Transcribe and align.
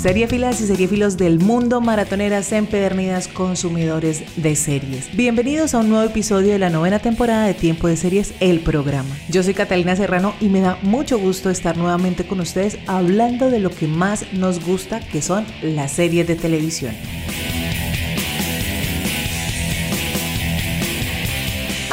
Seriefilas 0.00 0.60
y 0.60 0.66
seriefilos 0.68 1.16
del 1.16 1.40
mundo, 1.40 1.80
maratoneras 1.80 2.52
empedernidas, 2.52 3.26
consumidores 3.26 4.22
de 4.36 4.54
series. 4.54 5.08
Bienvenidos 5.16 5.74
a 5.74 5.78
un 5.78 5.88
nuevo 5.88 6.08
episodio 6.08 6.52
de 6.52 6.60
la 6.60 6.70
novena 6.70 7.00
temporada 7.00 7.44
de 7.44 7.54
Tiempo 7.54 7.88
de 7.88 7.96
Series, 7.96 8.32
el 8.38 8.60
programa. 8.60 9.08
Yo 9.28 9.42
soy 9.42 9.54
Catalina 9.54 9.96
Serrano 9.96 10.34
y 10.40 10.50
me 10.50 10.60
da 10.60 10.78
mucho 10.82 11.18
gusto 11.18 11.50
estar 11.50 11.76
nuevamente 11.76 12.24
con 12.24 12.38
ustedes 12.38 12.78
hablando 12.86 13.50
de 13.50 13.58
lo 13.58 13.70
que 13.70 13.88
más 13.88 14.32
nos 14.32 14.64
gusta, 14.64 15.00
que 15.00 15.20
son 15.20 15.44
las 15.62 15.90
series 15.90 16.28
de 16.28 16.36
televisión. 16.36 16.94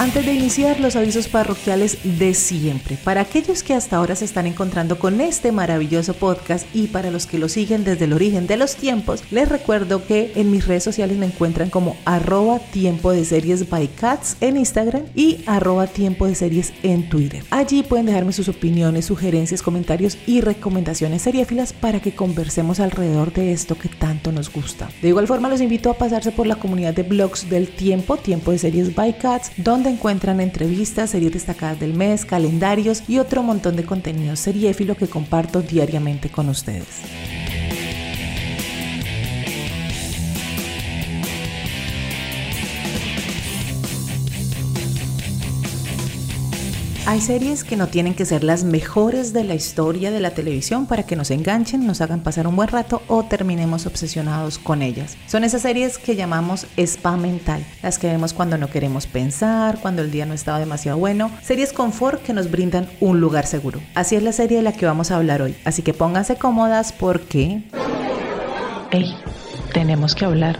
Antes 0.06 0.24
de 0.24 0.36
iniciar 0.36 0.80
los 0.80 0.96
avisos 0.96 1.28
parroquiales 1.28 1.98
de 2.04 2.36
siempre, 2.36 2.96
para 2.96 3.22
aquellos 3.22 3.64
que 3.64 3.74
hasta 3.74 3.96
ahora 3.96 4.16
se 4.16 4.24
están 4.24 4.46
encontrando 4.46 5.00
con 5.00 5.20
este 5.20 5.52
maravilloso 5.52 6.14
podcast 6.14 6.68
y 6.76 6.86
para 6.86 7.10
los 7.10 7.26
que 7.26 7.40
lo 7.40 7.50
siguen 7.50 7.84
desde 7.84 8.06
el 8.06 8.14
origen 8.14 8.46
de 8.46 8.56
los 8.56 8.76
tiempos, 8.76 9.24
les 9.32 9.50
recuerdo 9.50 10.06
que 10.06 10.32
en 10.36 10.52
mis 10.52 10.68
redes 10.68 10.84
sociales 10.84 11.18
me 11.18 11.26
encuentran 11.26 11.72
como 11.72 11.98
arroba 12.06 12.60
tiempo 12.60 13.10
de 13.10 13.26
series 13.26 13.68
by 13.68 13.88
cats 13.88 14.38
en 14.42 14.58
Instagram 14.58 15.06
y 15.16 15.40
arroba 15.48 15.88
tiempo 15.88 16.28
de 16.28 16.36
series 16.36 16.72
en 16.84 17.10
Twitter. 17.10 17.44
Allí 17.50 17.82
pueden 17.82 18.06
dejarme 18.06 18.32
sus 18.32 18.48
opiniones, 18.48 19.06
sugerencias, 19.06 19.64
comentarios 19.64 20.20
y 20.28 20.40
recomendaciones 20.42 21.24
seriéfilas 21.24 21.74
para 21.74 22.00
que 22.00 22.14
conversemos 22.14 22.80
alrededor 22.80 23.34
de 23.34 23.54
esto 23.54 23.76
que 23.76 23.90
tanto 23.90 24.32
nos 24.32 24.54
gusta. 24.54 24.88
De 25.02 25.08
igual 25.08 25.26
forma 25.26 25.50
los 25.50 25.62
invito 25.62 25.90
a 25.90 25.98
pasarse 25.98 26.32
por 26.32 26.46
la 26.46 26.58
comunidad 26.58 26.94
de 26.94 27.02
blogs 27.02 27.50
del 27.50 27.70
tiempo, 27.70 28.18
tiempo 28.18 28.52
de 28.52 28.60
series 28.60 28.94
by 28.94 29.18
cats, 29.18 29.52
donde 29.58 29.95
encuentran 29.96 30.42
entrevistas, 30.42 31.12
series 31.12 31.32
destacadas 31.32 31.80
del 31.80 31.94
mes, 31.94 32.26
calendarios 32.26 33.04
y 33.08 33.18
otro 33.20 33.44
montón 33.44 33.76
de 33.76 33.86
contenido 33.86 34.36
seriéfilo 34.36 34.96
que 34.96 35.08
comparto 35.08 35.62
diariamente 35.62 36.30
con 36.30 36.50
ustedes. 36.50 37.45
Hay 47.08 47.22
series 47.22 47.64
que 47.64 47.76
no 47.78 47.86
tienen 47.88 48.16
que 48.16 48.26
ser 48.26 48.44
las 48.44 48.64
mejores 48.64 49.32
de 49.32 49.44
la 49.44 49.54
historia 49.54 50.10
de 50.10 50.20
la 50.20 50.32
televisión 50.32 50.88
para 50.88 51.04
que 51.04 51.16
nos 51.16 51.30
enganchen, 51.30 51.86
nos 51.86 52.02
hagan 52.02 52.22
pasar 52.22 52.48
un 52.48 52.56
buen 52.56 52.68
rato 52.68 53.04
o 53.08 53.24
terminemos 53.24 53.86
obsesionados 53.86 54.58
con 54.58 54.82
ellas. 54.82 55.16
Son 55.28 55.44
esas 55.44 55.62
series 55.62 56.00
que 56.00 56.16
llamamos 56.16 56.66
spa 56.78 57.16
mental, 57.16 57.64
las 57.84 58.00
que 58.00 58.08
vemos 58.08 58.34
cuando 58.34 58.58
no 58.58 58.72
queremos 58.72 59.06
pensar, 59.06 59.78
cuando 59.82 60.02
el 60.02 60.10
día 60.10 60.26
no 60.26 60.34
estaba 60.34 60.58
demasiado 60.58 60.98
bueno, 60.98 61.30
series 61.44 61.74
confort 61.74 62.24
que 62.24 62.34
nos 62.34 62.50
brindan 62.50 62.90
un 63.00 63.22
lugar 63.22 63.46
seguro. 63.46 63.82
Así 63.94 64.16
es 64.16 64.24
la 64.24 64.32
serie 64.32 64.58
de 64.58 64.64
la 64.64 64.74
que 64.74 64.88
vamos 64.88 65.12
a 65.12 65.18
hablar 65.18 65.44
hoy, 65.44 65.56
así 65.64 65.84
que 65.84 65.94
pónganse 65.94 66.38
cómodas 66.38 66.92
porque... 66.92 67.62
¡Hey! 68.90 69.16
Tenemos 69.74 70.16
que 70.16 70.26
hablar. 70.26 70.58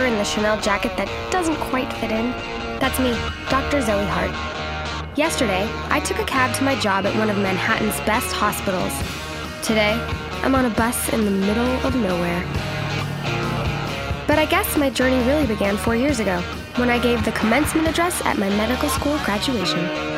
In 0.00 0.16
the 0.16 0.24
Chanel 0.24 0.58
jacket 0.60 0.96
that 0.96 1.08
doesn't 1.30 1.56
quite 1.56 1.92
fit 1.92 2.10
in? 2.10 2.30
That's 2.80 2.98
me, 2.98 3.12
Dr. 3.50 3.82
Zoe 3.82 4.04
Hart. 4.06 4.32
Yesterday, 5.16 5.68
I 5.90 6.00
took 6.00 6.18
a 6.18 6.24
cab 6.24 6.56
to 6.56 6.64
my 6.64 6.74
job 6.80 7.04
at 7.04 7.14
one 7.16 7.28
of 7.28 7.36
Manhattan's 7.36 8.00
best 8.00 8.34
hospitals. 8.34 8.92
Today, 9.62 9.92
I'm 10.42 10.54
on 10.54 10.64
a 10.64 10.70
bus 10.70 11.12
in 11.12 11.26
the 11.26 11.30
middle 11.30 11.70
of 11.86 11.94
nowhere. 11.94 12.40
But 14.26 14.38
I 14.38 14.46
guess 14.48 14.74
my 14.78 14.88
journey 14.88 15.22
really 15.26 15.46
began 15.46 15.76
four 15.76 15.94
years 15.94 16.18
ago 16.18 16.40
when 16.76 16.88
I 16.88 16.98
gave 16.98 17.22
the 17.24 17.32
commencement 17.32 17.86
address 17.86 18.24
at 18.24 18.38
my 18.38 18.48
medical 18.48 18.88
school 18.88 19.18
graduation. 19.18 20.09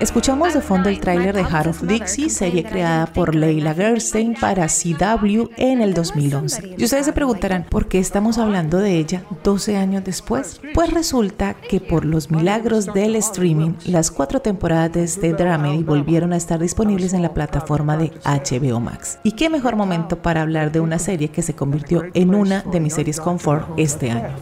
Escuchamos 0.00 0.54
de 0.54 0.60
fondo 0.60 0.88
el 0.88 1.00
tráiler 1.00 1.34
de 1.34 1.44
Heart 1.44 1.66
of 1.68 1.82
Dixie, 1.82 2.28
serie 2.28 2.64
creada 2.64 3.06
por 3.06 3.34
Leila 3.34 3.74
Gerstein 3.74 4.34
para 4.34 4.66
CW 4.66 5.50
en 5.56 5.80
el 5.80 5.94
2011. 5.94 6.74
Y 6.76 6.84
ustedes 6.84 7.06
se 7.06 7.12
preguntarán, 7.12 7.64
¿por 7.64 7.88
qué 7.88 7.98
estamos 7.98 8.38
hablando 8.38 8.78
de 8.78 8.98
ella 8.98 9.24
12 9.42 9.76
años 9.76 10.04
después? 10.04 10.60
Pues 10.74 10.92
resulta 10.92 11.54
que 11.54 11.80
por 11.80 12.04
los 12.04 12.30
milagros 12.30 12.86
del 12.92 13.16
streaming, 13.16 13.74
las 13.86 14.10
cuatro 14.10 14.40
temporadas 14.40 14.92
de 14.92 15.04
este 15.04 15.32
dramedy 15.32 15.82
volvieron 15.82 16.32
a 16.32 16.36
estar 16.36 16.58
disponibles 16.58 17.12
en 17.12 17.22
la 17.22 17.32
plataforma 17.32 17.96
de 17.96 18.12
HBO 18.24 18.80
Max. 18.80 19.18
¿Y 19.22 19.32
qué 19.32 19.48
mejor 19.48 19.76
momento 19.76 20.20
para 20.20 20.42
hablar 20.42 20.72
de 20.72 20.80
una 20.80 20.98
serie 20.98 21.28
que 21.28 21.42
se 21.42 21.54
convirtió 21.54 22.02
en 22.14 22.34
una 22.34 22.62
de 22.62 22.80
mis 22.80 22.94
series 22.94 23.20
confort 23.20 23.68
este 23.76 24.10
año? 24.10 24.34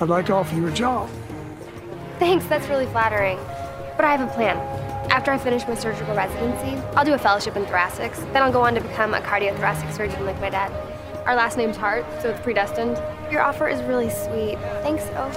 I'd 0.00 0.08
like 0.08 0.26
to 0.26 0.34
offer 0.34 0.54
you 0.54 0.66
a 0.66 0.70
job. 0.70 1.08
Thanks, 2.18 2.46
that's 2.46 2.68
really 2.68 2.86
flattering. 2.86 3.38
But 3.96 4.04
I 4.04 4.14
have 4.14 4.20
a 4.20 4.32
plan. 4.32 4.56
After 5.10 5.30
I 5.30 5.38
finish 5.38 5.66
my 5.66 5.74
surgical 5.74 6.14
residency, 6.14 6.76
I'll 6.94 7.04
do 7.04 7.14
a 7.14 7.18
fellowship 7.18 7.56
in 7.56 7.64
thoracics. 7.64 8.18
Then 8.32 8.42
I'll 8.42 8.52
go 8.52 8.60
on 8.60 8.74
to 8.74 8.80
become 8.80 9.14
a 9.14 9.20
cardiothoracic 9.20 9.92
surgeon 9.92 10.26
like 10.26 10.40
my 10.40 10.50
dad. 10.50 10.70
Our 11.26 11.34
last 11.34 11.56
name's 11.56 11.76
Hart, 11.76 12.04
so 12.20 12.30
it's 12.30 12.40
predestined. 12.40 13.00
Your 13.30 13.42
offer 13.42 13.68
is 13.68 13.82
really 13.82 14.10
sweet. 14.10 14.58
Thanks, 14.82 15.04
though. 15.06 15.30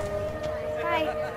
Bye. 0.81 1.31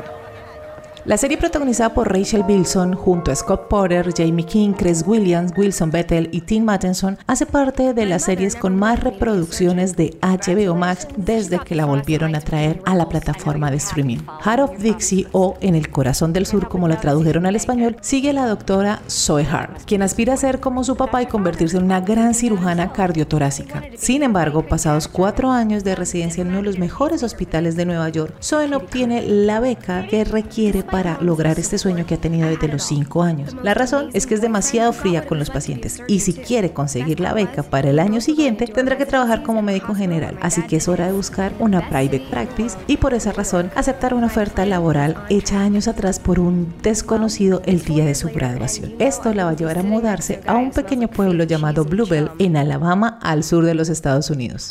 La 1.05 1.17
serie 1.17 1.37
protagonizada 1.37 1.95
por 1.95 2.13
Rachel 2.13 2.45
Bilson 2.45 2.95
junto 2.95 3.33
a 3.33 3.35
Scott 3.35 3.67
Porter, 3.67 4.15
Jamie 4.17 4.47
King, 4.47 4.73
Chris 4.73 5.03
Williams, 5.05 5.53
Wilson 5.57 5.91
Bethel 5.91 6.29
y 6.31 6.43
Tim 6.43 6.63
Mattinson 6.63 7.19
hace 7.27 7.45
parte 7.45 7.93
de 7.93 8.07
las 8.07 8.23
series 8.23 8.55
con 8.55 8.77
más 8.77 9.01
reproducciones 9.01 9.97
de 9.97 10.17
HBO 10.23 10.77
Max 10.77 11.09
desde 11.17 11.59
que 11.59 11.75
la 11.75 11.87
volvieron 11.87 12.37
a 12.37 12.41
traer 12.41 12.81
a 12.87 12.95
la 12.95 13.09
plataforma 13.09 13.73
de 13.73 13.79
streaming. 13.79 14.19
Heart 14.45 14.61
of 14.61 14.79
Dixie 14.79 15.27
o 15.33 15.57
En 15.61 15.75
el 15.75 15.91
corazón 15.91 16.33
del 16.33 16.47
sur 16.47 16.69
como 16.69 16.87
la 16.87 17.01
tradujeron 17.01 17.47
al 17.47 17.57
español 17.57 17.97
sigue 18.01 18.31
a 18.31 18.35
la 18.35 18.47
doctora 18.47 19.03
Zoe 19.11 19.45
Hart, 19.45 19.83
quien 19.85 20.03
aspira 20.03 20.35
a 20.35 20.37
ser 20.37 20.61
como 20.61 20.85
su 20.85 20.97
papá 20.97 21.21
y 21.21 21.27
convertirse 21.27 21.79
en 21.79 21.83
una 21.83 22.01
gran 22.01 22.33
cirujana 22.33 22.93
cardiotorácica. 22.93 23.83
Sin 23.97 24.23
embargo, 24.23 24.69
pasados 24.69 25.09
cuatro 25.09 25.51
años 25.51 25.83
de 25.83 25.97
residencia 25.97 26.43
en 26.43 26.49
uno 26.49 26.59
de 26.59 26.63
los 26.63 26.79
mejores 26.79 27.25
hospitales 27.25 27.75
de 27.75 27.87
Nueva 27.87 28.09
York, 28.09 28.37
Zoe 28.41 28.69
no 28.69 28.77
obtiene 28.77 29.23
la 29.23 29.59
beca 29.59 30.07
que 30.07 30.23
requiere 30.23 30.85
para 30.93 31.19
lograr 31.23 31.59
este 31.59 31.79
sueño 31.79 32.05
que 32.07 32.15
ha 32.15 32.19
tenido 32.19 32.49
desde 32.49 32.69
los 32.69 32.85
5 32.85 33.23
años. 33.23 33.57
La 33.63 33.73
razón 33.73 34.11
es 34.13 34.27
que 34.27 34.35
es 34.35 34.43
demasiado 34.43 34.93
fría 34.93 35.27
con 35.27 35.39
los 35.39 35.49
pacientes 35.49 36.03
y 36.07 36.21
si 36.21 36.35
quiere 36.35 36.73
conseguir 36.73 37.19
la 37.19 37.33
beca 37.33 37.63
para 37.63 37.91
el 37.91 37.99
año 37.99 38.21
siguiente 38.21 38.67
tendrá 38.67 38.99
que 38.99 39.07
trabajar 39.07 39.43
como 39.43 39.63
médico 39.63 39.95
general, 39.95 40.39
así 40.43 40.63
que 40.63 40.77
es 40.77 40.89
hora 40.89 41.07
de 41.07 41.13
buscar 41.13 41.53
una 41.59 41.89
private 41.89 42.23
practice 42.31 42.77
y 42.87 42.99
por 42.99 43.15
esa 43.15 43.33
razón 43.33 43.71
aceptar 43.75 44.13
una 44.13 44.27
oferta 44.27 44.67
laboral 44.67 45.17
hecha 45.31 45.61
años 45.61 45.89
atrás 45.89 46.21
por 46.21 46.39
un 46.39 46.75
desconocido 46.83 47.63
el 47.65 47.83
día 47.83 48.05
de 48.05 48.15
su 48.15 48.29
graduación. 48.29 48.93
Esto 48.99 49.33
la 49.33 49.47
va 49.47 49.51
a 49.53 49.57
llevar 49.57 49.79
a 49.79 49.83
mudarse 49.83 50.43
a 50.47 50.57
un 50.57 50.73
pequeño 50.73 51.09
pueblo 51.09 51.45
llamado 51.45 51.85
Bluebell 51.87 52.31
en 52.39 52.59
Alabama 52.59 53.19
al 53.23 53.45
sur 53.45 53.65
de 53.65 53.75
los 53.75 53.89
Estados 53.89 54.29
Unidos. 54.29 54.71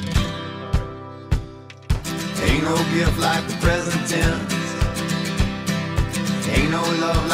Ain't 6.54 6.70
no 6.70 6.82
love 6.82 7.31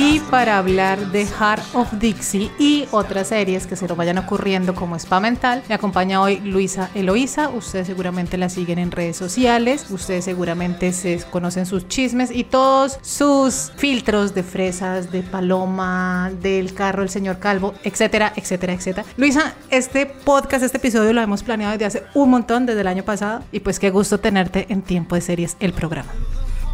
Y 0.00 0.20
para 0.20 0.58
hablar 0.58 1.10
de 1.10 1.26
Heart 1.26 1.74
of 1.74 1.92
Dixie 1.94 2.52
y 2.56 2.86
otras 2.92 3.26
series 3.26 3.66
que 3.66 3.74
se 3.74 3.88
nos 3.88 3.96
vayan 3.96 4.16
ocurriendo 4.18 4.72
como 4.72 4.94
Spa 4.94 5.18
Mental, 5.18 5.64
me 5.68 5.74
acompaña 5.74 6.22
hoy 6.22 6.38
Luisa 6.38 6.88
Eloísa. 6.94 7.48
Ustedes 7.48 7.88
seguramente 7.88 8.38
la 8.38 8.48
siguen 8.48 8.78
en 8.78 8.92
redes 8.92 9.16
sociales, 9.16 9.90
ustedes 9.90 10.24
seguramente 10.24 10.92
se 10.92 11.20
conocen 11.28 11.66
sus 11.66 11.88
chismes 11.88 12.30
y 12.30 12.44
todos 12.44 13.00
sus 13.02 13.72
filtros 13.76 14.36
de 14.36 14.44
fresas, 14.44 15.10
de 15.10 15.24
paloma, 15.24 16.30
del 16.42 16.74
carro 16.74 17.02
del 17.02 17.10
señor 17.10 17.40
Calvo, 17.40 17.74
etcétera, 17.82 18.32
etcétera, 18.36 18.74
etcétera. 18.74 19.04
Luisa, 19.16 19.56
este 19.68 20.06
podcast, 20.06 20.62
este 20.62 20.78
episodio 20.78 21.12
lo 21.12 21.22
hemos 21.22 21.42
planeado 21.42 21.72
desde 21.72 21.86
hace 21.86 22.02
un 22.14 22.30
montón, 22.30 22.66
desde 22.66 22.82
el 22.82 22.86
año 22.86 23.02
pasado, 23.02 23.42
y 23.50 23.58
pues 23.58 23.80
qué 23.80 23.90
gusto 23.90 24.18
tenerte 24.20 24.66
en 24.68 24.82
Tiempo 24.82 25.16
de 25.16 25.22
Series, 25.22 25.56
el 25.58 25.72
programa. 25.72 26.12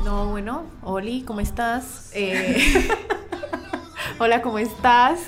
No, 0.05 0.27
bueno, 0.27 0.65
Oli, 0.83 1.23
¿cómo 1.23 1.41
estás? 1.41 2.11
Eh, 2.13 2.63
Hola, 4.19 4.43
¿cómo 4.43 4.59
estás? 4.59 5.19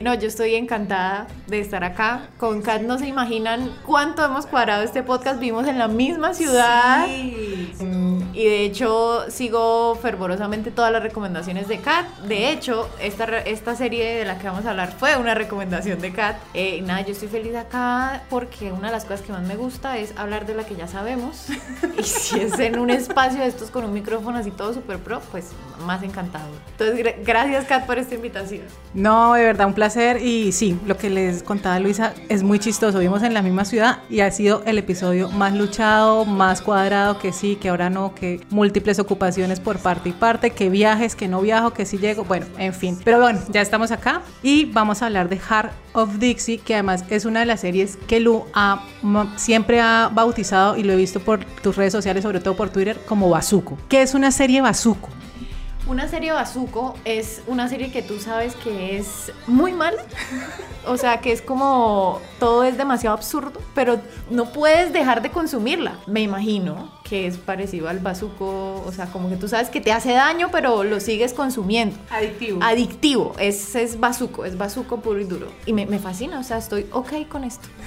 No, 0.00 0.12
yo 0.14 0.26
estoy 0.26 0.56
encantada 0.56 1.28
de 1.46 1.60
estar 1.60 1.84
acá. 1.84 2.22
Con 2.36 2.62
Kat 2.62 2.82
no 2.82 2.98
se 2.98 3.06
imaginan 3.06 3.70
cuánto 3.86 4.24
hemos 4.24 4.44
cuadrado 4.44 4.82
este 4.82 5.04
podcast. 5.04 5.38
Vimos 5.38 5.68
en 5.68 5.78
la 5.78 5.86
misma 5.86 6.34
ciudad. 6.34 7.06
Sí. 7.06 7.72
Mm, 7.78 8.34
Y 8.34 8.44
de 8.44 8.64
hecho 8.64 9.30
sigo 9.30 9.94
fervorosamente 10.02 10.72
todas 10.72 10.90
las 10.90 11.00
recomendaciones 11.00 11.68
de 11.68 11.78
Kat. 11.78 12.06
De 12.26 12.50
hecho, 12.50 12.90
esta, 13.00 13.24
esta 13.38 13.76
serie 13.76 14.16
de 14.16 14.24
la 14.24 14.36
que 14.38 14.48
vamos 14.48 14.66
a 14.66 14.70
hablar 14.70 14.92
fue 14.98 15.16
una 15.16 15.34
recomendación 15.36 16.00
de 16.00 16.12
Kat. 16.12 16.36
Eh, 16.54 16.82
nada, 16.82 17.02
yo 17.02 17.12
estoy 17.12 17.28
feliz 17.28 17.54
acá 17.54 18.22
porque 18.30 18.72
una 18.72 18.88
de 18.88 18.92
las 18.94 19.04
cosas 19.04 19.20
que 19.22 19.30
más 19.32 19.42
me 19.42 19.54
gusta 19.54 19.96
es 19.98 20.12
hablar 20.18 20.44
de 20.44 20.54
la 20.56 20.66
que 20.66 20.74
ya 20.74 20.88
sabemos. 20.88 21.46
y 21.98 22.02
si 22.02 22.40
es 22.40 22.58
en 22.58 22.80
un 22.80 22.90
espacio 22.90 23.40
de 23.40 23.46
estos 23.46 23.70
con 23.70 23.84
un 23.84 23.92
micrófono 23.92 24.38
así 24.38 24.50
todo 24.50 24.74
super 24.74 24.98
pro, 24.98 25.20
pues 25.30 25.52
más 25.86 26.02
encantado. 26.02 26.48
Entonces, 26.72 26.98
gra- 26.98 27.14
gracias 27.24 27.64
Kat 27.66 27.86
por 27.86 27.98
esta 27.98 28.16
No, 28.94 29.34
de 29.34 29.44
verdad, 29.44 29.66
un 29.66 29.74
placer. 29.74 30.22
Y 30.22 30.52
sí, 30.52 30.78
lo 30.86 30.96
que 30.96 31.10
les 31.10 31.42
contaba 31.42 31.78
Luisa 31.80 32.14
es 32.28 32.42
muy 32.42 32.58
chistoso. 32.58 32.98
Vivimos 32.98 33.22
en 33.22 33.34
la 33.34 33.42
misma 33.42 33.64
ciudad 33.64 33.98
y 34.08 34.20
ha 34.20 34.30
sido 34.30 34.62
el 34.66 34.78
episodio 34.78 35.28
más 35.30 35.52
luchado, 35.54 36.24
más 36.24 36.60
cuadrado, 36.60 37.18
que 37.18 37.32
sí, 37.32 37.56
que 37.56 37.68
ahora 37.68 37.90
no, 37.90 38.14
que 38.14 38.40
múltiples 38.50 38.98
ocupaciones 38.98 39.60
por 39.60 39.78
parte 39.78 40.10
y 40.10 40.12
parte, 40.12 40.50
que 40.50 40.68
viajes, 40.70 41.16
que 41.16 41.28
no 41.28 41.40
viajo, 41.40 41.72
que 41.72 41.86
sí 41.86 41.98
llego. 41.98 42.24
Bueno, 42.24 42.46
en 42.58 42.72
fin. 42.74 42.98
Pero 43.04 43.20
bueno, 43.20 43.40
ya 43.50 43.60
estamos 43.60 43.90
acá 43.90 44.22
y 44.42 44.66
vamos 44.66 45.02
a 45.02 45.06
hablar 45.06 45.28
de 45.28 45.38
Heart 45.38 45.72
of 45.92 46.18
Dixie, 46.18 46.58
que 46.58 46.74
además 46.74 47.04
es 47.10 47.24
una 47.24 47.40
de 47.40 47.46
las 47.46 47.60
series 47.60 47.96
que 48.06 48.20
Lu 48.20 48.44
ma- 49.02 49.32
siempre 49.36 49.80
ha 49.80 50.10
bautizado 50.12 50.76
y 50.76 50.82
lo 50.82 50.92
he 50.92 50.96
visto 50.96 51.20
por 51.20 51.44
tus 51.44 51.76
redes 51.76 51.92
sociales, 51.92 52.22
sobre 52.22 52.40
todo 52.40 52.56
por 52.56 52.70
Twitter, 52.70 52.98
como 53.06 53.28
Bazuco. 53.30 53.76
¿Qué 53.88 54.02
es 54.02 54.14
una 54.14 54.30
serie 54.30 54.60
Bazuco? 54.60 55.08
Una 55.86 56.08
serie 56.08 56.32
Bazuco 56.32 56.96
es 57.04 57.42
una 57.46 57.68
serie 57.68 57.92
que 57.92 58.00
tú 58.00 58.18
sabes 58.18 58.54
que 58.56 58.96
es 58.96 59.32
muy 59.46 59.72
mala. 59.72 60.02
O 60.86 60.96
sea, 60.96 61.20
que 61.20 61.30
es 61.30 61.42
como 61.42 62.20
todo 62.38 62.64
es 62.64 62.78
demasiado 62.78 63.14
absurdo, 63.14 63.60
pero 63.74 64.00
no 64.30 64.50
puedes 64.50 64.94
dejar 64.94 65.20
de 65.20 65.30
consumirla. 65.30 65.98
Me 66.06 66.22
imagino 66.22 66.90
que 67.04 67.26
es 67.26 67.36
parecido 67.36 67.88
al 67.88 67.98
Bazuco, 67.98 68.82
o 68.86 68.92
sea, 68.92 69.06
como 69.06 69.28
que 69.28 69.36
tú 69.36 69.46
sabes 69.46 69.68
que 69.68 69.82
te 69.82 69.92
hace 69.92 70.12
daño, 70.12 70.48
pero 70.50 70.84
lo 70.84 71.00
sigues 71.00 71.34
consumiendo. 71.34 71.96
Adictivo. 72.10 72.62
Adictivo, 72.62 73.34
es, 73.38 73.74
es 73.74 74.00
Bazuco, 74.00 74.46
es 74.46 74.56
Bazuco 74.56 75.00
puro 75.00 75.20
y 75.20 75.24
duro. 75.24 75.48
Y 75.66 75.74
me, 75.74 75.84
me 75.84 75.98
fascina, 75.98 76.38
o 76.38 76.42
sea, 76.42 76.56
estoy 76.56 76.86
ok 76.92 77.28
con 77.28 77.44
esto. 77.44 77.68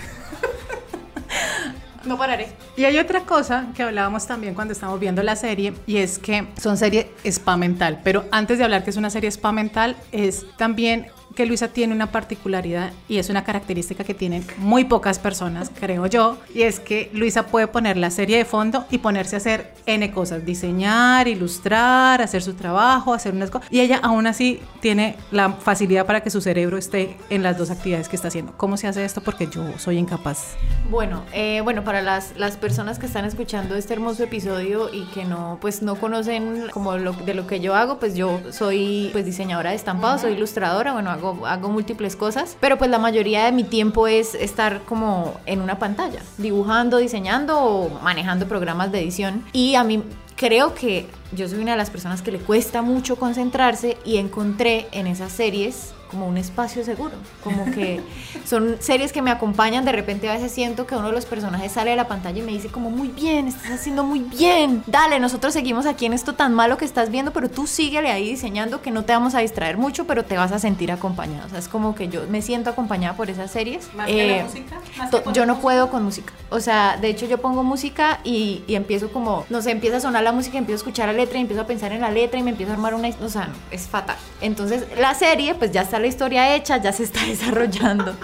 No 2.07 2.17
pararé. 2.17 2.47
Y 2.77 2.85
hay 2.85 2.97
otra 2.99 3.21
cosa 3.21 3.67
que 3.75 3.83
hablábamos 3.83 4.25
también 4.25 4.53
cuando 4.55 4.71
estábamos 4.71 4.99
viendo 4.99 5.21
la 5.23 5.35
serie 5.35 5.73
y 5.85 5.97
es 5.97 6.17
que 6.17 6.47
son 6.57 6.77
serie 6.77 7.11
spa 7.25 7.57
mental, 7.57 7.99
pero 8.03 8.23
antes 8.31 8.57
de 8.57 8.63
hablar 8.63 8.85
que 8.85 8.91
es 8.91 8.97
una 8.97 9.09
serie 9.09 9.29
spa 9.29 9.51
mental 9.51 9.97
es 10.13 10.45
también 10.55 11.07
que 11.35 11.45
Luisa 11.45 11.67
tiene 11.67 11.93
una 11.93 12.11
particularidad 12.11 12.91
y 13.07 13.17
es 13.17 13.29
una 13.29 13.43
característica 13.43 14.03
que 14.03 14.13
tienen 14.13 14.45
muy 14.57 14.85
pocas 14.85 15.19
personas, 15.19 15.71
creo 15.79 16.07
yo, 16.07 16.37
y 16.53 16.63
es 16.63 16.79
que 16.79 17.09
Luisa 17.13 17.47
puede 17.47 17.67
poner 17.67 17.97
la 17.97 18.09
serie 18.09 18.37
de 18.37 18.45
fondo 18.45 18.85
y 18.89 18.97
ponerse 18.97 19.35
a 19.35 19.37
hacer 19.37 19.73
N 19.85 20.11
cosas, 20.11 20.45
diseñar, 20.45 21.27
ilustrar, 21.27 22.21
hacer 22.21 22.41
su 22.41 22.53
trabajo, 22.53 23.13
hacer 23.13 23.33
unas 23.33 23.51
cosas, 23.51 23.67
y 23.71 23.81
ella 23.81 23.99
aún 24.01 24.27
así 24.27 24.59
tiene 24.81 25.15
la 25.31 25.53
facilidad 25.53 26.05
para 26.05 26.21
que 26.21 26.29
su 26.29 26.41
cerebro 26.41 26.77
esté 26.77 27.17
en 27.29 27.43
las 27.43 27.57
dos 27.57 27.69
actividades 27.69 28.09
que 28.09 28.15
está 28.15 28.29
haciendo. 28.29 28.53
¿Cómo 28.57 28.77
se 28.77 28.87
hace 28.87 29.05
esto? 29.05 29.21
Porque 29.21 29.47
yo 29.47 29.63
soy 29.77 29.97
incapaz. 29.97 30.55
Bueno, 30.89 31.23
eh, 31.33 31.61
bueno, 31.63 31.83
para 31.83 32.01
las, 32.01 32.37
las 32.37 32.57
personas 32.57 32.99
que 32.99 33.05
están 33.05 33.25
escuchando 33.25 33.75
este 33.75 33.93
hermoso 33.93 34.23
episodio 34.23 34.93
y 34.93 35.05
que 35.13 35.25
no, 35.25 35.57
pues 35.61 35.81
no 35.81 35.95
conocen 35.95 36.67
como 36.71 36.97
lo, 36.97 37.13
de 37.13 37.33
lo 37.33 37.47
que 37.47 37.59
yo 37.59 37.75
hago, 37.75 37.99
pues 37.99 38.15
yo 38.15 38.39
soy 38.51 39.09
pues 39.11 39.25
diseñadora 39.25 39.71
de 39.71 39.75
estampados, 39.75 40.21
soy 40.21 40.33
ilustradora, 40.33 40.93
bueno, 40.93 41.11
hago, 41.17 41.69
múltiples 41.69 42.15
cosas, 42.15 42.57
pero 42.59 42.77
pues 42.77 42.89
la 42.89 42.99
mayoría 42.99 43.45
de 43.45 43.51
mi 43.51 43.63
tiempo 43.63 44.07
es 44.07 44.35
estar 44.35 44.81
como 44.83 45.39
en 45.45 45.61
una 45.61 45.79
pantalla, 45.79 46.21
dibujando, 46.37 46.97
diseñando 46.97 47.59
o 47.59 47.89
manejando 48.01 48.47
programas 48.47 48.91
de 48.91 49.01
edición. 49.01 49.43
Y 49.53 49.75
a 49.75 49.83
mí 49.83 50.03
creo 50.35 50.73
que 50.73 51.07
yo 51.31 51.47
soy 51.49 51.59
una 51.59 51.71
de 51.71 51.77
las 51.77 51.89
personas 51.89 52.21
que 52.21 52.31
le 52.31 52.39
cuesta 52.39 52.81
mucho 52.81 53.17
concentrarse 53.17 53.97
y 54.05 54.17
encontré 54.17 54.87
en 54.91 55.07
esas 55.07 55.31
series 55.31 55.93
como 56.09 56.25
un 56.25 56.37
espacio 56.37 56.85
seguro, 56.85 57.11
como 57.43 57.65
que 57.65 57.99
son 58.45 58.77
series 58.79 59.11
que 59.11 59.21
me 59.21 59.29
acompañan, 59.29 59.83
de 59.83 59.91
repente 59.91 60.29
a 60.29 60.33
veces 60.35 60.53
siento 60.53 60.87
que 60.87 60.95
uno 60.95 61.07
de 61.07 61.11
los 61.13 61.25
personajes 61.25 61.73
sale 61.73 61.89
de 61.89 61.97
la 61.97 62.07
pantalla 62.07 62.39
y 62.39 62.43
me 62.43 62.53
dice 62.53 62.69
como 62.69 62.89
muy 62.89 63.09
bien, 63.09 63.49
estás 63.49 63.71
haciendo 63.71 64.05
muy 64.05 64.19
bien, 64.19 64.83
dale, 64.87 65.19
nosotros 65.19 65.51
seguimos 65.51 65.85
aquí 65.85 66.05
en 66.05 66.13
esto 66.13 66.31
tan 66.33 66.53
malo 66.53 66.77
que 66.77 66.85
estás 66.85 67.11
viendo, 67.11 67.33
pero 67.33 67.49
tú 67.49 67.67
síguele 67.67 68.09
ahí 68.09 68.29
diseñando 68.29 68.81
que 68.81 68.89
no 68.89 69.03
te 69.03 69.11
vamos 69.11 69.35
a 69.35 69.39
distraer 69.39 69.75
mucho, 69.77 70.07
pero 70.07 70.23
te 70.23 70.37
vas 70.37 70.53
a 70.53 70.59
sentir 70.59 70.93
acompañado, 70.93 71.45
o 71.45 71.49
sea, 71.49 71.59
es 71.59 71.67
como 71.67 71.93
que 71.93 72.07
yo 72.07 72.21
me 72.29 72.41
siento 72.41 72.69
acompañada 72.69 73.17
por 73.17 73.29
esas 73.29 73.51
series. 73.51 73.93
¿Más 73.93 74.07
que 74.07 74.27
la 74.27 74.37
Eh, 74.37 74.43
música? 74.45 74.79
¿Más 74.97 75.09
que 75.11 75.17
yo 75.33 75.45
no 75.45 75.55
música? 75.55 75.61
puedo 75.61 75.89
con 75.89 76.03
música. 76.05 76.31
O 76.51 76.61
sea, 76.61 76.95
de 76.95 77.09
hecho 77.09 77.25
yo 77.25 77.39
pongo 77.39 77.63
música 77.65 78.21
y, 78.23 78.63
y 78.65 78.75
empiezo 78.75 79.09
como, 79.11 79.45
no 79.49 79.61
sé, 79.61 79.71
empieza 79.71 79.97
a 79.97 79.99
sonar 79.99 80.23
la 80.23 80.31
música, 80.31 80.57
empiezo 80.57 80.77
a 80.77 80.83
escuchar 80.87 81.09
letra 81.17 81.37
y 81.37 81.41
empiezo 81.41 81.61
a 81.61 81.67
pensar 81.67 81.91
en 81.91 82.01
la 82.01 82.11
letra 82.11 82.39
y 82.39 82.43
me 82.43 82.51
empiezo 82.51 82.71
a 82.71 82.75
armar 82.75 82.93
una... 82.93 83.09
O 83.21 83.29
sea, 83.29 83.47
no, 83.47 83.53
es 83.71 83.87
fatal. 83.87 84.15
Entonces, 84.41 84.85
la 84.97 85.13
serie, 85.13 85.55
pues 85.55 85.71
ya 85.71 85.81
está 85.81 85.99
la 85.99 86.07
historia 86.07 86.55
hecha, 86.55 86.77
ya 86.77 86.93
se 86.93 87.03
está 87.03 87.25
desarrollando. 87.27 88.15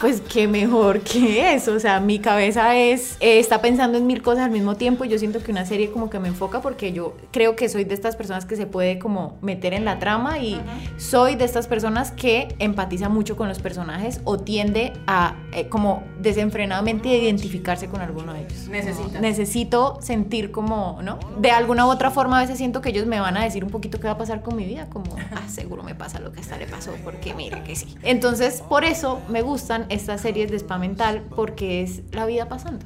Pues 0.00 0.20
qué 0.20 0.48
mejor 0.48 1.00
que 1.00 1.54
eso. 1.54 1.74
O 1.74 1.80
sea, 1.80 2.00
mi 2.00 2.18
cabeza 2.18 2.76
es, 2.76 3.16
eh, 3.20 3.38
está 3.38 3.60
pensando 3.60 3.98
en 3.98 4.06
mil 4.06 4.22
cosas 4.22 4.44
al 4.44 4.50
mismo 4.50 4.76
tiempo 4.76 5.04
y 5.04 5.08
yo 5.08 5.18
siento 5.18 5.42
que 5.42 5.50
una 5.50 5.66
serie 5.66 5.90
como 5.90 6.10
que 6.10 6.18
me 6.18 6.28
enfoca 6.28 6.60
porque 6.60 6.92
yo 6.92 7.16
creo 7.32 7.56
que 7.56 7.68
soy 7.68 7.84
de 7.84 7.94
estas 7.94 8.16
personas 8.16 8.46
que 8.46 8.56
se 8.56 8.66
puede 8.66 8.98
como 8.98 9.36
meter 9.42 9.74
en 9.74 9.84
la 9.84 9.98
trama 9.98 10.38
y 10.38 10.60
soy 10.96 11.36
de 11.36 11.44
estas 11.44 11.66
personas 11.66 12.12
que 12.12 12.54
empatiza 12.58 13.08
mucho 13.08 13.36
con 13.36 13.48
los 13.48 13.58
personajes 13.58 14.20
o 14.24 14.38
tiende 14.38 14.92
a 15.06 15.36
eh, 15.52 15.68
como 15.68 16.04
desenfrenadamente 16.20 17.08
identificarse 17.08 17.88
con 17.88 18.00
alguno 18.00 18.32
de 18.32 18.40
ellos. 18.40 18.68
Necesitas. 18.68 19.20
Necesito 19.20 19.98
sentir 20.00 20.50
como, 20.50 21.00
¿no? 21.02 21.18
De 21.38 21.50
alguna 21.50 21.86
u 21.86 21.90
otra 21.90 22.10
forma 22.10 22.35
a 22.36 22.40
veces 22.40 22.58
siento 22.58 22.80
que 22.80 22.90
ellos 22.90 23.06
me 23.06 23.20
van 23.20 23.36
a 23.36 23.44
decir 23.44 23.64
un 23.64 23.70
poquito 23.70 23.98
qué 23.98 24.06
va 24.06 24.14
a 24.14 24.18
pasar 24.18 24.42
con 24.42 24.56
mi 24.56 24.64
vida, 24.64 24.88
como, 24.90 25.16
ah, 25.32 25.48
seguro 25.48 25.82
me 25.82 25.94
pasa 25.94 26.20
lo 26.20 26.32
que 26.32 26.38
a 26.38 26.42
esta 26.42 26.56
le 26.56 26.66
pasó, 26.66 26.92
porque 27.04 27.34
mira 27.34 27.64
que 27.64 27.76
sí. 27.76 27.96
Entonces, 28.02 28.62
por 28.68 28.84
eso 28.84 29.20
me 29.28 29.42
gustan 29.42 29.86
estas 29.88 30.20
series 30.20 30.50
de 30.50 30.56
spa 30.56 30.78
mental, 30.78 31.22
porque 31.34 31.82
es 31.82 32.02
la 32.12 32.26
vida 32.26 32.48
pasando. 32.48 32.84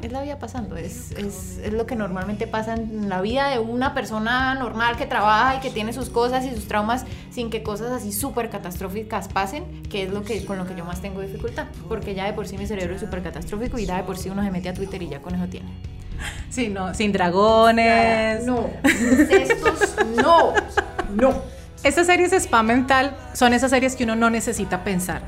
Es 0.00 0.12
la 0.12 0.22
vida 0.22 0.38
pasando, 0.38 0.76
es, 0.76 1.12
es, 1.12 1.58
es 1.58 1.72
lo 1.72 1.86
que 1.86 1.96
normalmente 1.96 2.46
pasa 2.46 2.74
en 2.74 3.08
la 3.08 3.20
vida 3.20 3.48
de 3.48 3.58
una 3.58 3.94
persona 3.94 4.54
normal 4.54 4.96
que 4.96 5.06
trabaja 5.06 5.56
y 5.56 5.60
que 5.60 5.70
tiene 5.70 5.92
sus 5.92 6.10
cosas 6.10 6.44
y 6.44 6.50
sus 6.50 6.66
traumas 6.66 7.04
sin 7.30 7.50
que 7.50 7.62
cosas 7.62 7.92
así 7.92 8.12
súper 8.12 8.50
catastróficas 8.50 9.28
pasen, 9.28 9.82
que 9.84 10.04
es 10.04 10.10
lo 10.10 10.22
que, 10.22 10.44
con 10.44 10.58
lo 10.58 10.66
que 10.66 10.74
yo 10.74 10.84
más 10.84 11.00
tengo 11.00 11.20
dificultad, 11.20 11.66
porque 11.88 12.14
ya 12.14 12.26
de 12.26 12.32
por 12.32 12.46
sí 12.46 12.58
mi 12.58 12.66
cerebro 12.66 12.94
es 12.94 13.00
súper 13.00 13.22
catastrófico 13.22 13.78
y 13.78 13.86
ya 13.86 13.96
de 13.96 14.04
por 14.04 14.18
sí 14.18 14.30
uno 14.30 14.42
se 14.42 14.50
mete 14.50 14.68
a 14.68 14.74
Twitter 14.74 15.02
y 15.02 15.08
ya 15.08 15.20
con 15.20 15.34
eso 15.34 15.46
tiene. 15.46 15.70
Sí, 16.50 16.68
no, 16.68 16.92
sin 16.92 17.12
dragones. 17.12 18.44
No, 18.44 18.68
estos 18.84 19.96
no, 20.22 20.52
no. 21.14 21.42
Estas 21.82 22.06
series 22.06 22.32
spa 22.34 22.62
mental 22.62 23.16
son 23.32 23.54
esas 23.54 23.70
series 23.70 23.96
que 23.96 24.04
uno 24.04 24.16
no 24.16 24.28
necesita 24.28 24.84
pensar. 24.84 25.22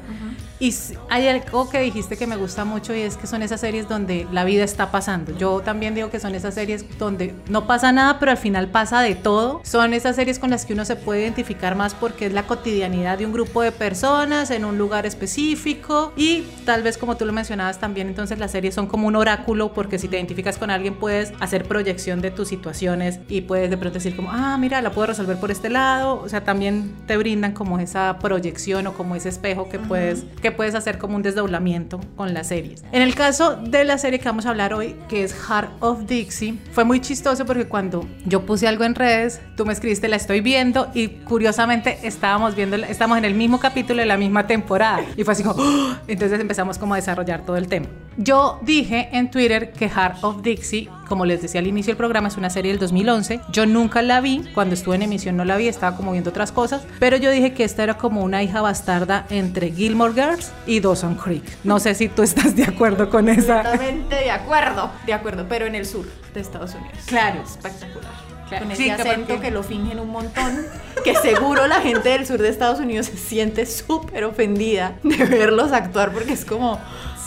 Y 0.61 0.75
hay 1.11 1.29
algo 1.29 1.69
que 1.69 1.81
dijiste 1.81 2.17
que 2.17 2.27
me 2.27 2.37
gusta 2.37 2.65
mucho 2.65 2.95
y 2.95 3.01
es 3.01 3.17
que 3.17 3.27
son 3.27 3.43
esas 3.43 3.61
series 3.61 3.89
donde 3.89 4.27
la 4.33 4.45
vida 4.45 4.65
está 4.65 4.91
pasando. 4.91 5.37
Yo 5.37 5.61
también 5.61 5.95
digo 5.95 6.11
que 6.11 6.21
son 6.21 6.35
esas 6.35 6.55
series 6.55 6.85
donde 6.99 7.35
no 7.49 7.67
pasa 7.67 7.93
nada, 7.93 8.19
pero 8.19 8.31
al 8.31 8.39
final 8.39 8.69
pasa 8.69 9.01
de 9.01 9.15
todo. 9.15 9.61
Son 9.65 9.95
esas 9.95 10.17
series 10.17 10.39
con 10.39 10.51
las 10.51 10.65
que 10.65 10.73
uno 10.73 10.85
se 10.85 10.97
puede 10.97 11.23
identificar 11.23 11.75
más 11.75 11.95
porque 11.95 12.27
es 12.27 12.33
la 12.33 12.47
cotidianidad 12.47 13.19
de 13.19 13.27
un 13.27 13.33
grupo 13.33 13.63
de 13.63 13.73
personas 13.73 14.51
en 14.51 14.65
un 14.65 14.79
lugar 14.79 15.07
específico 15.07 16.13
y 16.17 16.43
tal 16.65 16.83
vez 16.83 16.99
como 16.99 17.17
tú 17.17 17.25
lo 17.25 17.33
mencionabas 17.33 17.79
también, 17.79 18.09
entonces 18.09 18.39
las 18.39 18.51
series 18.51 18.75
son 18.75 18.87
como 18.87 19.09
un 19.09 19.17
oráculo 19.17 19.73
porque 19.73 19.99
si 19.99 20.09
te 20.09 20.17
identificas 20.17 20.59
con 20.59 20.71
alguien 20.71 20.95
puedes 20.95 21.33
hacer 21.41 21.65
proyección 21.65 22.21
de 22.21 22.31
tus 22.31 22.49
situaciones 22.49 23.21
y 23.29 23.43
puedes 23.43 23.71
de 23.71 23.77
pronto 23.77 23.95
decir 23.95 24.17
como, 24.17 24.31
ah, 24.31 24.57
mira, 24.59 24.81
la 24.83 24.91
puedo 24.91 25.09
resolver 25.09 25.37
por 25.39 25.51
este 25.51 25.71
lado. 25.71 26.21
O 26.21 26.29
sea, 26.29 26.45
también 26.45 26.95
te 27.07 27.17
brindan 27.17 27.53
como 27.53 27.79
esa 27.79 28.19
proyección 28.19 28.87
o 28.87 28.95
como 28.95 29.17
ese 29.17 29.29
espejo 29.29 29.69
que 29.69 29.79
puedes, 29.79 30.25
que 30.45 30.53
puedes 30.53 30.75
hacer 30.75 30.99
como 30.99 31.17
un 31.17 31.23
desdoblamiento 31.23 32.01
con 32.17 32.35
las 32.35 32.49
series. 32.49 32.85
En 32.93 33.01
el 33.01 33.15
caso 33.15 33.57
de 33.57 33.83
la 33.85 33.97
serie 33.97 34.19
que 34.19 34.27
vamos 34.27 34.45
a 34.45 34.51
hablar 34.51 34.75
hoy, 34.75 34.95
que 35.09 35.25
es 35.25 35.33
Heart 35.33 35.71
of 35.81 36.05
Dixie, 36.05 36.59
fue 36.71 36.85
muy 36.85 37.01
chistoso 37.01 37.47
porque 37.47 37.65
cuando 37.67 38.07
yo 38.27 38.45
puse 38.45 38.69
algo 38.69 38.85
en 38.85 38.95
redes, 38.95 39.41
tú 39.57 39.65
me 39.65 39.73
escribiste, 39.73 40.07
la 40.07 40.17
estoy 40.17 40.43
viendo 40.43 40.91
y 40.93 41.09
curiosamente 41.09 41.99
estábamos 42.03 42.55
viendo, 42.55 42.77
estamos 42.77 43.17
en 43.17 43.25
el 43.25 43.33
mismo 43.33 43.59
capítulo 43.59 44.01
de 44.01 44.07
la 44.07 44.19
misma 44.19 44.47
temporada. 44.47 45.03
Y 45.17 45.25
fue 45.25 45.33
así 45.33 45.43
como, 45.43 45.65
entonces 46.09 46.39
empezamos 46.39 46.77
como 46.77 46.93
a 46.93 46.99
desarrollar 46.99 47.47
todo 47.47 47.57
el 47.57 47.67
tema. 47.67 47.87
Yo 48.17 48.59
dije 48.63 49.09
en 49.13 49.31
Twitter 49.31 49.73
que 49.73 49.89
Heart 49.89 50.23
of 50.23 50.43
Dixie, 50.43 50.89
como 51.09 51.25
les 51.27 51.43
decía 51.43 51.61
al 51.61 51.67
inicio 51.67 51.91
del 51.91 51.97
programa, 51.97 52.29
es 52.29 52.37
una 52.37 52.49
serie 52.51 52.71
del 52.71 52.79
2011. 52.79 53.41
Yo 53.51 53.67
nunca 53.67 54.03
la 54.03 54.21
vi, 54.21 54.45
cuando 54.55 54.75
estuve 54.75 54.95
en 54.97 55.03
emisión 55.03 55.37
no 55.37 55.45
la 55.45 55.57
vi, 55.57 55.69
estaba 55.69 55.97
como 55.97 56.13
viendo 56.13 56.31
otras 56.31 56.53
cosas, 56.53 56.83
pero 57.01 57.17
yo 57.17 57.31
dije 57.31 57.53
que 57.55 57.65
esta 57.65 57.83
era 57.83 57.95
como 57.99 58.23
una 58.23 58.43
hija 58.43 58.61
bastarda 58.61 59.27
entre 59.31 59.73
Gilmore 59.73 60.13
Girls 60.15 60.53
y 60.67 60.81
Dawson 60.81 61.17
Creek. 61.17 61.45
No 61.65 61.79
sé 61.81 61.95
si 61.95 62.09
tú 62.09 62.23
estás 62.23 62.55
de 62.55 62.65
acuerdo 62.65 63.11
con 63.11 63.29
esa. 63.29 63.63
Totalmente 63.63 64.15
de 64.15 64.31
acuerdo, 64.31 64.91
de 65.07 65.13
acuerdo, 65.13 65.47
pero 65.49 65.67
en 65.67 65.75
el 65.75 65.85
sur 65.87 66.07
de 66.33 66.41
Estados 66.41 66.75
Unidos. 66.75 66.99
Claro. 67.07 67.43
Espectacular. 67.43 68.13
Claro. 68.49 68.65
Con 68.65 68.73
ese 68.73 68.83
Sí, 68.85 68.91
acento 68.91 69.41
que 69.41 69.51
lo 69.51 69.63
fingen 69.63 69.99
un 69.99 70.11
montón, 70.11 70.65
que 71.03 71.15
seguro 71.17 71.67
la 71.67 71.81
gente 71.81 72.11
del 72.11 72.27
sur 72.27 72.39
de 72.41 72.51
Estados 72.51 72.79
Unidos 72.79 73.07
se 73.07 73.17
siente 73.17 73.65
súper 73.67 74.25
ofendida 74.25 74.97
de 75.03 75.17
verlos 75.25 75.73
actuar 75.73 76.13
porque 76.13 76.35
es 76.35 76.45
como, 76.45 76.79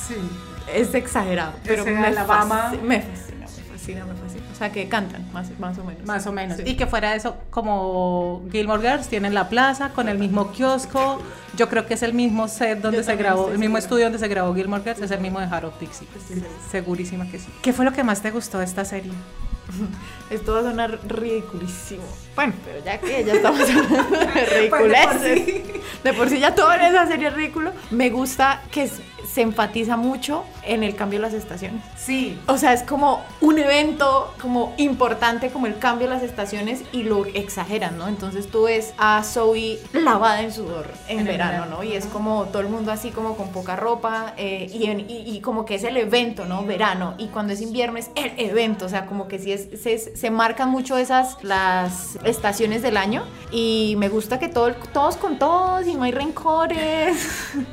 Sí. 0.08 0.13
Es 0.74 0.93
exagerado, 0.93 1.53
pero 1.63 1.86
me 1.86 1.97
Alabama. 1.97 2.63
fascina, 2.63 2.83
me 2.83 3.01
fascina, 3.01 3.38
me 3.39 3.47
fascina, 3.77 4.05
me 4.05 4.13
fascina. 4.15 4.43
sea, 4.57 4.71
que 4.71 4.88
cantan, 4.89 5.31
más, 5.31 5.47
más 5.59 5.77
o 5.77 5.83
menos. 5.83 6.05
Más 6.05 6.25
o 6.27 6.31
menos. 6.31 6.57
Sí. 6.57 6.63
Y 6.65 6.75
que 6.75 6.88
fuera 6.88 7.15
eso, 7.15 7.38
como 7.50 8.43
Gilmore 8.51 8.81
Girls 8.81 9.07
tienen 9.07 9.33
la 9.33 9.50
plaza 9.50 9.89
con 9.89 10.09
el 10.09 10.17
mismo 10.17 10.51
kiosco. 10.51 11.21
Yo 11.55 11.69
creo 11.69 11.86
que 11.86 11.93
es 11.93 12.03
el 12.03 12.13
mismo 12.13 12.47
set 12.47 12.79
donde 12.81 12.97
Yo 12.97 13.03
se 13.03 13.15
grabó, 13.15 13.45
el 13.50 13.57
mismo 13.59 13.77
segura. 13.77 13.79
estudio 13.79 14.03
donde 14.05 14.19
se 14.19 14.27
grabó 14.27 14.53
Gilmore 14.55 14.83
Girls, 14.83 15.01
es 15.01 15.12
el 15.12 15.21
mismo 15.21 15.39
de 15.39 15.45
Harold 15.45 15.79
Dixie. 15.79 16.07
Segurísima 16.71 17.29
que 17.29 17.39
sí. 17.39 17.47
¿Qué 17.62 17.71
fue 17.74 17.86
lo 17.86 17.93
que 17.93 18.03
más 18.03 18.21
te 18.21 18.31
gustó 18.31 18.59
de 18.59 18.65
esta 18.65 18.83
serie? 18.86 19.12
Esto 20.29 20.53
va 20.53 20.59
a 20.59 20.63
sonar 20.63 21.00
ridiculísimo. 21.07 22.03
Bueno, 22.36 22.53
pero 22.65 22.83
ya 22.83 23.00
que 23.00 23.24
ya 23.25 23.33
estamos 23.33 23.62
hablando 23.62 24.17
de 24.19 24.45
ridiculeces. 24.59 25.63
De 26.03 26.13
por 26.13 26.29
sí 26.29 26.39
ya 26.39 26.53
todo 26.55 26.74
en 26.74 26.81
esa 26.81 27.07
serie 27.07 27.27
es 27.29 27.33
ridículo. 27.33 27.71
Me 27.91 28.09
gusta 28.09 28.62
que 28.71 28.89
se 29.25 29.41
enfatiza 29.41 29.97
mucho 29.97 30.43
en 30.63 30.83
el 30.83 30.95
cambio 30.95 31.19
de 31.19 31.24
las 31.27 31.33
estaciones. 31.33 31.81
Sí. 31.97 32.39
O 32.47 32.57
sea, 32.57 32.74
es 32.74 32.83
como 32.83 33.21
un 33.41 33.57
evento 33.59 34.33
como 34.41 34.74
importante 34.77 35.50
como 35.50 35.65
el 35.67 35.77
cambio 35.79 36.07
de 36.07 36.13
las 36.15 36.24
estaciones 36.24 36.81
y 36.91 37.03
lo 37.03 37.25
exageran, 37.25 37.97
¿no? 37.97 38.07
Entonces 38.07 38.47
tú 38.50 38.63
ves 38.63 38.93
a 38.97 39.24
Zoe 39.24 39.79
lavada 39.93 40.41
en 40.41 40.51
sudor 40.51 40.91
en, 41.07 41.25
verano, 41.25 41.51
verano. 41.65 41.77
¿no? 41.77 41.83
Y 41.83 41.93
es 41.93 42.05
como 42.05 42.45
todo 42.45 42.62
el 42.62 42.69
mundo 42.69 42.91
así 42.91 43.09
como 43.12 43.36
con 43.36 43.50
poca 43.50 43.75
ropa 43.75 44.33
eh, 44.38 44.69
y, 44.74 44.86
en- 44.86 45.01
y- 45.09 45.24
y 45.36 45.41
como 45.41 45.65
que 45.65 45.75
es 45.75 45.83
el 45.83 45.97
evento, 45.97 46.45
¿no? 46.45 46.63
Verano. 46.63 47.15
Y 47.17 47.27
cuando 47.27 47.53
es 47.53 47.62
invierno 47.62 47.97
es 47.97 48.09
el 48.15 48.31
evento, 48.38 48.86
o 48.86 48.89
sea, 48.89 49.05
como 49.05 49.27
que 49.27 49.39
sí 49.39 49.51
es, 49.51 49.67
se, 49.81 49.97
se 49.97 50.29
marcan 50.31 50.69
mucho 50.69 50.97
esas, 50.97 51.38
las 51.43 52.17
estaciones 52.24 52.81
del 52.81 52.97
año 52.97 53.24
y 53.51 53.95
me 53.97 54.09
gusta 54.09 54.39
que 54.39 54.47
todo, 54.47 54.74
todos 54.93 55.17
con 55.17 55.38
todos 55.39 55.86
y 55.88 55.93
no 55.95 56.03
hay 56.03 56.12
rencores. 56.12 57.17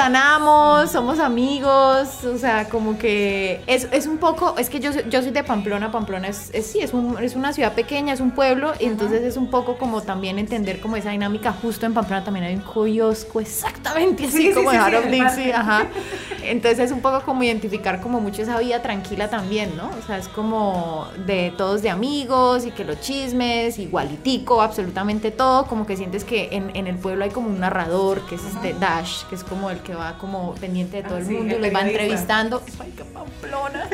sanamos, 0.00 0.90
somos 0.90 1.18
amigos, 1.18 2.24
o 2.24 2.38
sea, 2.38 2.68
como 2.70 2.96
que 2.96 3.60
es, 3.66 3.86
es 3.92 4.06
un 4.06 4.16
poco, 4.16 4.54
es 4.56 4.70
que 4.70 4.80
yo, 4.80 4.94
soy- 4.94 5.04
yo 5.10 5.20
soy 5.20 5.30
de 5.30 5.44
Pamplona, 5.44 5.92
Pamplona 5.92 6.28
es, 6.28 6.48
es- 6.54 6.68
sí, 6.68 6.80
es, 6.80 6.94
un- 6.94 7.18
es 7.22 7.36
una 7.36 7.52
ciudad 7.52 7.74
pequeña, 7.74 8.14
es 8.14 8.20
un 8.20 8.30
pueblo, 8.30 8.72
y 8.80 8.86
entonces 8.86 9.20
es 9.22 9.36
un 9.36 9.48
poco 9.50 9.76
como 9.76 10.00
también 10.00 10.38
entender 10.38 10.80
como 10.80 10.96
esa 10.96 11.10
dinámica, 11.10 11.52
justo 11.52 11.84
en 11.84 11.92
Pamplona 11.92 12.24
también 12.24 12.46
hay 12.46 12.54
un 12.54 12.62
kiosco 12.62 13.40
exactamente 13.40 14.24
así 14.24 14.36
Sí, 14.38 14.46
sí, 14.48 14.54
como 14.54 14.70
sí, 14.70 14.78
de 14.78 15.02
sí, 15.02 15.08
Dixie, 15.10 15.52
ajá. 15.52 15.86
Entonces 16.44 16.78
es 16.78 16.92
un 16.92 17.02
poco 17.02 17.20
como 17.26 17.42
identificar 17.42 18.00
como 18.00 18.20
mucho 18.20 18.40
esa 18.40 18.58
vida 18.58 18.80
tranquila 18.80 19.28
también, 19.28 19.76
¿no? 19.76 19.90
O 20.02 20.06
sea, 20.06 20.16
es 20.16 20.28
como 20.28 21.06
de 21.26 21.52
todos 21.58 21.82
de 21.82 21.90
amigos 21.90 22.64
y 22.64 22.70
que 22.70 22.84
los 22.84 22.98
chismes, 23.00 23.78
igualitico, 23.78 24.62
absolutamente 24.62 25.30
todo, 25.30 25.66
como 25.66 25.84
que 25.84 25.96
sientes 25.98 26.24
que 26.24 26.48
en, 26.52 26.70
en 26.74 26.86
el 26.86 26.96
pueblo 26.96 27.24
hay 27.24 27.30
como 27.30 27.48
un 27.48 27.60
narrador, 27.60 28.22
que 28.26 28.36
es 28.36 28.44
este 28.44 28.72
Dash, 28.80 29.24
que 29.28 29.34
es 29.34 29.44
como 29.44 29.68
el 29.70 29.78
que 29.80 29.89
va 29.94 30.16
como 30.18 30.54
pendiente 30.54 30.98
de 30.98 31.02
todo 31.02 31.16
Ah, 31.16 31.20
el 31.20 31.26
sí, 31.26 31.32
mundo 31.34 31.54
y 31.54 31.56
el 31.56 31.62
los 31.62 31.74
va 31.74 31.80
entrevistando. 31.86 32.62
¡Ay, 32.80 32.92
qué 32.96 33.04
Pamplona! 33.04 33.88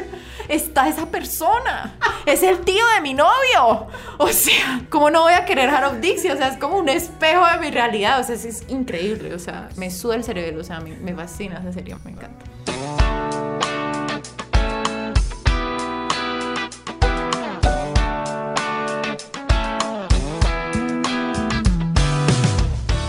Está 0.49 0.88
esa 0.88 1.07
persona. 1.07 1.97
Es 2.25 2.43
el 2.43 2.61
tío 2.61 2.85
de 2.95 3.00
mi 3.00 3.15
novio. 3.15 3.88
O 4.19 4.29
sea, 4.29 4.83
¿cómo 4.91 5.11
no 5.11 5.23
voy 5.23 5.33
a 5.33 5.45
querer 5.45 5.69
Harold 5.71 6.00
Dixie? 6.00 6.31
O 6.33 6.37
sea, 6.37 6.49
es 6.49 6.59
como 6.59 6.76
un 6.79 6.88
espejo 6.88 7.45
de 7.47 7.59
mi 7.59 7.71
realidad. 7.71 8.21
O 8.21 8.25
sea, 8.25 8.35
es 8.37 8.65
increíble. 8.69 9.35
O 9.35 9.38
sea, 9.38 9.69
me 9.76 9.91
suda 9.91 10.15
el 10.15 10.25
cerebro. 10.25 10.61
O 10.61 10.65
sea, 10.65 10.81
me, 10.81 10.97
me 10.97 11.15
fascina 11.15 11.59
esa 11.59 11.73
serie. 11.73 11.97
Me 12.05 12.12
encanta. 12.12 12.45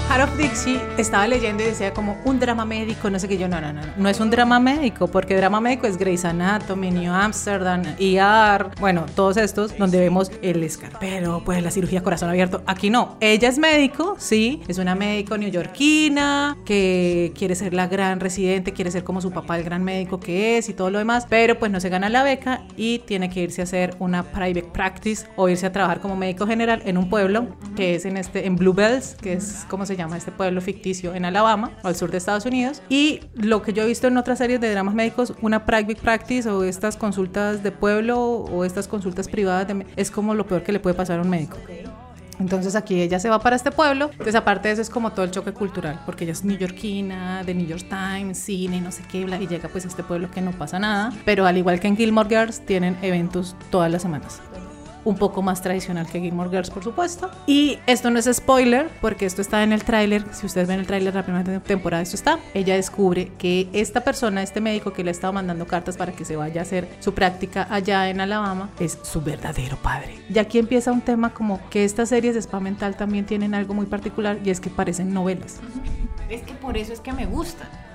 Harold 0.10 0.36
Dixie 0.58 0.82
estaba 0.98 1.28
leyendo 1.28 1.62
y 1.62 1.68
decía 1.68 1.94
como 1.94 2.18
un 2.26 2.40
drama 2.40 2.66
médico, 2.66 3.12
no 3.12 3.20
sé 3.20 3.28
qué. 3.28 3.38
Yo, 3.38 3.48
no, 3.48 3.62
no, 3.62 3.74
no, 3.74 3.82
no, 3.96 4.10
es 4.10 4.20
un 4.20 4.32
drama 4.32 4.60
médico, 4.60 5.08
porque 5.08 5.36
drama 5.36 5.62
médico 5.62 5.86
es 5.86 5.98
Grey's 5.98 6.26
Anatomy, 6.26 6.90
New 6.90 7.14
Amsterdam, 7.14 7.84
ER, 8.00 8.72
bueno, 8.80 9.06
todos 9.16 9.38
estos 9.38 9.78
donde 9.78 10.00
vemos 10.00 10.32
el 10.42 10.64
escarpero, 10.64 11.44
pues 11.46 11.62
la 11.62 11.70
cirugía 11.70 12.02
corazón 12.02 12.30
abierto. 12.30 12.64
Aquí 12.66 12.90
no, 12.90 13.18
ella 13.20 13.50
es 13.50 13.60
médico, 13.60 14.16
sí, 14.18 14.64
es 14.68 14.80
una 14.80 14.96
médico 14.96 15.38
neoyorquina 15.38 16.58
que 16.66 17.34
quiere 17.38 17.54
ser 17.54 17.76
la 17.76 17.86
gran 17.86 18.20
residente, 18.20 18.74
quiere 18.74 18.90
ser 18.90 19.04
como 19.04 19.22
su 19.22 19.30
papá, 19.30 19.60
el 19.60 19.64
gran 19.64 19.84
médico 19.84 20.20
que 20.20 20.58
es 20.58 20.70
y 20.70 20.74
todo 20.74 20.90
lo 20.90 20.98
demás, 20.98 21.28
pero 21.30 21.60
pues 21.60 21.72
no 21.72 21.80
se 21.80 21.90
gana 21.90 22.10
la 22.10 22.24
beca 22.24 22.64
y 22.76 23.00
tiene 23.00 23.30
que 23.30 23.42
irse 23.42 23.62
a 23.62 23.66
hacer 23.66 23.96
una 24.00 24.24
private 24.24 24.64
practice 24.74 25.28
o 25.36 25.50
irse 25.50 25.68
a 25.68 25.72
trabajar 25.72 26.02
como 26.02 26.16
médico 26.16 26.48
general 26.48 26.82
en 26.86 26.98
un 26.98 27.12
pueblo 27.12 27.46
que 27.76 27.94
es 27.94 28.06
en 28.06 28.18
este 28.18 28.48
en 28.48 28.56
Bluebells, 28.56 29.14
que 29.22 29.34
es 29.34 29.64
como 29.70 29.86
se 29.86 29.96
llama 29.96 30.18
este 30.18 30.32
pueblo 30.48 30.62
ficticio 30.62 31.14
en 31.14 31.26
Alabama, 31.26 31.72
al 31.84 31.98
sur 31.98 32.10
de 32.10 32.18
Estados 32.18 32.46
Unidos. 32.46 32.82
Y 32.88 33.20
lo 33.34 33.62
que 33.62 33.74
yo 33.74 33.84
he 33.84 33.86
visto 33.86 34.08
en 34.08 34.16
otras 34.16 34.38
series 34.38 34.62
de 34.62 34.72
dramas 34.72 34.94
médicos, 34.94 35.34
una 35.42 35.66
private 35.66 35.98
practice 36.02 36.50
o 36.50 36.64
estas 36.64 36.96
consultas 36.96 37.64
de 37.64 37.72
pueblo 37.74 38.18
o 38.18 38.64
estas 38.64 38.88
consultas 38.88 39.28
privadas 39.28 39.68
es 39.98 40.10
como 40.10 40.34
lo 40.34 40.48
peor 40.48 40.64
que 40.64 40.72
le 40.72 40.80
puede 40.80 40.94
pasar 40.94 41.20
a 41.20 41.24
un 41.24 41.30
médico. 41.30 41.58
Entonces 42.40 42.76
aquí 42.76 43.02
ella 43.02 43.20
se 43.20 43.30
va 43.30 43.40
para 43.40 43.58
este 43.58 43.72
pueblo. 43.72 44.10
Entonces 44.12 44.36
aparte 44.36 44.70
de 44.70 44.76
eso 44.76 44.82
es 44.82 44.90
como 44.90 45.12
todo 45.12 45.26
el 45.26 45.32
choque 45.32 45.52
cultural, 45.52 46.00
porque 46.06 46.24
ella 46.24 46.32
es 46.32 46.46
neoyorquina, 46.46 47.44
de 47.44 47.54
New 47.54 47.68
York 47.68 47.88
Times, 47.90 48.38
cine, 48.38 48.80
no 48.80 48.94
sé 48.94 49.04
qué, 49.12 49.20
y 49.20 49.48
llega 49.48 49.68
pues 49.68 49.84
a 49.84 49.90
este 49.90 50.04
pueblo 50.04 50.32
que 50.32 50.40
no 50.40 50.52
pasa 50.52 50.80
nada. 50.80 51.12
Pero 51.26 51.46
al 51.46 51.58
igual 51.58 51.82
que 51.82 51.90
en 51.90 51.98
Gilmore 51.98 52.30
Girls, 52.30 52.66
tienen 52.66 52.96
eventos 53.02 53.58
todas 53.70 53.92
las 53.92 54.02
semanas 54.02 54.40
un 55.04 55.18
poco 55.18 55.42
más 55.42 55.62
tradicional 55.62 56.08
que 56.08 56.20
Gilmore 56.20 56.50
Girls, 56.50 56.70
por 56.70 56.84
supuesto. 56.84 57.30
Y 57.46 57.80
esto 57.88 58.10
no 58.10 58.20
es 58.20 58.30
spoiler, 58.32 58.90
porque 59.02 59.26
esto 59.26 59.42
está 59.42 59.64
en 59.64 59.74
el 59.74 59.84
tráiler. 59.84 60.24
Si 60.34 60.46
ustedes 60.46 60.68
ven 60.68 60.80
el 60.80 60.88
tráiler 60.88 61.14
de 61.14 61.20
la 61.20 61.26
primera 61.26 61.60
temporada, 61.62 62.04
esto 62.04 62.16
está. 62.16 62.40
Ella 62.54 62.76
descubre 62.76 63.32
que 63.38 63.70
esta 63.74 64.02
persona, 64.02 64.44
este 64.44 64.62
médico 64.62 64.94
que 64.94 65.04
le 65.04 65.10
ha 65.10 65.12
estado 65.12 65.34
mandando 65.34 65.66
cartas 65.66 65.98
para 65.98 66.12
que 66.12 66.26
se 66.26 66.36
vaya 66.36 66.62
a 66.62 66.64
hacer 66.64 66.88
su 67.00 67.14
práctica 67.14 67.68
allá 67.70 68.10
en 68.10 68.22
Alabama, 68.22 68.70
es 68.80 68.98
su 69.04 69.22
verdadero 69.22 69.78
padre. 69.78 70.20
Y 70.30 70.40
aquí 70.40 70.60
empieza 70.60 70.92
un 70.92 71.02
tema 71.02 71.34
como 71.34 71.60
que 71.70 71.86
estas 71.86 72.10
series 72.10 72.34
de 72.34 72.42
spa 72.42 72.60
mental 72.60 72.96
también 72.96 73.26
tienen 73.26 73.56
algo 73.56 73.74
muy 73.74 73.86
particular 73.86 74.40
y 74.44 74.50
es 74.50 74.60
que 74.60 74.70
parecen 74.70 75.14
novelas. 75.14 75.60
Es 76.30 76.42
que 76.42 76.54
por 76.54 76.78
eso 76.78 76.94
es 76.94 77.00
que 77.00 77.14
me 77.14 77.26
gustan. 77.26 77.87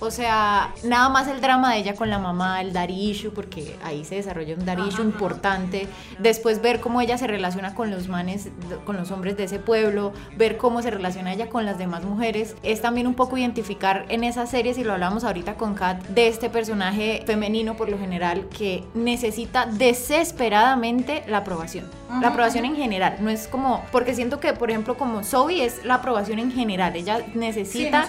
O 0.00 0.10
sea, 0.10 0.72
nada 0.84 1.08
más 1.08 1.26
el 1.28 1.40
drama 1.40 1.72
de 1.72 1.80
ella 1.80 1.94
con 1.94 2.08
la 2.10 2.18
mamá, 2.18 2.60
el 2.60 2.72
daddy 2.72 3.10
issue, 3.10 3.32
porque 3.32 3.76
ahí 3.84 4.04
se 4.04 4.16
desarrolla 4.16 4.54
un 4.54 4.64
daddy 4.64 4.88
issue 4.88 5.02
importante. 5.02 5.88
Después 6.18 6.62
ver 6.62 6.80
cómo 6.80 7.00
ella 7.00 7.18
se 7.18 7.26
relaciona 7.26 7.74
con 7.74 7.90
los 7.90 8.08
manes, 8.08 8.48
con 8.84 8.96
los 8.96 9.10
hombres 9.10 9.36
de 9.36 9.44
ese 9.44 9.58
pueblo, 9.58 10.12
ver 10.36 10.56
cómo 10.56 10.82
se 10.82 10.90
relaciona 10.90 11.32
ella 11.32 11.48
con 11.48 11.66
las 11.66 11.78
demás 11.78 12.04
mujeres. 12.04 12.54
Es 12.62 12.80
también 12.80 13.06
un 13.06 13.14
poco 13.14 13.36
identificar 13.36 14.04
en 14.08 14.24
esa 14.24 14.46
serie, 14.46 14.74
si 14.74 14.84
lo 14.84 14.92
hablamos 14.92 15.24
ahorita 15.24 15.54
con 15.54 15.74
Kat, 15.74 16.06
de 16.08 16.28
este 16.28 16.50
personaje 16.50 17.24
femenino 17.26 17.76
por 17.76 17.88
lo 17.88 17.98
general 17.98 18.46
que 18.56 18.84
necesita 18.94 19.66
desesperadamente 19.66 21.24
la 21.26 21.38
aprobación. 21.38 21.90
La 22.20 22.28
aprobación 22.28 22.64
en 22.64 22.74
general, 22.74 23.16
no 23.20 23.28
es 23.28 23.48
como, 23.48 23.84
porque 23.92 24.14
siento 24.14 24.40
que, 24.40 24.54
por 24.54 24.70
ejemplo, 24.70 24.96
como 24.96 25.22
Zoe 25.24 25.64
es 25.64 25.84
la 25.84 25.94
aprobación 25.94 26.38
en 26.38 26.50
general, 26.50 26.96
ella 26.96 27.20
necesita 27.34 28.06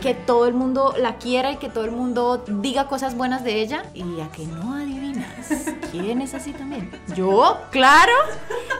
que 0.00 0.14
todo 0.14 0.46
el 0.46 0.54
mundo 0.54 0.73
la 0.98 1.16
quiera 1.16 1.52
y 1.52 1.56
que 1.56 1.68
todo 1.68 1.84
el 1.84 1.92
mundo 1.92 2.44
diga 2.46 2.88
cosas 2.88 3.16
buenas 3.16 3.44
de 3.44 3.60
ella. 3.60 3.84
Y 3.94 4.20
a 4.20 4.28
que 4.30 4.44
no 4.46 4.74
adivinas, 4.74 5.26
¿quién 5.90 6.20
es 6.20 6.34
así 6.34 6.52
también? 6.52 6.90
Yo, 7.14 7.58
claro. 7.70 8.12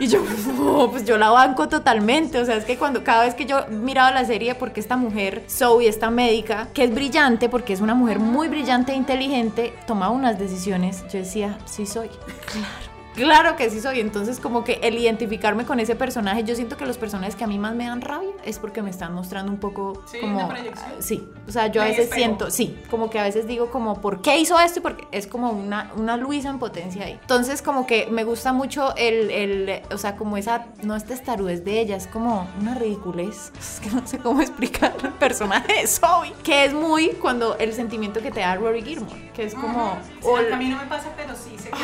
Y 0.01 0.09
yo, 0.09 0.23
"Oh, 0.61 0.91
pues 0.91 1.05
yo 1.05 1.17
la 1.19 1.31
banco 1.31 1.69
totalmente. 1.69 2.39
O 2.41 2.45
sea, 2.45 2.57
es 2.57 2.65
que 2.65 2.77
cuando 2.77 3.05
cada 3.05 3.25
vez 3.25 3.35
que 3.35 3.47
yo 3.47 3.67
miraba 3.69 4.11
la 4.11 4.25
serie, 4.25 4.55
porque 4.55 4.81
esta 4.81 4.97
mujer, 4.97 5.45
Zoe, 5.49 5.87
esta 5.89 6.11
médica, 6.11 6.69
que 6.75 6.85
es 6.85 6.95
brillante, 6.95 7.49
porque 7.49 7.73
es 7.73 7.81
una 7.81 7.95
mujer 7.95 8.19
muy 8.19 8.49
brillante 8.49 8.93
e 8.93 8.97
inteligente, 8.97 9.75
tomaba 9.87 10.13
unas 10.13 10.39
decisiones, 10.39 11.03
yo 11.13 11.19
decía, 11.21 11.59
sí 11.67 11.87
soy. 11.87 12.09
Claro. 12.47 12.94
Claro 13.15 13.57
que 13.57 13.71
sí 13.71 13.81
soy. 13.81 14.01
Entonces, 14.01 14.41
como 14.41 14.65
que 14.65 14.81
el 14.83 14.99
identificarme 14.99 15.65
con 15.65 15.81
ese 15.81 15.95
personaje, 15.97 16.45
yo 16.45 16.55
siento 16.55 16.77
que 16.77 16.85
los 16.87 16.99
personajes 16.99 17.37
que 17.37 17.45
a 17.45 17.47
mí 17.47 17.59
más 17.59 17.75
me 17.75 17.87
dan 17.87 18.01
rabia 18.01 18.31
es 18.45 18.59
porque 18.59 18.83
me 18.83 18.91
están 18.91 19.15
mostrando 19.15 19.51
un 19.53 19.59
poco 19.59 20.03
Sí, 20.07 20.19
como. 20.21 20.37
una 20.39 20.49
proyección. 20.49 20.91
Sí. 21.01 21.29
O 21.49 21.53
sea, 21.53 21.69
yo 21.69 21.83
a 21.83 21.85
veces 21.87 22.11
siento, 22.13 22.51
sí, 22.51 22.79
como 22.91 23.11
que 23.11 23.19
a 23.19 23.23
veces 23.23 23.47
digo 23.47 23.71
como, 23.71 24.01
¿por 24.01 24.21
qué 24.23 24.39
hizo 24.39 24.59
esto? 24.59 24.81
Y 24.81 24.83
porque 24.83 25.07
es 25.13 25.27
como 25.27 25.51
una, 25.51 25.93
una 25.97 26.17
Luisa 26.17 26.49
en 26.51 26.59
potencia 26.59 27.05
ahí. 27.05 27.19
Entonces, 27.21 27.63
como 27.63 27.87
que 27.87 28.07
me 28.11 28.25
gusta 28.25 28.53
mucho 28.53 28.95
el, 28.97 29.31
el 29.31 29.83
o 29.93 29.99
sea, 29.99 30.17
como 30.17 30.37
esa, 30.37 30.67
no 30.83 30.97
es 30.97 31.05
testarudez 31.05 31.65
de 31.65 31.81
ella, 31.81 31.97
es 31.97 32.07
como 32.07 32.49
una 32.61 32.75
ridiculez. 32.75 33.53
Es 33.75 33.81
que 33.81 33.91
no 33.91 34.07
sé 34.07 34.19
cómo 34.19 34.41
explicar 34.41 34.95
el 35.03 35.11
personaje 35.13 35.73
de 35.81 35.87
Zoe, 35.87 36.33
que 36.43 36.65
es 36.65 36.73
muy 36.75 37.09
cuando 37.21 37.57
el 37.59 37.73
sentimiento 37.73 38.21
que 38.21 38.31
te 38.31 38.41
da 38.41 38.55
Rory 38.57 38.83
Gilmore, 38.83 39.31
que 39.35 39.45
es 39.45 39.55
como, 39.55 39.97
o 40.23 40.39
el- 40.39 40.53
a 40.53 40.57
mí 40.57 40.69
no 40.69 40.77
me 40.77 40.87
pasa, 40.87 41.09
pero 41.17 41.35
sí 41.35 41.57
sé 41.59 41.71
que 41.71 41.77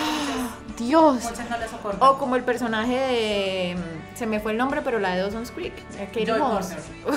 Dios. 0.81 1.23
muchas 1.23 1.51
no 1.51 1.59
la 1.59 1.69
soportan. 1.69 2.09
O 2.09 2.19
como 2.19 2.37
el 2.37 2.43
personaje 2.43 2.97
de. 2.97 3.77
Se 4.15 4.27
me 4.27 4.41
fue 4.41 4.53
el 4.53 4.59
nombre, 4.59 4.83
pero 4.83 4.99
la 4.99 5.15
de 5.15 5.23
Dawson's 5.23 5.51
Creek. 5.51 5.75
Katie. 5.99 6.33
Uy, 6.33 7.15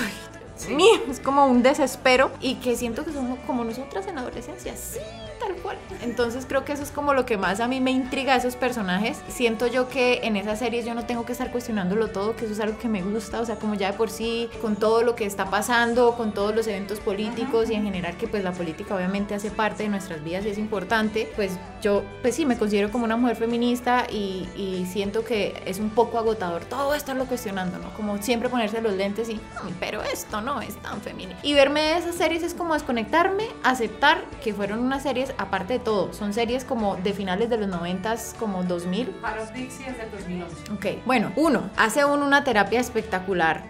Dios 0.57 0.69
mío, 0.69 1.01
es 1.09 1.19
como 1.19 1.45
un 1.47 1.63
desespero. 1.63 2.31
Y 2.39 2.55
que 2.55 2.75
siento 2.75 3.03
que 3.03 3.11
somos 3.11 3.39
como 3.47 3.63
nosotras 3.63 4.07
en 4.07 4.15
la 4.15 4.21
adolescencia. 4.21 4.75
Sí, 4.75 4.99
tal 5.45 5.55
cual. 5.57 5.77
Entonces 6.01 6.45
creo 6.47 6.65
que 6.65 6.73
eso 6.73 6.83
es 6.83 6.91
como 6.91 7.13
lo 7.13 7.25
que 7.25 7.37
más 7.37 7.59
a 7.59 7.67
mí 7.67 7.79
me 7.81 7.91
intriga 7.91 8.33
de 8.33 8.39
esos 8.39 8.55
personajes. 8.55 9.21
Siento 9.27 9.67
yo 9.67 9.89
que 9.89 10.21
en 10.23 10.35
esas 10.35 10.59
series 10.59 10.85
yo 10.85 10.93
no 10.93 11.05
tengo 11.05 11.25
que 11.25 11.31
estar 11.31 11.51
cuestionándolo 11.51 12.07
todo, 12.09 12.35
que 12.35 12.45
eso 12.45 12.53
es 12.53 12.59
algo 12.59 12.77
que 12.77 12.87
me 12.87 13.01
gusta, 13.01 13.41
o 13.41 13.45
sea, 13.45 13.55
como 13.57 13.75
ya 13.75 13.91
de 13.91 13.97
por 13.97 14.09
sí, 14.09 14.49
con 14.61 14.75
todo 14.75 15.01
lo 15.03 15.15
que 15.15 15.25
está 15.25 15.49
pasando, 15.49 16.15
con 16.15 16.33
todos 16.33 16.55
los 16.55 16.67
eventos 16.67 16.99
políticos 16.99 17.69
y 17.69 17.73
en 17.75 17.83
general 17.83 18.17
que 18.17 18.27
pues 18.27 18.43
la 18.43 18.51
política 18.51 18.95
obviamente 18.95 19.33
hace 19.35 19.51
parte 19.51 19.83
de 19.83 19.89
nuestras 19.89 20.23
vidas 20.23 20.45
y 20.45 20.49
es 20.49 20.57
importante, 20.57 21.31
pues 21.35 21.51
yo 21.81 22.03
pues 22.21 22.35
sí 22.35 22.45
me 22.45 22.57
considero 22.57 22.91
como 22.91 23.05
una 23.05 23.17
mujer 23.17 23.35
feminista 23.35 24.05
y, 24.09 24.47
y 24.55 24.85
siento 24.91 25.23
que 25.25 25.61
es 25.65 25.79
un 25.79 25.89
poco 25.89 26.17
agotador 26.17 26.63
todo 26.65 26.93
estarlo 26.95 27.25
cuestionando, 27.25 27.77
¿no? 27.79 27.93
Como 27.93 28.21
siempre 28.21 28.49
ponerse 28.49 28.81
los 28.81 28.93
lentes 28.93 29.29
y, 29.29 29.39
"Ay, 29.63 29.73
pero 29.79 30.01
esto 30.03 30.41
no 30.41 30.61
es 30.61 30.75
tan 30.81 31.01
femenino. 31.01 31.37
Y 31.43 31.53
verme 31.53 31.97
esas 31.97 32.15
series 32.15 32.43
es 32.43 32.53
como 32.53 32.73
desconectarme, 32.73 33.45
aceptar 33.63 34.23
que 34.43 34.53
fueron 34.53 34.79
unas 34.79 35.03
series, 35.03 35.32
aparte 35.37 35.73
de 35.73 35.79
todo, 35.79 36.13
son 36.13 36.33
series 36.33 36.63
como 36.63 36.95
de 36.97 37.13
finales 37.13 37.49
de 37.49 37.57
los 37.57 37.69
90s, 37.69 38.35
como 38.37 38.63
2000. 38.63 39.15
Heart 39.21 39.41
of 39.41 39.53
Dixie 39.53 39.87
es 39.87 39.97
del 39.97 40.11
2011. 40.11 40.71
Ok, 40.71 41.05
bueno, 41.05 41.31
uno, 41.35 41.69
hace 41.77 42.05
uno 42.05 42.25
una 42.25 42.43
terapia 42.43 42.79
espectacular. 42.79 43.63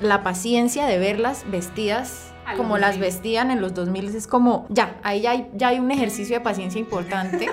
La 0.00 0.22
paciencia 0.22 0.86
de 0.86 0.98
verlas 0.98 1.44
vestidas 1.50 2.29
los 2.29 2.29
como 2.56 2.78
las 2.78 2.96
2000. 2.96 3.00
vestían 3.00 3.50
en 3.50 3.60
los 3.60 3.74
2000 3.74 4.14
es 4.16 4.26
como, 4.26 4.66
ya, 4.68 4.96
ahí 5.02 5.22
ya 5.22 5.30
hay, 5.32 5.50
ya 5.54 5.68
hay 5.68 5.78
un 5.78 5.90
ejercicio 5.90 6.36
de 6.36 6.40
paciencia 6.40 6.78
importante. 6.78 7.48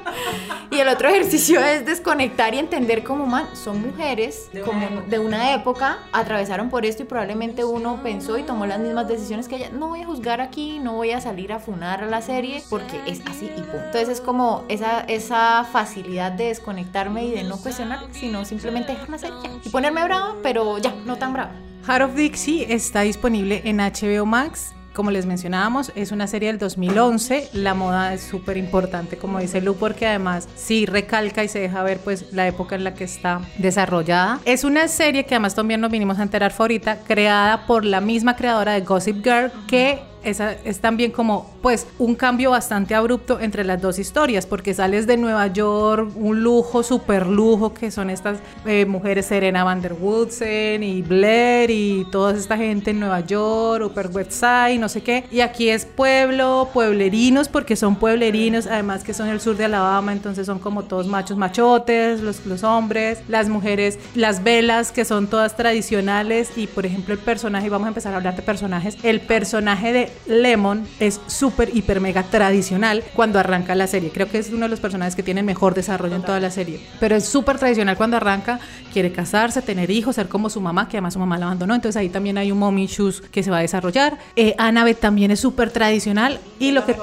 y 0.70 0.78
el 0.78 0.88
otro 0.88 1.08
ejercicio 1.08 1.60
es 1.60 1.84
desconectar 1.84 2.54
y 2.54 2.58
entender 2.58 3.04
como, 3.04 3.26
man, 3.26 3.46
son 3.54 3.82
mujeres 3.82 4.48
De 4.52 4.62
una 4.62 4.66
como 4.66 4.86
época. 4.86 5.06
de 5.08 5.18
una 5.18 5.54
época, 5.54 5.98
atravesaron 6.12 6.70
por 6.70 6.84
esto 6.84 7.02
y 7.02 7.06
probablemente 7.06 7.64
uno 7.64 8.00
pensó 8.02 8.38
y 8.38 8.42
tomó 8.42 8.66
las 8.66 8.78
mismas 8.80 9.08
decisiones 9.08 9.48
que 9.48 9.56
ella. 9.56 9.70
No 9.72 9.88
voy 9.88 10.02
a 10.02 10.06
juzgar 10.06 10.40
aquí, 10.40 10.78
no 10.78 10.94
voy 10.94 11.12
a 11.12 11.20
salir 11.20 11.52
a 11.52 11.58
funar 11.58 12.02
a 12.02 12.06
la 12.06 12.22
serie 12.22 12.62
porque 12.68 13.00
es 13.06 13.20
así 13.26 13.46
y 13.46 13.60
punto. 13.60 13.76
Entonces 13.86 14.08
es 14.08 14.20
como 14.20 14.64
esa, 14.68 15.00
esa 15.00 15.64
facilidad 15.70 16.32
de 16.32 16.46
desconectarme 16.48 17.24
y 17.24 17.30
de 17.32 17.44
no 17.44 17.56
cuestionar, 17.58 18.00
sino 18.12 18.44
simplemente 18.44 18.92
dejar 18.92 19.08
la 19.10 19.18
serie 19.18 19.36
ya. 19.42 19.50
y 19.64 19.68
ponerme 19.70 20.04
brava, 20.04 20.36
pero 20.42 20.78
ya, 20.78 20.94
no 21.04 21.16
tan 21.16 21.32
brava. 21.32 21.52
Heart 21.86 22.02
of 22.02 22.14
Dixie 22.16 22.66
está 22.74 23.02
disponible 23.02 23.62
en 23.64 23.76
HBO 23.76 24.26
Max. 24.26 24.74
Como 24.92 25.12
les 25.12 25.24
mencionábamos, 25.24 25.92
es 25.94 26.10
una 26.10 26.26
serie 26.26 26.48
del 26.48 26.58
2011. 26.58 27.50
La 27.52 27.74
moda 27.74 28.12
es 28.12 28.22
súper 28.22 28.56
importante, 28.56 29.16
como 29.16 29.38
dice 29.38 29.60
Lu, 29.60 29.76
porque 29.76 30.08
además 30.08 30.48
sí 30.56 30.84
recalca 30.84 31.44
y 31.44 31.48
se 31.48 31.60
deja 31.60 31.84
ver 31.84 32.00
pues 32.00 32.32
la 32.32 32.48
época 32.48 32.74
en 32.74 32.82
la 32.82 32.94
que 32.94 33.04
está 33.04 33.40
desarrollada. 33.58 34.40
Es 34.44 34.64
una 34.64 34.88
serie 34.88 35.26
que 35.26 35.36
además 35.36 35.54
también 35.54 35.80
nos 35.80 35.92
vinimos 35.92 36.18
a 36.18 36.24
enterar 36.24 36.52
fue 36.52 36.64
ahorita, 36.64 36.98
creada 37.06 37.68
por 37.68 37.84
la 37.84 38.00
misma 38.00 38.34
creadora 38.34 38.72
de 38.72 38.80
Gossip 38.80 39.22
Girl, 39.22 39.52
que 39.68 40.00
esa 40.26 40.52
es 40.64 40.80
también 40.80 41.12
como 41.12 41.50
pues 41.62 41.86
un 41.98 42.16
cambio 42.16 42.50
bastante 42.50 42.94
abrupto 42.94 43.38
entre 43.40 43.64
las 43.64 43.80
dos 43.80 43.98
historias 43.98 44.44
porque 44.44 44.74
sales 44.74 45.06
de 45.06 45.16
Nueva 45.16 45.46
York 45.46 46.10
un 46.16 46.42
lujo 46.42 46.82
super 46.82 47.26
lujo 47.26 47.72
que 47.72 47.90
son 47.90 48.10
estas 48.10 48.38
eh, 48.64 48.86
mujeres 48.86 49.26
Serena 49.26 49.62
van 49.62 49.80
der 49.80 49.92
Woodsen 49.92 50.82
y 50.82 51.02
Blair 51.02 51.70
y 51.70 52.06
toda 52.10 52.34
esta 52.36 52.56
gente 52.56 52.90
en 52.90 53.00
Nueva 53.00 53.20
York 53.20 53.86
Upper 53.86 54.08
West 54.08 54.32
Side 54.32 54.78
no 54.78 54.88
sé 54.88 55.02
qué. 55.02 55.24
Y 55.30 55.40
aquí 55.40 55.68
es 55.68 55.84
pueblo 55.84 56.70
pueblerinos 56.74 57.48
porque 57.48 57.76
son 57.76 57.96
pueblerinos 57.96 58.66
además 58.66 59.04
que 59.04 59.14
son 59.14 59.28
el 59.28 59.40
sur 59.40 59.56
de 59.56 59.66
Alabama 59.66 60.12
entonces 60.12 60.46
son 60.46 60.58
como 60.58 60.82
todos 60.84 61.06
machos 61.06 61.36
machotes 61.36 62.20
los, 62.20 62.44
los 62.46 62.64
hombres 62.64 63.20
las 63.28 63.48
mujeres 63.48 63.98
las 64.14 64.42
velas 64.42 64.90
que 64.90 65.04
son 65.04 65.28
todas 65.28 65.56
tradicionales. 65.56 66.50
Y 66.56 66.66
por 66.66 66.84
ejemplo 66.84 67.14
el 67.14 67.20
personaje 67.20 67.68
vamos 67.68 67.86
a 67.86 67.88
empezar 67.88 68.12
a 68.12 68.16
hablar 68.16 68.34
de 68.34 68.42
personajes 68.42 68.96
el 69.02 69.20
personaje 69.20 69.92
de 69.92 70.15
Lemon 70.26 70.86
es 71.00 71.20
súper, 71.26 71.74
hiper, 71.74 72.00
mega 72.00 72.24
tradicional 72.24 73.04
cuando 73.14 73.38
arranca 73.38 73.74
la 73.74 73.86
serie. 73.86 74.10
Creo 74.10 74.28
que 74.28 74.38
es 74.38 74.50
uno 74.50 74.62
de 74.62 74.68
los 74.68 74.80
personajes 74.80 75.14
que 75.14 75.22
tiene 75.22 75.42
mejor 75.42 75.74
desarrollo 75.74 76.16
en 76.16 76.22
toda 76.22 76.40
la 76.40 76.50
serie. 76.50 76.80
Pero 77.00 77.16
es 77.16 77.24
súper 77.26 77.58
tradicional 77.58 77.96
cuando 77.96 78.16
arranca. 78.16 78.60
Quiere 78.92 79.12
casarse, 79.12 79.62
tener 79.62 79.90
hijos, 79.90 80.16
ser 80.16 80.28
como 80.28 80.50
su 80.50 80.60
mamá, 80.60 80.88
que 80.88 80.96
además 80.96 81.14
su 81.14 81.18
mamá 81.20 81.38
la 81.38 81.46
abandonó. 81.46 81.74
Entonces 81.74 81.98
ahí 81.98 82.08
también 82.08 82.38
hay 82.38 82.52
un 82.52 82.58
mommy 82.58 82.84
issues 82.84 83.20
que 83.20 83.42
se 83.42 83.50
va 83.50 83.58
a 83.58 83.62
desarrollar. 83.62 84.18
Eh, 84.36 84.54
Annabeth 84.58 85.00
también 85.00 85.30
es 85.30 85.40
súper 85.40 85.70
tradicional. 85.70 86.40
Y 86.58 86.72
lo 86.72 86.84
que 86.84 86.94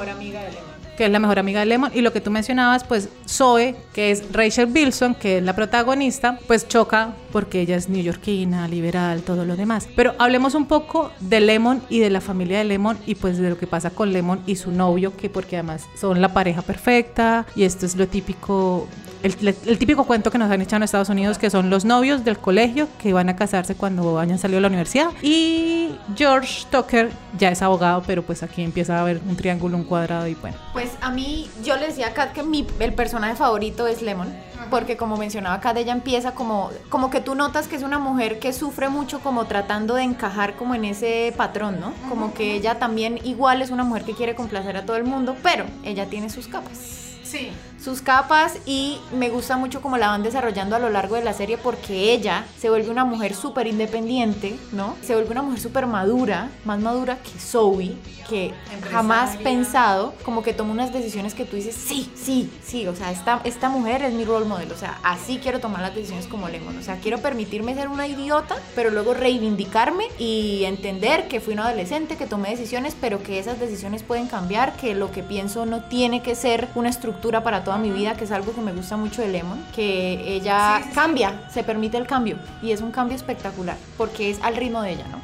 que 0.97 1.05
es 1.05 1.11
la 1.11 1.19
mejor 1.19 1.39
amiga 1.39 1.59
de 1.59 1.65
Lemon. 1.65 1.91
Y 1.93 2.01
lo 2.01 2.13
que 2.13 2.21
tú 2.21 2.31
mencionabas, 2.31 2.83
pues 2.83 3.09
Zoe, 3.27 3.75
que 3.93 4.11
es 4.11 4.31
Rachel 4.31 4.67
Bilson, 4.67 5.15
que 5.15 5.37
es 5.37 5.43
la 5.43 5.55
protagonista, 5.55 6.39
pues 6.47 6.67
choca 6.67 7.13
porque 7.33 7.61
ella 7.61 7.75
es 7.75 7.89
neoyorquina, 7.89 8.67
liberal, 8.67 9.23
todo 9.23 9.43
lo 9.43 9.55
demás. 9.55 9.87
Pero 9.95 10.13
hablemos 10.19 10.53
un 10.53 10.67
poco 10.67 11.11
de 11.19 11.39
Lemon 11.39 11.81
y 11.89 11.99
de 11.99 12.11
la 12.11 12.21
familia 12.21 12.59
de 12.59 12.63
Lemon 12.63 12.97
y 13.07 13.15
pues 13.15 13.39
de 13.39 13.49
lo 13.49 13.57
que 13.57 13.65
pasa 13.65 13.89
con 13.89 14.13
Lemon 14.13 14.41
y 14.45 14.55
su 14.55 14.71
novio, 14.71 15.17
que 15.17 15.29
porque 15.29 15.57
además 15.57 15.87
son 15.99 16.21
la 16.21 16.31
pareja 16.31 16.61
perfecta 16.61 17.47
y 17.55 17.63
esto 17.63 17.85
es 17.87 17.95
lo 17.95 18.07
típico. 18.07 18.87
El, 19.23 19.77
típico 19.79 20.03
cuento 20.03 20.29
que 20.31 20.37
nos 20.37 20.51
han 20.51 20.61
echado 20.61 20.77
en 20.77 20.83
Estados 20.83 21.09
Unidos, 21.09 21.37
que 21.37 21.49
son 21.49 21.69
los 21.69 21.85
novios 21.85 22.25
del 22.25 22.37
colegio 22.37 22.89
que 23.01 23.13
van 23.13 23.29
a 23.29 23.37
casarse 23.37 23.73
cuando 23.73 24.19
hayan 24.19 24.37
salido 24.37 24.57
de 24.57 24.61
la 24.61 24.67
universidad. 24.67 25.11
Y 25.21 25.95
George 26.15 26.65
Tucker 26.69 27.09
ya 27.39 27.49
es 27.49 27.61
abogado, 27.61 28.03
pero 28.05 28.21
pues 28.21 28.43
aquí 28.43 28.61
empieza 28.61 28.97
a 28.97 29.01
haber 29.01 29.21
un 29.27 29.37
triángulo, 29.37 29.77
un 29.77 29.85
cuadrado 29.85 30.27
y 30.27 30.35
bueno. 30.35 30.57
Pues 30.73 30.89
a 31.01 31.09
mí, 31.09 31.49
yo 31.63 31.77
le 31.77 31.87
decía 31.87 32.07
a 32.07 32.13
Kat 32.13 32.33
que 32.33 32.43
mi, 32.43 32.67
el 32.79 32.93
personaje 32.93 33.35
favorito 33.35 33.87
es 33.87 34.01
Lemon. 34.01 34.33
Porque 34.69 34.97
como 34.97 35.17
mencionaba 35.17 35.59
Kat, 35.59 35.77
ella 35.77 35.91
empieza 35.91 36.33
como, 36.33 36.71
como 36.89 37.09
que 37.09 37.19
tú 37.19 37.35
notas 37.35 37.67
que 37.67 37.75
es 37.75 37.83
una 37.83 37.99
mujer 37.99 38.39
que 38.39 38.53
sufre 38.53 38.89
mucho 38.89 39.19
como 39.19 39.45
tratando 39.45 39.95
de 39.95 40.03
encajar 40.03 40.55
como 40.55 40.73
en 40.73 40.85
ese 40.85 41.33
patrón, 41.35 41.79
¿no? 41.79 41.93
Como 42.09 42.33
que 42.33 42.55
ella 42.55 42.79
también 42.79 43.19
igual 43.23 43.61
es 43.61 43.71
una 43.71 43.83
mujer 43.83 44.03
que 44.03 44.13
quiere 44.13 44.35
complacer 44.35 44.77
a 44.77 44.85
todo 44.85 44.95
el 44.95 45.03
mundo, 45.03 45.35
pero 45.43 45.65
ella 45.83 46.07
tiene 46.07 46.29
sus 46.29 46.47
capas 46.47 47.03
Sí. 47.33 47.49
Sus 47.83 48.01
capas 48.01 48.57
y 48.65 48.99
me 49.11 49.29
gusta 49.29 49.57
mucho 49.57 49.81
cómo 49.81 49.97
la 49.97 50.07
van 50.07 50.23
desarrollando 50.23 50.75
a 50.75 50.79
lo 50.79 50.89
largo 50.89 51.15
de 51.15 51.23
la 51.23 51.33
serie 51.33 51.57
porque 51.57 52.13
ella 52.13 52.45
se 52.57 52.69
vuelve 52.69 52.89
una 52.89 53.03
mujer 53.03 53.35
súper 53.35 53.67
independiente, 53.67 54.57
¿no? 54.71 54.95
Se 55.01 55.13
vuelve 55.13 55.31
una 55.31 55.41
mujer 55.41 55.59
súper 55.59 55.85
madura, 55.85 56.49
más 56.63 56.79
madura 56.79 57.17
que 57.17 57.37
Zoe, 57.39 57.97
que 58.29 58.53
jamás 58.89 59.35
pensado, 59.37 60.13
como 60.23 60.43
que 60.43 60.53
toma 60.53 60.71
unas 60.71 60.93
decisiones 60.93 61.33
que 61.33 61.43
tú 61.43 61.57
dices, 61.57 61.75
sí, 61.75 62.09
sí, 62.15 62.49
sí, 62.63 62.87
o 62.87 62.95
sea, 62.95 63.11
esta, 63.11 63.41
esta 63.43 63.67
mujer 63.69 64.01
es 64.01 64.13
mi 64.13 64.23
role 64.23 64.45
model, 64.45 64.71
o 64.71 64.77
sea, 64.77 64.99
así 65.03 65.39
quiero 65.41 65.59
tomar 65.59 65.81
las 65.81 65.93
decisiones 65.93 66.27
como 66.27 66.47
Lemon, 66.47 66.77
o 66.77 66.81
sea, 66.81 66.97
quiero 66.97 67.19
permitirme 67.19 67.75
ser 67.75 67.89
una 67.89 68.07
idiota, 68.07 68.55
pero 68.75 68.91
luego 68.91 69.13
reivindicarme 69.13 70.05
y 70.17 70.63
entender 70.63 71.27
que 71.27 71.41
fui 71.41 71.53
una 71.53 71.67
adolescente, 71.67 72.15
que 72.15 72.27
tomé 72.27 72.49
decisiones, 72.49 72.95
pero 72.99 73.21
que 73.21 73.39
esas 73.39 73.59
decisiones 73.59 74.03
pueden 74.03 74.27
cambiar, 74.27 74.77
que 74.77 74.95
lo 74.95 75.11
que 75.11 75.21
pienso 75.21 75.65
no 75.65 75.83
tiene 75.83 76.21
que 76.21 76.35
ser 76.35 76.69
una 76.75 76.89
estructura 76.89 77.43
para 77.43 77.63
toda 77.63 77.72
mi 77.77 77.91
vida, 77.91 78.15
que 78.15 78.23
es 78.23 78.31
algo 78.31 78.53
que 78.53 78.61
me 78.61 78.71
gusta 78.71 78.97
mucho 78.97 79.21
de 79.21 79.29
Lemon, 79.29 79.63
que 79.75 80.33
ella 80.35 80.81
cambia, 80.93 81.41
se 81.49 81.63
permite 81.63 81.97
el 81.97 82.07
cambio 82.07 82.37
y 82.61 82.71
es 82.71 82.81
un 82.81 82.91
cambio 82.91 83.15
espectacular, 83.15 83.77
porque 83.97 84.29
es 84.29 84.41
al 84.41 84.55
ritmo 84.55 84.81
de 84.81 84.91
ella, 84.91 85.05
¿no? 85.11 85.19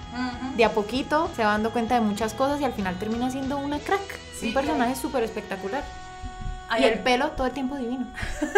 De 0.56 0.66
a 0.66 0.72
poquito 0.74 1.30
se 1.36 1.44
va 1.44 1.52
dando 1.52 1.72
cuenta 1.72 1.96
de 1.96 2.02
muchas 2.02 2.34
cosas 2.34 2.60
y 2.62 2.66
al 2.66 2.74
final 2.74 2.96
termina 2.98 3.32
siendo 3.32 3.58
una 3.58 3.80
crack, 3.80 4.20
un 4.44 4.54
personaje 4.54 4.96
súper 4.96 5.24
espectacular. 5.24 5.84
Y 6.78 6.84
el 6.84 7.00
pelo 7.00 7.32
todo 7.32 7.48
el 7.48 7.54
tiempo 7.54 7.76
divino. 7.78 8.08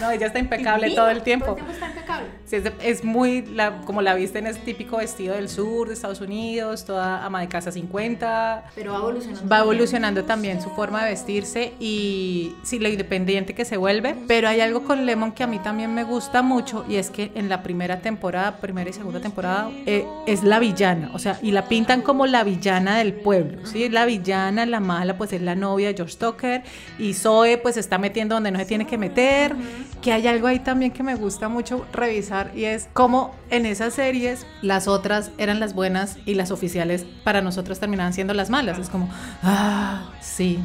No, 0.00 0.10
ella 0.10 0.26
está 0.26 0.38
impecable 0.40 0.86
Divino, 0.86 1.02
todo 1.02 1.10
el 1.12 1.22
tiempo. 1.22 1.46
Todo 1.46 1.58
el 1.58 1.62
tiempo 1.64 1.72
está 1.74 1.86
impecable. 1.86 2.26
Sí, 2.44 2.56
es, 2.56 2.64
de- 2.64 2.72
es 2.82 3.04
muy, 3.04 3.42
la, 3.42 3.82
como 3.82 4.02
la 4.02 4.14
viste 4.14 4.40
en 4.40 4.48
ese 4.48 4.58
típico 4.58 4.96
vestido 4.96 5.36
del 5.36 5.48
sur 5.48 5.86
de 5.86 5.94
Estados 5.94 6.20
Unidos, 6.20 6.84
toda 6.84 7.24
ama 7.24 7.40
de 7.40 7.46
casa 7.48 7.70
50. 7.70 8.64
Pero 8.74 8.92
va 8.94 8.98
evolucionando. 8.98 9.48
Va 9.48 9.58
evolucionando 9.60 10.24
también 10.24 10.60
su 10.60 10.70
forma 10.70 11.04
de 11.04 11.10
vestirse 11.10 11.74
y 11.78 12.52
sí, 12.64 12.80
lo 12.80 12.88
independiente 12.88 13.54
que 13.54 13.64
se 13.64 13.76
vuelve. 13.76 14.16
Pero 14.26 14.48
hay 14.48 14.60
algo 14.60 14.82
con 14.82 15.06
Lemon 15.06 15.30
que 15.30 15.44
a 15.44 15.46
mí 15.46 15.60
también 15.60 15.94
me 15.94 16.02
gusta 16.02 16.42
mucho 16.42 16.84
y 16.88 16.96
es 16.96 17.10
que 17.10 17.30
en 17.36 17.48
la 17.48 17.62
primera 17.62 18.00
temporada, 18.00 18.56
primera 18.56 18.90
y 18.90 18.92
segunda 18.94 19.20
temporada, 19.20 19.70
eh, 19.86 20.04
es 20.26 20.42
la 20.42 20.58
villana. 20.58 21.10
O 21.14 21.20
sea, 21.20 21.38
y 21.42 21.52
la 21.52 21.68
pintan 21.68 22.02
como 22.02 22.26
la 22.26 22.42
villana 22.42 22.98
del 22.98 23.12
pueblo. 23.12 23.64
¿sí? 23.66 23.88
La 23.88 24.04
villana, 24.04 24.66
la 24.66 24.80
mala, 24.80 25.16
pues 25.16 25.32
es 25.32 25.42
la 25.42 25.54
novia 25.54 25.88
de 25.88 25.94
George 25.94 26.16
Tucker 26.18 26.62
y 26.98 27.14
Zoe, 27.14 27.51
pues 27.58 27.74
se 27.74 27.80
está 27.80 27.98
metiendo 27.98 28.34
donde 28.34 28.50
no 28.50 28.58
se 28.58 28.66
tiene 28.66 28.86
que 28.86 28.98
meter. 28.98 29.54
Que 30.00 30.12
hay 30.12 30.26
algo 30.26 30.46
ahí 30.46 30.58
también 30.58 30.90
que 30.90 31.02
me 31.02 31.14
gusta 31.14 31.48
mucho 31.48 31.86
revisar 31.92 32.52
y 32.54 32.64
es 32.64 32.88
cómo 32.92 33.34
en 33.50 33.66
esas 33.66 33.94
series 33.94 34.46
las 34.60 34.88
otras 34.88 35.30
eran 35.38 35.60
las 35.60 35.74
buenas 35.74 36.16
y 36.26 36.34
las 36.34 36.50
oficiales 36.50 37.06
para 37.24 37.42
nosotros 37.42 37.78
terminaban 37.78 38.12
siendo 38.12 38.34
las 38.34 38.50
malas. 38.50 38.78
Es 38.78 38.88
como, 38.88 39.08
ah, 39.42 40.10
sí. 40.20 40.58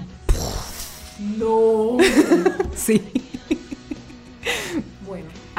No. 1.38 1.98
sí. 2.76 3.04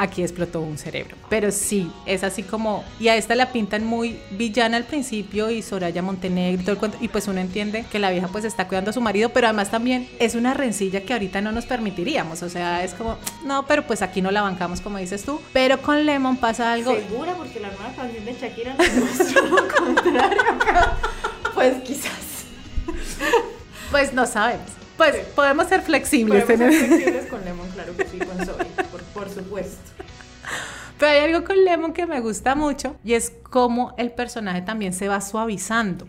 Aquí 0.01 0.23
explotó 0.23 0.61
un 0.61 0.77
cerebro. 0.77 1.17
Pero 1.29 1.51
sí, 1.51 1.91
es 2.05 2.23
así 2.23 2.41
como. 2.43 2.85
Y 3.01 3.09
a 3.09 3.17
esta 3.17 3.35
la 3.35 3.51
pintan 3.51 3.83
muy 3.83 4.17
villana 4.31 4.77
al 4.77 4.85
principio 4.85 5.49
y 5.49 5.61
Soraya 5.61 6.01
Montenegro 6.01 6.61
y 6.61 6.63
todo 6.63 6.71
el 6.71 6.77
cuento. 6.77 6.97
Y 7.01 7.09
pues 7.09 7.27
uno 7.27 7.41
entiende 7.41 7.83
que 7.91 7.99
la 7.99 8.09
vieja 8.09 8.29
pues 8.29 8.45
está 8.45 8.65
cuidando 8.69 8.91
a 8.91 8.93
su 8.93 9.01
marido, 9.01 9.27
pero 9.29 9.47
además 9.47 9.71
también 9.71 10.07
es 10.19 10.35
una 10.35 10.53
rencilla 10.53 11.01
que 11.01 11.11
ahorita 11.11 11.41
no 11.41 11.51
nos 11.51 11.65
permitiríamos. 11.65 12.43
O 12.43 12.49
sea, 12.49 12.81
es 12.81 12.93
como, 12.93 13.17
no, 13.43 13.65
pero 13.67 13.85
pues 13.85 14.01
aquí 14.01 14.21
no 14.21 14.31
la 14.31 14.41
bancamos, 14.41 14.79
como 14.79 14.99
dices 14.99 15.23
tú. 15.25 15.41
Pero 15.51 15.81
con 15.81 16.05
Lemon 16.05 16.37
pasa 16.37 16.71
algo. 16.71 16.95
Segura, 16.95 17.33
porque 17.33 17.59
la 17.59 17.67
nueva 17.67 17.91
canción 17.93 18.23
de 18.23 18.33
Shakira 18.39 18.75
nos 18.75 19.17
mostró 19.17 19.47
lo 19.47 19.67
contrario. 19.67 20.41
Pues 21.53 21.73
quizás. 21.83 22.45
Pues 23.91 24.13
no 24.13 24.25
sabemos. 24.25 24.69
Pues 24.95 25.15
podemos 25.35 25.67
ser 25.67 25.81
flexibles. 25.81 26.43
Podemos 26.43 26.73
ser 26.73 26.87
flexibles 26.87 27.25
con 27.25 27.43
Lemon, 27.43 27.67
claro 27.69 27.95
que 27.95 28.05
sí, 28.05 28.17
con 28.17 28.45
Zoe, 28.45 28.65
supuesto. 29.43 29.91
Pero 30.97 31.11
hay 31.11 31.33
algo 31.33 31.47
con 31.47 31.63
Lemon 31.63 31.93
que 31.93 32.05
me 32.05 32.19
gusta 32.19 32.55
mucho 32.55 32.97
y 33.05 33.13
es 33.13 33.31
cómo 33.43 33.93
el 33.97 34.11
personaje 34.11 34.61
también 34.61 34.91
se 34.91 35.07
va 35.07 35.21
suavizando. 35.21 36.05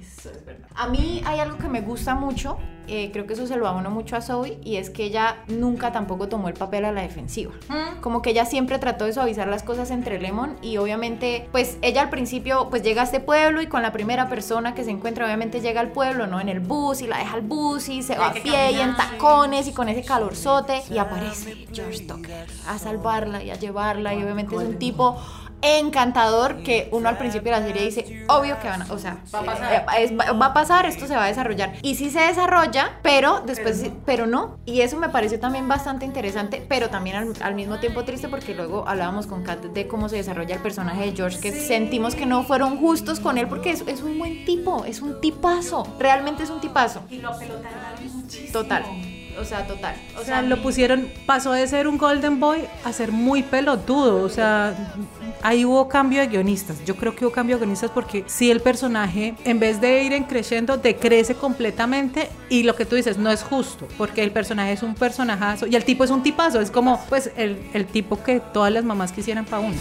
A 0.74 0.88
mí 0.88 1.22
hay 1.24 1.38
algo 1.38 1.58
que 1.58 1.68
me 1.68 1.80
gusta 1.80 2.16
mucho, 2.16 2.58
eh, 2.88 3.10
creo 3.12 3.26
que 3.26 3.34
eso 3.34 3.46
se 3.46 3.56
lo 3.56 3.68
abono 3.68 3.90
mucho 3.90 4.16
a 4.16 4.20
Zoe, 4.20 4.58
y 4.64 4.76
es 4.76 4.90
que 4.90 5.04
ella 5.04 5.36
nunca 5.48 5.92
tampoco 5.92 6.28
tomó 6.28 6.48
el 6.48 6.54
papel 6.54 6.84
a 6.84 6.92
la 6.92 7.02
defensiva. 7.02 7.52
Como 8.00 8.22
que 8.22 8.30
ella 8.30 8.44
siempre 8.44 8.78
trató 8.78 9.04
de 9.04 9.12
suavizar 9.12 9.48
las 9.48 9.62
cosas 9.62 9.90
entre 9.90 10.20
Lemon 10.20 10.56
y 10.62 10.76
obviamente, 10.78 11.48
pues 11.52 11.78
ella 11.82 12.02
al 12.02 12.10
principio 12.10 12.68
pues 12.70 12.82
llega 12.82 13.02
a 13.02 13.04
este 13.04 13.20
pueblo 13.20 13.62
y 13.62 13.66
con 13.66 13.82
la 13.82 13.92
primera 13.92 14.28
persona 14.28 14.74
que 14.74 14.84
se 14.84 14.90
encuentra 14.90 15.26
obviamente 15.26 15.60
llega 15.60 15.80
al 15.80 15.92
pueblo, 15.92 16.26
¿no? 16.26 16.40
En 16.40 16.48
el 16.48 16.60
bus 16.60 17.02
y 17.02 17.06
la 17.06 17.18
deja 17.18 17.34
al 17.34 17.42
bus 17.42 17.88
y 17.88 18.02
se 18.02 18.16
va 18.16 18.28
a 18.28 18.32
pie 18.32 18.72
y 18.72 18.80
en 18.80 18.96
tacones 18.96 19.66
y 19.68 19.72
con 19.72 19.88
ese 19.88 20.02
calorzote 20.02 20.82
y 20.90 20.98
aparece 20.98 21.66
George 21.72 22.00
Tucker 22.00 22.46
a 22.66 22.78
salvarla 22.78 23.42
y 23.42 23.50
a 23.50 23.54
llevarla 23.54 24.14
y 24.14 24.22
obviamente 24.22 24.54
es 24.54 24.62
un 24.62 24.78
tipo 24.78 25.16
encantador 25.62 26.62
que 26.62 26.88
uno 26.92 27.08
al 27.08 27.18
principio 27.18 27.52
de 27.52 27.60
la 27.60 27.66
serie 27.66 27.84
dice, 27.84 28.24
obvio 28.28 28.58
que 28.60 28.68
van 28.68 28.82
a, 28.82 28.92
o 28.92 28.98
sea, 28.98 29.18
va 29.34 29.40
a 29.40 29.44
pasar, 29.44 29.86
va, 30.40 30.46
a 30.46 30.52
pasar 30.52 30.86
esto 30.86 31.06
se 31.06 31.14
va 31.14 31.24
a 31.24 31.28
desarrollar. 31.28 31.74
Y 31.82 31.94
sí 31.94 32.10
se 32.10 32.20
desarrolla, 32.20 32.98
pero 33.02 33.40
después, 33.40 33.90
pero 34.04 34.26
no. 34.26 34.58
Y 34.64 34.80
eso 34.80 34.98
me 34.98 35.08
pareció 35.08 35.38
también 35.40 35.68
bastante 35.68 36.04
interesante, 36.04 36.64
pero 36.68 36.90
también 36.90 37.16
al, 37.16 37.32
al 37.42 37.54
mismo 37.54 37.78
tiempo 37.78 38.04
triste 38.04 38.28
porque 38.28 38.54
luego 38.54 38.86
hablábamos 38.86 39.26
con 39.26 39.42
Kat 39.42 39.60
de 39.60 39.86
cómo 39.86 40.08
se 40.08 40.16
desarrolla 40.16 40.56
el 40.56 40.62
personaje 40.62 41.06
de 41.06 41.12
George, 41.16 41.40
que 41.40 41.52
sentimos 41.52 42.14
que 42.14 42.26
no 42.26 42.42
fueron 42.44 42.78
justos 42.78 43.20
con 43.20 43.38
él 43.38 43.48
porque 43.48 43.70
es, 43.70 43.82
es 43.86 44.02
un 44.02 44.18
buen 44.18 44.44
tipo, 44.44 44.84
es 44.84 45.00
un 45.00 45.20
tipazo, 45.20 45.86
realmente 45.98 46.42
es 46.42 46.50
un 46.50 46.60
tipazo. 46.60 47.02
Y 47.10 47.18
lo 47.18 47.30
Total. 48.52 48.84
O 49.38 49.44
sea, 49.44 49.66
total. 49.66 49.94
O 50.18 50.24
sea, 50.24 50.42
lo 50.42 50.60
pusieron, 50.62 51.08
pasó 51.26 51.52
de 51.52 51.66
ser 51.66 51.88
un 51.88 51.98
Golden 51.98 52.40
Boy 52.40 52.60
a 52.84 52.92
ser 52.92 53.12
muy 53.12 53.42
pelotudo. 53.42 54.22
O 54.24 54.28
sea, 54.28 54.74
ahí 55.42 55.64
hubo 55.64 55.88
cambio 55.88 56.20
de 56.20 56.26
guionistas. 56.26 56.84
Yo 56.84 56.96
creo 56.96 57.14
que 57.14 57.24
hubo 57.24 57.32
cambio 57.32 57.56
de 57.56 57.60
guionistas 57.60 57.90
porque 57.90 58.24
si 58.26 58.50
el 58.50 58.60
personaje, 58.60 59.34
en 59.44 59.58
vez 59.58 59.80
de 59.80 60.02
ir 60.02 60.12
en 60.12 60.24
creciendo, 60.24 60.76
decrece 60.76 61.34
completamente 61.34 62.30
y 62.48 62.64
lo 62.64 62.74
que 62.76 62.84
tú 62.84 62.96
dices 62.96 63.18
no 63.18 63.30
es 63.30 63.42
justo 63.42 63.86
porque 63.96 64.22
el 64.22 64.30
personaje 64.30 64.72
es 64.72 64.82
un 64.82 64.94
personajazo 64.94 65.66
y 65.66 65.76
el 65.76 65.84
tipo 65.84 66.04
es 66.04 66.10
un 66.10 66.22
tipazo. 66.22 66.60
Es 66.60 66.70
como, 66.70 67.00
pues, 67.08 67.30
el, 67.36 67.58
el 67.72 67.86
tipo 67.86 68.22
que 68.22 68.40
todas 68.40 68.72
las 68.72 68.84
mamás 68.84 69.12
quisieran 69.12 69.44
para 69.44 69.60
uno. 69.60 69.76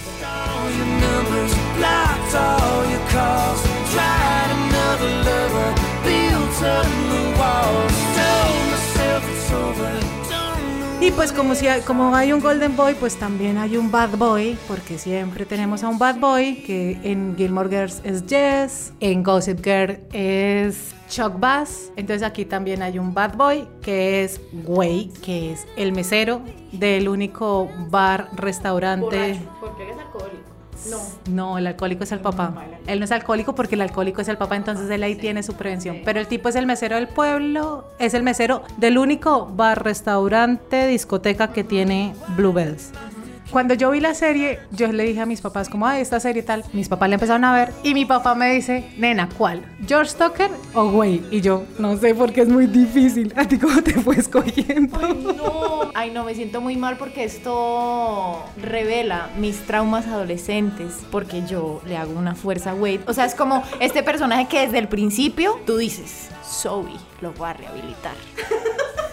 Y 11.01 11.11
pues 11.11 11.31
como, 11.31 11.55
si 11.55 11.65
hay, 11.65 11.79
como 11.81 12.13
hay 12.13 12.33
un 12.33 12.41
Golden 12.41 12.75
Boy, 12.75 12.93
pues 12.93 13.15
también 13.17 13.57
hay 13.57 13.77
un 13.77 13.89
Bad 13.89 14.17
Boy, 14.17 14.57
porque 14.67 14.97
siempre 14.97 15.45
tenemos 15.45 15.81
a 15.81 15.87
un 15.87 15.97
Bad 15.97 16.19
Boy, 16.19 16.55
que 16.63 16.99
en 17.03 17.37
Gilmore 17.37 17.69
Girls 17.69 18.01
es 18.03 18.25
Jess, 18.27 18.91
en 18.99 19.23
Gossip 19.23 19.63
Girl 19.63 19.97
es 20.11 20.93
Chuck 21.09 21.39
Bass, 21.39 21.93
entonces 21.95 22.21
aquí 22.27 22.43
también 22.43 22.81
hay 22.81 22.99
un 22.99 23.13
Bad 23.13 23.37
Boy, 23.37 23.65
que 23.81 24.25
es 24.25 24.41
Way, 24.65 25.13
que 25.23 25.53
es 25.53 25.65
el 25.77 25.93
mesero 25.93 26.41
del 26.73 27.07
único 27.07 27.69
bar, 27.89 28.27
restaurante... 28.35 29.39
Porque 29.61 29.83
él 29.83 29.91
es 29.91 29.99
alcohólico. 29.99 30.48
No. 30.89 30.99
No, 31.29 31.57
el 31.57 31.67
alcohólico 31.67 32.03
es 32.03 32.11
el 32.11 32.19
papá. 32.19 32.53
Él 32.87 32.99
no 32.99 33.05
es 33.05 33.11
alcohólico 33.11 33.55
porque 33.55 33.75
el 33.75 33.81
alcohólico 33.81 34.21
es 34.21 34.27
el 34.27 34.37
papá, 34.37 34.55
entonces 34.55 34.89
él 34.89 35.03
ahí 35.03 35.15
tiene 35.15 35.43
su 35.43 35.53
prevención. 35.53 36.01
Pero 36.05 36.19
el 36.19 36.27
tipo 36.27 36.49
es 36.49 36.55
el 36.55 36.65
mesero 36.65 36.95
del 36.95 37.07
pueblo, 37.07 37.85
es 37.99 38.13
el 38.13 38.23
mesero 38.23 38.63
del 38.77 38.97
único 38.97 39.47
bar, 39.47 39.83
restaurante, 39.83 40.87
discoteca 40.87 41.51
que 41.51 41.63
tiene 41.63 42.13
Bluebells. 42.35 42.91
Cuando 43.51 43.73
yo 43.73 43.89
vi 43.89 43.99
la 43.99 44.13
serie, 44.13 44.59
yo 44.71 44.91
le 44.91 45.03
dije 45.03 45.21
a 45.21 45.25
mis 45.25 45.41
papás 45.41 45.69
como, 45.69 45.87
ay, 45.87 46.01
esta 46.01 46.19
serie 46.19 46.43
tal. 46.43 46.63
Mis 46.71 46.87
papás 46.87 47.09
la 47.09 47.15
empezaron 47.15 47.43
a 47.45 47.53
ver 47.53 47.73
y 47.81 47.95
mi 47.95 48.05
papá 48.05 48.35
me 48.35 48.51
dice, 48.51 48.91
nena, 48.97 49.27
¿cuál? 49.37 49.65
¿George 49.87 50.13
Tucker 50.15 50.51
o 50.75 50.83
Way? 50.89 51.27
Y 51.31 51.41
yo, 51.41 51.63
no 51.79 51.97
sé 51.97 52.13
porque 52.13 52.41
es 52.41 52.47
muy 52.47 52.67
difícil. 52.67 53.33
¿A 53.35 53.45
ti 53.45 53.57
cómo 53.57 53.81
te 53.81 53.93
fue 53.93 54.17
escogiendo? 54.17 54.99
No. 54.99 55.91
Ay, 55.95 56.11
no, 56.11 56.23
me 56.23 56.35
siento 56.35 56.61
muy 56.61 56.77
mal 56.77 56.97
porque 56.97 57.23
esto 57.23 58.43
revela 58.61 59.29
mis 59.37 59.57
traumas 59.65 60.05
adolescentes. 60.05 60.99
Porque 61.09 61.43
yo 61.47 61.81
le 61.87 61.97
hago 61.97 62.13
una 62.13 62.35
fuerza 62.35 62.71
a 62.71 62.75
Wade. 62.75 63.01
O 63.07 63.13
sea, 63.13 63.25
es 63.25 63.33
como 63.33 63.63
este 63.79 64.03
personaje 64.03 64.47
que 64.47 64.61
desde 64.61 64.77
el 64.77 64.87
principio 64.87 65.59
tú 65.65 65.77
dices, 65.77 66.29
Zoe 66.45 66.93
lo 67.21 67.33
va 67.33 67.49
a 67.49 67.53
rehabilitar. 67.53 68.13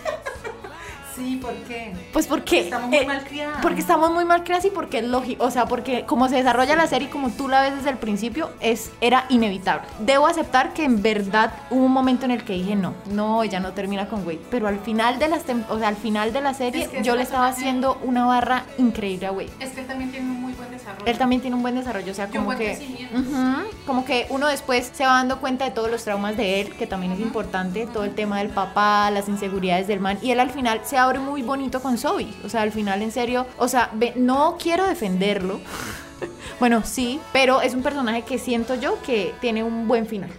Sí, 1.17 1.39
¿por 1.41 1.55
qué? 1.55 1.93
Pues 2.13 2.27
porque 2.27 2.61
Estamos 2.61 2.89
muy 2.89 2.99
eh, 2.99 3.07
malcriadas. 3.07 3.63
Porque 3.63 3.81
estamos 3.81 4.11
muy 4.11 4.25
mal 4.25 4.45
criadas 4.45 4.65
y 4.67 4.71
porque 4.71 4.99
es 4.99 5.05
lógico, 5.05 5.45
o 5.45 5.51
sea, 5.51 5.67
porque 5.67 6.05
como 6.05 6.29
se 6.29 6.37
desarrolla 6.37 6.77
la 6.77 6.87
serie 6.87 7.09
y 7.09 7.11
como 7.11 7.31
tú 7.31 7.49
la 7.49 7.63
ves 7.63 7.77
desde 7.77 7.91
el 7.91 7.97
principio, 7.97 8.51
es 8.61 8.91
era 9.01 9.25
inevitable. 9.31 9.87
Debo 10.01 10.27
aceptar 10.27 10.73
que 10.73 10.85
en 10.85 11.03
verdad 11.03 11.53
hubo 11.71 11.85
un 11.85 11.93
momento 11.93 12.25
en 12.25 12.33
el 12.33 12.45
que 12.45 12.53
dije 12.53 12.77
no, 12.77 12.95
no, 13.11 13.43
ella 13.43 13.61
no 13.61 13.73
termina 13.73 14.09
con 14.09 14.27
Wade, 14.27 14.41
pero 14.51 14.69
al 14.69 14.79
final 14.81 15.19
de 15.19 15.29
las 15.29 15.43
o 15.69 15.79
sea, 15.79 15.89
al 15.89 15.97
final 15.97 16.33
de 16.33 16.41
la 16.41 16.55
serie 16.55 16.85
Es 16.85 16.89
que 16.89 17.03
yo 17.03 17.15
le 17.17 17.23
estaba 17.23 17.47
haciendo 17.47 17.99
una 18.03 18.27
barra 18.27 18.65
increíble 18.79 19.27
a 19.27 19.33
Wade. 19.33 19.51
Es 19.61 19.71
que 19.71 19.81
él 19.81 19.87
también 19.87 20.11
tiene 20.11 20.31
un 20.31 20.43
muy 20.43 20.53
buen 20.53 20.71
desarrollo. 20.71 21.07
Él 21.07 21.19
también 21.19 21.41
tiene 21.41 21.57
un 21.57 21.63
buen 21.63 21.75
desarrollo, 21.75 22.11
o 22.11 22.15
sea, 22.15 22.29
como 22.29 22.57
que. 22.57 23.09
Ujú, 23.15 23.87
como 23.87 24.05
que 24.05 24.27
uno 24.31 24.49
después 24.49 24.91
se 24.93 25.05
va 25.05 25.13
dando 25.13 25.39
cuenta 25.39 25.65
de 25.65 25.71
todos 25.71 25.91
los 25.91 26.05
traumas 26.05 26.37
de 26.37 26.61
él, 26.61 26.75
que 26.75 26.87
también 26.87 27.13
es 27.13 27.21
importante, 27.21 27.87
todo 27.87 28.05
el 28.05 28.15
tema 28.15 28.39
del 28.39 28.49
papá, 28.49 29.11
las 29.11 29.29
inseguridades 29.29 29.87
del 29.87 30.01
man, 30.01 30.19
y 30.23 30.31
él 30.31 30.41
al 30.41 30.51
final 30.51 30.81
se 30.85 30.99
abre 31.07 31.21
muy 31.21 31.43
bonito 31.43 31.81
con 31.81 31.97
Zoe, 31.99 32.29
o 32.45 32.49
sea, 32.49 32.63
al 32.63 32.73
final 32.73 33.03
en 33.03 33.13
serio, 33.13 33.47
o 33.59 33.69
sea, 33.69 33.91
no 34.17 34.57
quiero 34.61 34.87
defenderlo, 34.87 35.61
bueno, 36.61 36.83
sí, 36.85 37.21
pero 37.33 37.61
es 37.61 37.75
un 37.75 37.83
personaje 37.83 38.23
que 38.23 38.39
siento 38.39 38.75
yo 38.75 39.01
que 39.03 39.35
tiene 39.41 39.65
un 39.65 39.89
buen 39.89 40.07
final. 40.07 40.31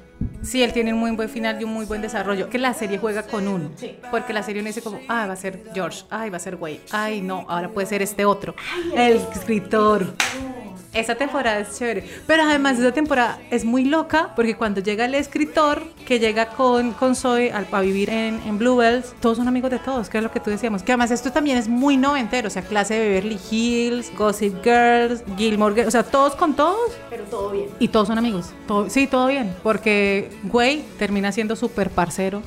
Sí, 0.41 0.63
él 0.63 0.73
tiene 0.73 0.93
un 0.93 0.99
muy 0.99 1.11
buen 1.11 1.29
final 1.29 1.59
y 1.59 1.63
un 1.63 1.73
muy 1.73 1.85
buen 1.85 2.01
desarrollo. 2.01 2.49
Que 2.49 2.57
la 2.57 2.73
serie 2.73 2.97
juega 2.97 3.23
con 3.23 3.47
uno. 3.47 3.69
Sí. 3.75 3.97
Porque 4.09 4.33
la 4.33 4.43
serie 4.43 4.61
uno 4.61 4.67
dice 4.67 4.81
como, 4.81 4.99
ah, 5.09 5.27
va 5.27 5.33
a 5.33 5.35
ser 5.35 5.63
George, 5.73 6.05
ay, 6.09 6.29
va 6.29 6.37
a 6.37 6.39
ser 6.39 6.55
Wade, 6.55 6.81
ay, 6.91 7.21
no, 7.21 7.45
ahora 7.49 7.69
puede 7.69 7.87
ser 7.87 8.01
este 8.01 8.25
otro. 8.25 8.55
el 8.95 9.17
escritor. 9.17 10.15
Esa 10.99 11.15
temporada 11.15 11.59
es 11.59 11.77
chévere. 11.77 12.03
Pero 12.25 12.43
además 12.43 12.79
esa 12.79 12.91
temporada 12.91 13.39
es 13.51 13.63
muy 13.65 13.85
loca 13.85 14.33
porque 14.35 14.55
cuando 14.55 14.81
llega 14.81 15.05
el 15.05 15.15
escritor 15.15 15.83
que 16.05 16.19
llega 16.19 16.47
con, 16.49 16.91
con 16.93 17.15
Zoe 17.15 17.51
al, 17.51 17.67
a 17.71 17.81
vivir 17.81 18.09
en, 18.09 18.41
en 18.45 18.57
Bluebells, 18.57 19.13
todos 19.19 19.37
son 19.37 19.47
amigos 19.47 19.69
de 19.71 19.79
todos, 19.79 20.09
que 20.09 20.17
es 20.17 20.23
lo 20.23 20.31
que 20.31 20.39
tú 20.39 20.49
decíamos. 20.49 20.81
Que 20.83 20.91
además 20.93 21.11
esto 21.11 21.31
también 21.31 21.57
es 21.57 21.67
muy 21.67 21.97
noventero, 21.97 22.47
o 22.47 22.51
sea, 22.51 22.61
clase 22.63 22.95
de 22.95 23.07
Beverly 23.09 23.39
Hills, 23.51 24.11
Gossip 24.17 24.63
Girls, 24.63 25.23
Gilmore 25.37 25.75
Girls, 25.75 25.87
o 25.89 25.91
sea, 25.91 26.03
todos 26.03 26.35
con 26.35 26.55
todos. 26.55 26.91
Pero 27.09 27.23
todo 27.25 27.51
bien. 27.51 27.67
Y 27.79 27.89
todos 27.89 28.07
son 28.07 28.17
amigos. 28.17 28.51
Todo- 28.67 28.89
sí, 28.89 29.05
todo 29.07 29.27
bien. 29.27 29.53
Porque 29.63 30.29
Güey 30.43 30.83
termina 30.97 31.31
siendo 31.31 31.55
súper 31.55 31.89
parcero 31.89 32.41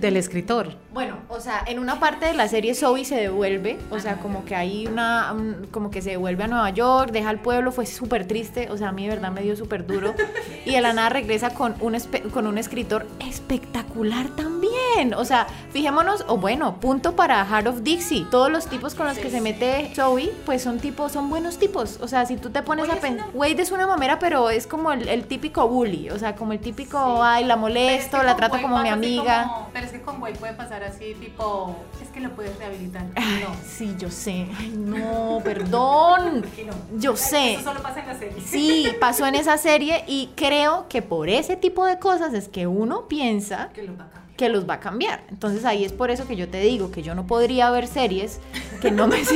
del 0.00 0.16
escritor. 0.16 0.74
Bueno, 0.92 1.16
o 1.28 1.38
sea, 1.38 1.62
en 1.66 1.78
una 1.78 2.00
parte 2.00 2.24
de 2.26 2.32
la 2.32 2.48
serie 2.48 2.74
Zoe 2.74 3.04
se 3.04 3.14
devuelve, 3.16 3.78
o 3.90 4.00
sea, 4.00 4.16
como 4.16 4.46
que 4.46 4.54
hay 4.56 4.86
una, 4.86 5.32
un- 5.34 5.68
como 5.70 5.90
que 5.90 6.00
se 6.00 6.10
devuelve 6.10 6.44
a 6.44 6.46
Nueva 6.46 6.70
York, 6.70 7.10
deja 7.12 7.30
el 7.30 7.38
pueblo, 7.38 7.72
fue 7.72 7.84
súper 7.84 8.26
triste, 8.26 8.70
o 8.70 8.76
sea, 8.78 8.88
a 8.88 8.92
mí 8.92 9.02
de 9.06 9.10
verdad 9.14 9.30
me 9.30 9.42
dio 9.42 9.54
súper 9.54 9.86
duro, 9.86 10.14
y 10.64 10.72
de 10.72 10.80
la 10.80 10.94
nada 10.94 11.10
regresa 11.10 11.50
con 11.50 11.74
un, 11.80 11.94
con 12.32 12.46
un 12.46 12.56
escritor 12.56 13.06
espectacular 13.20 14.28
también, 14.28 15.12
o 15.14 15.24
sea, 15.26 15.46
fijémonos, 15.72 16.24
o 16.26 16.38
bueno, 16.38 16.80
punto 16.80 17.14
para 17.16 17.44
Heart 17.44 17.66
of 17.66 17.82
Dixie, 17.82 18.24
todos 18.30 18.50
los 18.50 18.66
tipos 18.66 18.94
con 18.94 19.06
los 19.06 19.18
que 19.18 19.30
se 19.30 19.40
mete 19.42 19.92
Zoe, 19.94 20.32
pues 20.46 20.62
son 20.62 20.78
tipos, 20.78 21.12
son 21.12 21.28
buenos 21.28 21.58
tipos, 21.58 21.98
o 22.00 22.08
sea, 22.08 22.24
si 22.24 22.36
tú 22.36 22.48
te 22.50 22.62
pones 22.62 22.88
a 22.88 22.96
pensar, 22.96 23.26
Wade 23.34 23.60
es 23.60 23.70
una 23.72 23.86
mamera, 23.86 24.18
pero 24.18 24.48
es 24.50 24.66
como 24.66 24.90
el, 24.92 25.06
el 25.08 25.24
típico 25.26 25.68
bully, 25.68 26.08
o 26.10 26.18
sea, 26.18 26.34
como 26.34 26.52
el 26.54 26.60
típico, 26.60 27.22
ay, 27.22 27.44
la 27.44 27.56
molesto, 27.56 28.22
la 28.22 28.36
trato 28.36 28.60
como 28.62 28.78
mi 28.82 28.88
amiga. 28.88 29.66
pero 29.72 29.84
es 29.86 29.92
que 29.92 30.00
con 30.00 30.18
Güey 30.20 30.34
puede 30.34 30.54
pasar 30.54 30.82
así, 30.88 31.14
tipo, 31.14 31.76
es 32.02 32.08
que 32.08 32.20
lo 32.20 32.30
puedes 32.34 32.56
rehabilitar. 32.58 33.06
Ay, 33.14 33.44
sí, 33.66 33.94
yo 33.98 34.10
sé. 34.10 34.46
Ay, 34.58 34.70
no, 34.76 35.40
perdón. 35.44 36.44
Yo 36.98 37.16
sé. 37.16 37.58
solo 37.62 37.82
pasa 37.82 38.00
en 38.00 38.06
la 38.06 38.18
serie. 38.18 38.40
Sí, 38.44 38.88
pasó 39.00 39.26
en 39.26 39.34
esa 39.34 39.56
serie 39.58 40.04
y 40.06 40.30
creo 40.34 40.86
que 40.88 41.02
por 41.02 41.28
ese 41.28 41.56
tipo 41.56 41.86
de 41.86 41.98
cosas 41.98 42.34
es 42.34 42.48
que 42.48 42.66
uno 42.66 43.06
piensa 43.08 43.70
Que 43.74 43.82
lo. 43.82 43.92
Que 44.38 44.48
los 44.48 44.66
va 44.68 44.74
a 44.74 44.80
cambiar. 44.80 45.20
Entonces 45.28 45.66
ahí 45.66 45.84
es 45.84 45.92
por 45.92 46.10
eso 46.10 46.26
que 46.26 46.36
yo 46.36 46.48
te 46.48 46.60
digo 46.60 46.90
que 46.90 47.02
yo 47.02 47.14
no 47.14 47.26
podría 47.26 47.70
ver 47.70 47.86
series 47.86 48.40
que 48.80 48.90
no 48.90 49.06
me 49.06 49.18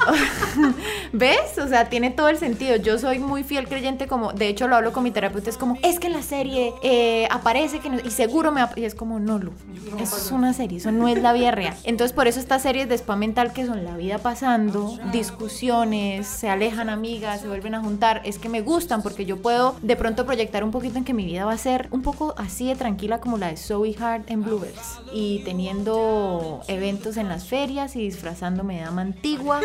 ¿ves? 1.12 1.58
O 1.62 1.68
sea, 1.68 1.88
tiene 1.88 2.10
todo 2.10 2.28
el 2.28 2.38
sentido. 2.38 2.76
Yo 2.76 2.98
soy 2.98 3.18
muy 3.18 3.44
fiel 3.44 3.68
creyente 3.68 4.06
como, 4.06 4.32
de 4.32 4.48
hecho 4.48 4.66
lo 4.66 4.76
hablo 4.76 4.92
con 4.92 5.02
mi 5.04 5.10
terapeuta, 5.10 5.50
es 5.50 5.58
como, 5.58 5.76
es 5.82 5.98
que 6.00 6.06
en 6.06 6.14
la 6.14 6.22
serie 6.22 6.72
eh, 6.82 7.28
aparece 7.30 7.80
que 7.80 7.90
no- 7.90 7.98
y 8.02 8.10
seguro 8.10 8.50
me... 8.50 8.60
ap-". 8.62 8.78
Y 8.78 8.84
es 8.84 8.94
como, 8.94 9.18
no, 9.20 9.38
Lu, 9.38 9.52
eso 10.00 10.16
es 10.16 10.30
una 10.32 10.52
serie, 10.52 10.78
eso 10.78 10.90
no 10.90 11.06
es 11.08 11.20
la 11.20 11.32
vida 11.32 11.50
real. 11.50 11.76
Entonces 11.84 12.14
por 12.14 12.28
eso 12.28 12.40
estas 12.40 12.62
series 12.62 12.88
de 12.88 12.94
spam 12.96 13.18
mental 13.18 13.52
que 13.52 13.66
son 13.66 13.84
la 13.84 13.96
vida 13.96 14.18
pasando, 14.18 14.98
discusiones, 15.12 16.26
se 16.26 16.48
alejan 16.48 16.88
amigas, 16.88 17.42
se 17.42 17.48
vuelven 17.48 17.74
a 17.74 17.80
juntar, 17.80 18.22
es 18.24 18.38
que 18.38 18.48
me 18.48 18.62
gustan 18.62 19.02
porque 19.02 19.26
yo 19.26 19.36
puedo 19.36 19.76
de 19.82 19.96
pronto 19.96 20.24
proyectar 20.24 20.64
un 20.64 20.70
poquito 20.70 20.98
en 20.98 21.04
que 21.04 21.12
mi 21.14 21.24
vida 21.26 21.44
va 21.44 21.52
a 21.52 21.58
ser 21.58 21.88
un 21.90 22.02
poco 22.02 22.34
así 22.38 22.68
de 22.68 22.76
tranquila 22.76 23.20
como 23.20 23.36
la 23.38 23.48
de 23.48 23.56
Zoe 23.56 23.89
Hart 23.98 24.30
en 24.30 24.42
Bluebirds 24.42 25.00
y 25.12 25.42
teniendo 25.44 26.62
eventos 26.68 27.16
en 27.16 27.28
las 27.28 27.46
ferias 27.46 27.96
y 27.96 28.00
disfrazándome 28.00 28.76
de 28.76 28.82
dama 28.82 29.02
antigua 29.02 29.60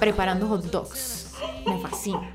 preparando 0.00 0.48
hot 0.48 0.64
dogs. 0.64 1.34
Me 1.66 1.78
fascina. 1.80 2.32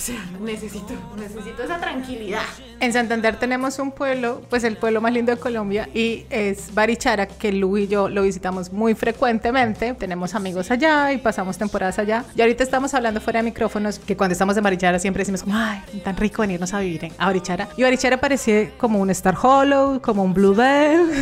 Sea, 0.00 0.24
necesito, 0.40 0.94
necesito 1.18 1.62
esa 1.62 1.78
tranquilidad. 1.78 2.40
En 2.80 2.90
Santander 2.90 3.36
tenemos 3.36 3.78
un 3.78 3.92
pueblo, 3.92 4.40
pues 4.48 4.64
el 4.64 4.78
pueblo 4.78 5.02
más 5.02 5.12
lindo 5.12 5.30
de 5.30 5.38
Colombia, 5.38 5.90
y 5.92 6.24
es 6.30 6.72
Barichara, 6.72 7.26
que 7.26 7.52
Lu 7.52 7.76
y 7.76 7.86
yo 7.86 8.08
lo 8.08 8.22
visitamos 8.22 8.72
muy 8.72 8.94
frecuentemente. 8.94 9.92
Tenemos 9.92 10.34
amigos 10.34 10.70
allá 10.70 11.12
y 11.12 11.18
pasamos 11.18 11.58
temporadas 11.58 11.98
allá. 11.98 12.24
Y 12.34 12.40
ahorita 12.40 12.64
estamos 12.64 12.94
hablando 12.94 13.20
fuera 13.20 13.40
de 13.40 13.44
micrófonos, 13.44 13.98
que 13.98 14.16
cuando 14.16 14.32
estamos 14.32 14.56
en 14.56 14.64
Barichara 14.64 14.98
siempre 14.98 15.20
decimos 15.20 15.42
como, 15.42 15.54
ay, 15.54 15.82
tan 16.02 16.16
rico 16.16 16.40
venirnos 16.40 16.72
a 16.72 16.80
vivir 16.80 17.04
en, 17.04 17.12
a 17.18 17.26
Barichara. 17.26 17.68
Y 17.76 17.82
Barichara 17.82 18.18
parecía 18.18 18.70
como 18.78 19.00
un 19.00 19.10
Star 19.10 19.36
Hollow, 19.40 20.00
como 20.00 20.24
un 20.24 20.32
Bluebell. 20.32 21.10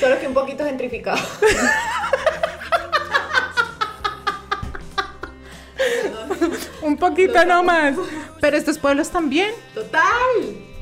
Solo 0.00 0.18
que 0.18 0.26
un 0.26 0.34
poquito 0.34 0.64
gentrificado. 0.64 1.18
un 6.82 6.96
poquito 6.96 7.44
nomás. 7.44 7.94
Pero 8.40 8.56
estos 8.56 8.78
pueblos 8.78 9.10
también. 9.10 9.50
Total, 9.74 10.02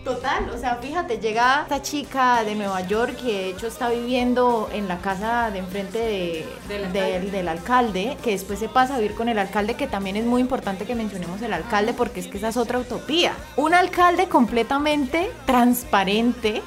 total. 0.04 0.50
O 0.54 0.58
sea, 0.58 0.76
fíjate, 0.76 1.18
llega 1.18 1.62
esta 1.62 1.80
chica 1.82 2.44
de 2.44 2.54
Nueva 2.54 2.82
York 2.82 3.16
que 3.16 3.32
de 3.32 3.48
hecho 3.50 3.66
está 3.68 3.88
viviendo 3.90 4.68
en 4.72 4.88
la 4.88 4.98
casa 4.98 5.50
de 5.50 5.58
enfrente 5.60 5.98
de- 5.98 6.46
del, 6.92 7.30
del 7.32 7.48
alcalde, 7.48 8.16
que 8.22 8.32
después 8.32 8.58
se 8.58 8.68
pasa 8.68 8.94
a 8.94 8.98
vivir 8.98 9.14
con 9.16 9.28
el 9.28 9.38
alcalde, 9.38 9.74
que 9.74 9.86
también 9.86 10.16
es 10.16 10.24
muy 10.26 10.40
importante 10.42 10.84
que 10.84 10.94
mencionemos 10.94 11.40
el 11.42 11.52
alcalde 11.52 11.92
porque 11.94 12.20
es 12.20 12.26
que 12.28 12.36
esa 12.38 12.48
es 12.48 12.56
otra 12.56 12.78
utopía. 12.78 13.32
Un 13.56 13.72
alcalde 13.74 14.28
completamente 14.28 15.30
transparente, 15.46 16.62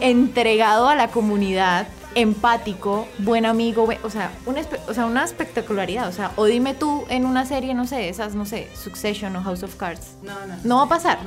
entregado, 0.00 0.88
a 0.88 0.94
la 0.96 1.08
comunidad. 1.08 1.86
Empático, 2.20 3.06
buen 3.18 3.46
amigo, 3.46 3.86
buen- 3.86 3.98
o 4.02 4.10
sea, 4.10 4.32
una, 4.44 4.60
espe- 4.60 4.80
o 4.88 4.92
sea, 4.94 5.06
una 5.06 5.24
espectacularidad. 5.24 6.08
O 6.08 6.12
sea, 6.12 6.32
o 6.36 6.46
dime 6.46 6.74
tú 6.74 7.04
en 7.08 7.24
una 7.26 7.46
serie, 7.46 7.74
no 7.74 7.86
sé, 7.86 8.08
esas, 8.08 8.34
no 8.34 8.44
sé, 8.44 8.68
Succession 8.74 9.36
o 9.36 9.42
House 9.42 9.62
of 9.62 9.76
Cards. 9.76 10.16
No 10.64 10.76
va 10.78 10.82
a 10.82 10.88
pasar. 10.88 11.18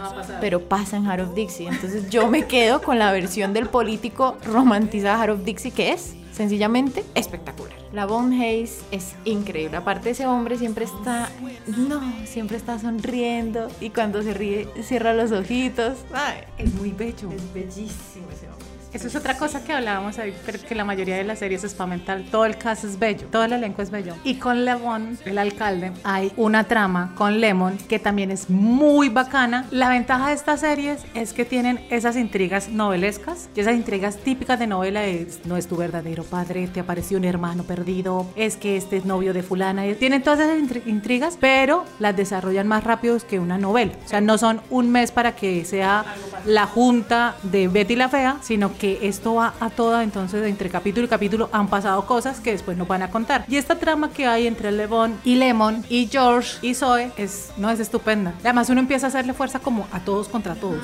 Pero 0.41 0.59
pasa 0.67 0.97
en 0.97 1.05
Heart 1.05 1.21
of 1.29 1.33
Dixie. 1.33 1.67
Entonces 1.69 2.09
yo 2.09 2.27
me 2.27 2.45
quedo 2.45 2.81
con 2.81 2.99
la 2.99 3.11
versión 3.11 3.53
del 3.53 3.67
político 3.67 4.37
romantizada 4.45 5.17
Heart 5.17 5.39
of 5.39 5.45
Dixie 5.45 5.71
que 5.71 5.93
es 5.93 6.13
sencillamente 6.33 7.05
espectacular. 7.15 7.80
La 7.91 8.05
Von 8.05 8.31
Hayes 8.31 8.83
es 8.91 9.15
increíble. 9.25 9.75
Aparte 9.77 10.11
ese 10.11 10.25
hombre 10.25 10.57
siempre 10.57 10.85
está, 10.85 11.29
no, 11.67 12.01
siempre 12.25 12.55
está 12.57 12.79
sonriendo 12.79 13.67
y 13.81 13.89
cuando 13.89 14.21
se 14.23 14.33
ríe 14.33 14.67
cierra 14.81 15.13
los 15.13 15.31
ojitos. 15.31 15.97
Ay, 16.13 16.43
Es 16.57 16.73
muy 16.73 16.91
bello. 16.91 17.29
es 17.31 17.53
bellísimo 17.53 18.27
ese 18.31 18.47
hombre. 18.47 18.71
Eso 18.93 19.07
es 19.07 19.15
otra 19.15 19.37
cosa 19.37 19.63
que 19.63 19.71
hablábamos 19.71 20.19
ahí, 20.19 20.33
pero 20.45 20.59
que 20.59 20.75
la 20.75 20.83
mayoría 20.83 21.15
de 21.15 21.23
las 21.23 21.39
series 21.39 21.63
es 21.63 21.79
mental. 21.79 22.25
Todo 22.29 22.45
el 22.45 22.57
caso 22.57 22.87
es 22.87 22.99
bello, 22.99 23.25
todo 23.31 23.45
el 23.45 23.53
elenco 23.53 23.81
es 23.81 23.89
bello. 23.89 24.15
Y 24.25 24.35
con 24.35 24.65
Lemon, 24.65 25.17
el 25.23 25.37
alcalde, 25.37 25.93
hay 26.03 26.33
una 26.35 26.65
trama 26.65 27.13
con 27.15 27.39
Lemon 27.39 27.77
que 27.77 27.99
también 27.99 28.31
es 28.31 28.49
muy 28.49 29.07
bacana. 29.07 29.65
La 29.71 29.87
ventaja 29.87 30.27
de 30.27 30.33
estas 30.33 30.59
series 30.59 31.05
es 31.13 31.31
que 31.31 31.45
tienen 31.45 31.79
esas 31.89 32.17
intrigas 32.17 32.67
novelescas 32.69 33.49
esas 33.55 33.75
intrigas 33.75 34.17
típicas 34.17 34.59
de 34.59 34.67
novela 34.67 35.01
de 35.01 35.27
no 35.45 35.55
es 35.55 35.67
tu 35.67 35.77
verdadero 35.77 36.23
padre, 36.23 36.67
te 36.67 36.79
apareció 36.79 37.17
un 37.17 37.23
hermano 37.23 37.63
perdido, 37.85 38.27
es 38.35 38.57
que 38.57 38.77
este 38.77 38.97
es 38.97 39.05
novio 39.05 39.33
de 39.33 39.41
fulana. 39.41 39.83
Tienen 39.97 40.21
todas 40.21 40.39
esas 40.39 40.57
intri- 40.59 40.83
intrigas, 40.85 41.37
pero 41.39 41.83
las 41.99 42.15
desarrollan 42.15 42.67
más 42.67 42.83
rápido 42.83 43.17
que 43.27 43.39
una 43.39 43.57
novela. 43.57 43.93
O 44.05 44.07
sea, 44.07 44.21
no 44.21 44.37
son 44.37 44.61
un 44.69 44.91
mes 44.91 45.11
para 45.11 45.35
que 45.35 45.65
sea 45.65 46.05
la 46.45 46.67
junta 46.67 47.35
de 47.43 47.67
Betty 47.67 47.95
la 47.95 48.07
Fea, 48.09 48.37
sino 48.41 48.77
que 48.77 48.99
esto 49.07 49.35
va 49.35 49.53
a 49.59 49.69
toda, 49.71 50.03
entonces 50.03 50.45
entre 50.47 50.69
capítulo 50.69 51.05
y 51.05 51.09
capítulo 51.09 51.49
han 51.51 51.67
pasado 51.67 52.05
cosas 52.05 52.39
que 52.39 52.51
después 52.51 52.77
nos 52.77 52.87
van 52.87 53.01
a 53.01 53.09
contar. 53.09 53.45
Y 53.47 53.55
esta 53.57 53.75
trama 53.79 54.11
que 54.11 54.27
hay 54.27 54.45
entre 54.47 54.71
Levon 54.71 55.17
y 55.23 55.35
Lemon 55.35 55.83
y 55.89 56.07
George 56.07 56.57
y 56.61 56.75
Zoe 56.75 57.11
es, 57.17 57.49
no 57.57 57.69
es 57.71 57.79
estupenda. 57.79 58.33
Además 58.41 58.69
uno 58.69 58.79
empieza 58.79 59.07
a 59.07 59.09
hacerle 59.09 59.33
fuerza 59.33 59.57
como 59.59 59.87
a 59.91 59.99
todos 60.01 60.27
contra 60.27 60.53
todos. 60.55 60.83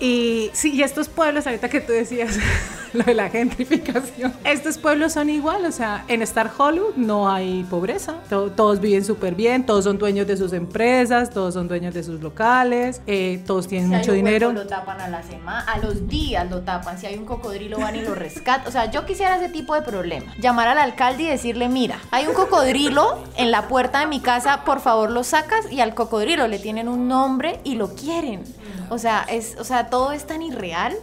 Y 0.00 0.50
sí, 0.52 0.72
y 0.72 0.82
estos 0.82 1.08
pueblos, 1.08 1.46
ahorita 1.46 1.68
que 1.68 1.80
tú 1.80 1.92
decías 1.92 2.36
lo 2.92 3.04
de 3.04 3.14
la 3.14 3.30
gentrificación, 3.30 4.32
estos 4.42 4.76
pueblos 4.78 5.12
son 5.12 5.30
igual, 5.30 5.64
o 5.64 5.70
sea, 5.70 5.91
en 6.08 6.22
Star 6.22 6.50
Hollywood 6.56 6.94
no 6.96 7.30
hay 7.30 7.64
pobreza, 7.64 8.14
to- 8.28 8.50
todos 8.50 8.80
viven 8.80 9.04
súper 9.04 9.34
bien, 9.34 9.64
todos 9.66 9.84
son 9.84 9.98
dueños 9.98 10.26
de 10.26 10.36
sus 10.36 10.52
empresas, 10.52 11.30
todos 11.30 11.54
son 11.54 11.68
dueños 11.68 11.94
de 11.94 12.02
sus 12.02 12.20
locales, 12.20 13.00
eh, 13.06 13.42
todos 13.46 13.68
tienen 13.68 13.88
Si 13.88 13.94
hay 13.94 14.00
mucho 14.00 14.12
hueco, 14.12 14.24
dinero. 14.26 14.52
Lo 14.52 14.66
tapan 14.66 15.00
a 15.00 15.08
la 15.08 15.22
semana, 15.22 15.60
a 15.72 15.78
los 15.78 16.08
días 16.08 16.48
lo 16.50 16.60
tapan. 16.62 16.98
Si 16.98 17.06
hay 17.06 17.16
un 17.16 17.24
cocodrilo 17.24 17.78
van 17.78 17.96
y 17.96 18.00
lo 18.02 18.14
rescatan. 18.14 18.66
O 18.66 18.70
sea, 18.70 18.90
yo 18.90 19.04
quisiera 19.06 19.36
ese 19.36 19.48
tipo 19.48 19.74
de 19.74 19.82
problema. 19.82 20.32
Llamar 20.40 20.68
al 20.68 20.78
alcalde 20.78 21.24
y 21.24 21.26
decirle, 21.28 21.68
mira, 21.68 21.98
hay 22.10 22.26
un 22.26 22.34
cocodrilo 22.34 23.18
en 23.36 23.50
la 23.50 23.68
puerta 23.68 24.00
de 24.00 24.06
mi 24.06 24.20
casa, 24.20 24.64
por 24.64 24.80
favor 24.80 25.10
lo 25.10 25.24
sacas 25.24 25.70
y 25.70 25.80
al 25.80 25.94
cocodrilo 25.94 26.46
le 26.48 26.58
tienen 26.58 26.88
un 26.88 27.08
nombre 27.08 27.60
y 27.64 27.74
lo 27.76 27.94
quieren. 27.94 28.42
O 28.90 28.98
sea, 28.98 29.24
es, 29.28 29.56
o 29.58 29.64
sea, 29.64 29.88
todo 29.88 30.12
es 30.12 30.26
tan 30.26 30.42
irreal 30.42 30.94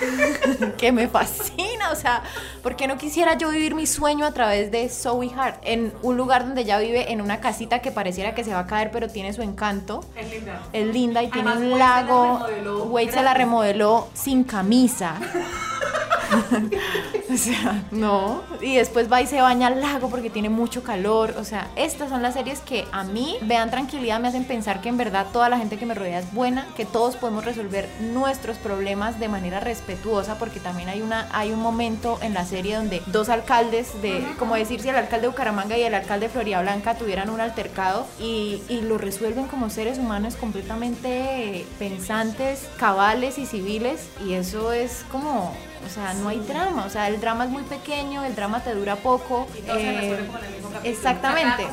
que 0.78 0.92
me 0.92 1.08
fascina. 1.08 1.90
O 1.92 1.96
sea, 1.96 2.22
¿por 2.62 2.76
qué 2.76 2.86
no 2.86 2.98
quisiera 2.98 3.36
yo 3.36 3.50
vivir 3.50 3.74
mi 3.74 3.86
sueño 3.86 4.26
a 4.26 4.32
través 4.32 4.70
de 4.70 4.88
Zoe 4.88 5.30
Hart? 5.36 5.60
En 5.62 5.92
un 6.02 6.16
lugar 6.16 6.44
donde 6.46 6.62
ella 6.62 6.78
vive, 6.78 7.12
en 7.12 7.20
una 7.20 7.40
casita 7.40 7.80
que 7.80 7.90
pareciera 7.90 8.34
que 8.34 8.44
se 8.44 8.52
va 8.52 8.60
a 8.60 8.66
caer, 8.66 8.90
pero 8.90 9.08
tiene 9.08 9.32
su 9.32 9.42
encanto. 9.42 10.04
Es 10.16 10.30
linda. 10.30 10.62
Es 10.72 10.86
linda 10.86 11.22
y 11.22 11.28
tiene 11.28 11.52
un 11.52 11.78
lago. 11.78 12.46
Wade 12.86 13.12
se 13.12 13.22
la 13.22 13.34
remodeló 13.34 14.08
sin 14.14 14.44
camisa. 14.44 15.16
o 17.32 17.36
sea, 17.36 17.84
no. 17.90 18.42
Y 18.60 18.76
después 18.76 19.10
va 19.10 19.20
y 19.20 19.26
se 19.26 19.40
baña 19.40 19.68
al 19.68 19.80
lago 19.80 20.08
porque 20.08 20.30
tiene 20.30 20.48
mucho 20.48 20.82
calor. 20.82 21.34
O 21.38 21.44
sea, 21.44 21.68
estas 21.76 22.08
son 22.08 22.22
las 22.22 22.34
series 22.34 22.60
que 22.60 22.86
a 22.92 23.04
mí 23.04 23.36
me 23.42 23.54
dan 23.54 23.70
tranquilidad, 23.70 24.20
me 24.20 24.28
hacen 24.28 24.44
pensar 24.44 24.80
que 24.80 24.88
en 24.88 24.96
verdad 24.96 25.26
toda 25.32 25.48
la 25.48 25.58
gente 25.58 25.78
que 25.78 25.86
me 25.86 25.94
rodea 25.94 26.20
es 26.20 26.32
buena, 26.32 26.66
que 26.76 26.84
todos 26.84 27.16
podemos 27.16 27.44
resolver 27.44 27.88
nuestros 28.00 28.56
problemas 28.58 29.18
de 29.20 29.28
manera 29.28 29.60
respetuosa, 29.60 29.91
porque 30.38 30.60
también 30.60 30.88
hay 30.88 31.02
una 31.02 31.28
hay 31.32 31.52
un 31.52 31.60
momento 31.60 32.18
en 32.22 32.34
la 32.34 32.44
serie 32.44 32.76
donde 32.76 33.02
dos 33.06 33.28
alcaldes 33.28 34.00
de, 34.02 34.26
como 34.38 34.54
decir 34.54 34.80
si 34.80 34.88
el 34.88 34.96
alcalde 34.96 35.22
de 35.22 35.28
Bucaramanga 35.28 35.76
y 35.76 35.82
el 35.82 35.94
alcalde 35.94 36.26
de 36.26 36.32
Florida 36.32 36.60
Blanca 36.62 36.96
tuvieran 36.96 37.30
un 37.30 37.40
altercado 37.40 38.06
y, 38.20 38.62
y 38.68 38.82
lo 38.82 38.98
resuelven 38.98 39.46
como 39.46 39.70
seres 39.70 39.98
humanos 39.98 40.36
completamente 40.36 41.66
pensantes, 41.78 42.68
cabales 42.78 43.38
y 43.38 43.46
civiles, 43.46 44.08
y 44.24 44.34
eso 44.34 44.72
es 44.72 45.04
como 45.10 45.52
o 45.84 45.88
sea, 45.88 46.14
no 46.14 46.28
hay 46.28 46.38
drama, 46.40 46.84
o 46.86 46.90
sea, 46.90 47.08
el 47.08 47.20
drama 47.20 47.44
es 47.44 47.50
muy 47.50 47.62
pequeño, 47.62 48.24
el 48.24 48.34
drama 48.34 48.62
te 48.62 48.74
dura 48.74 48.96
poco. 48.96 49.46
eh, 49.66 50.18
exactamente. 50.84 51.66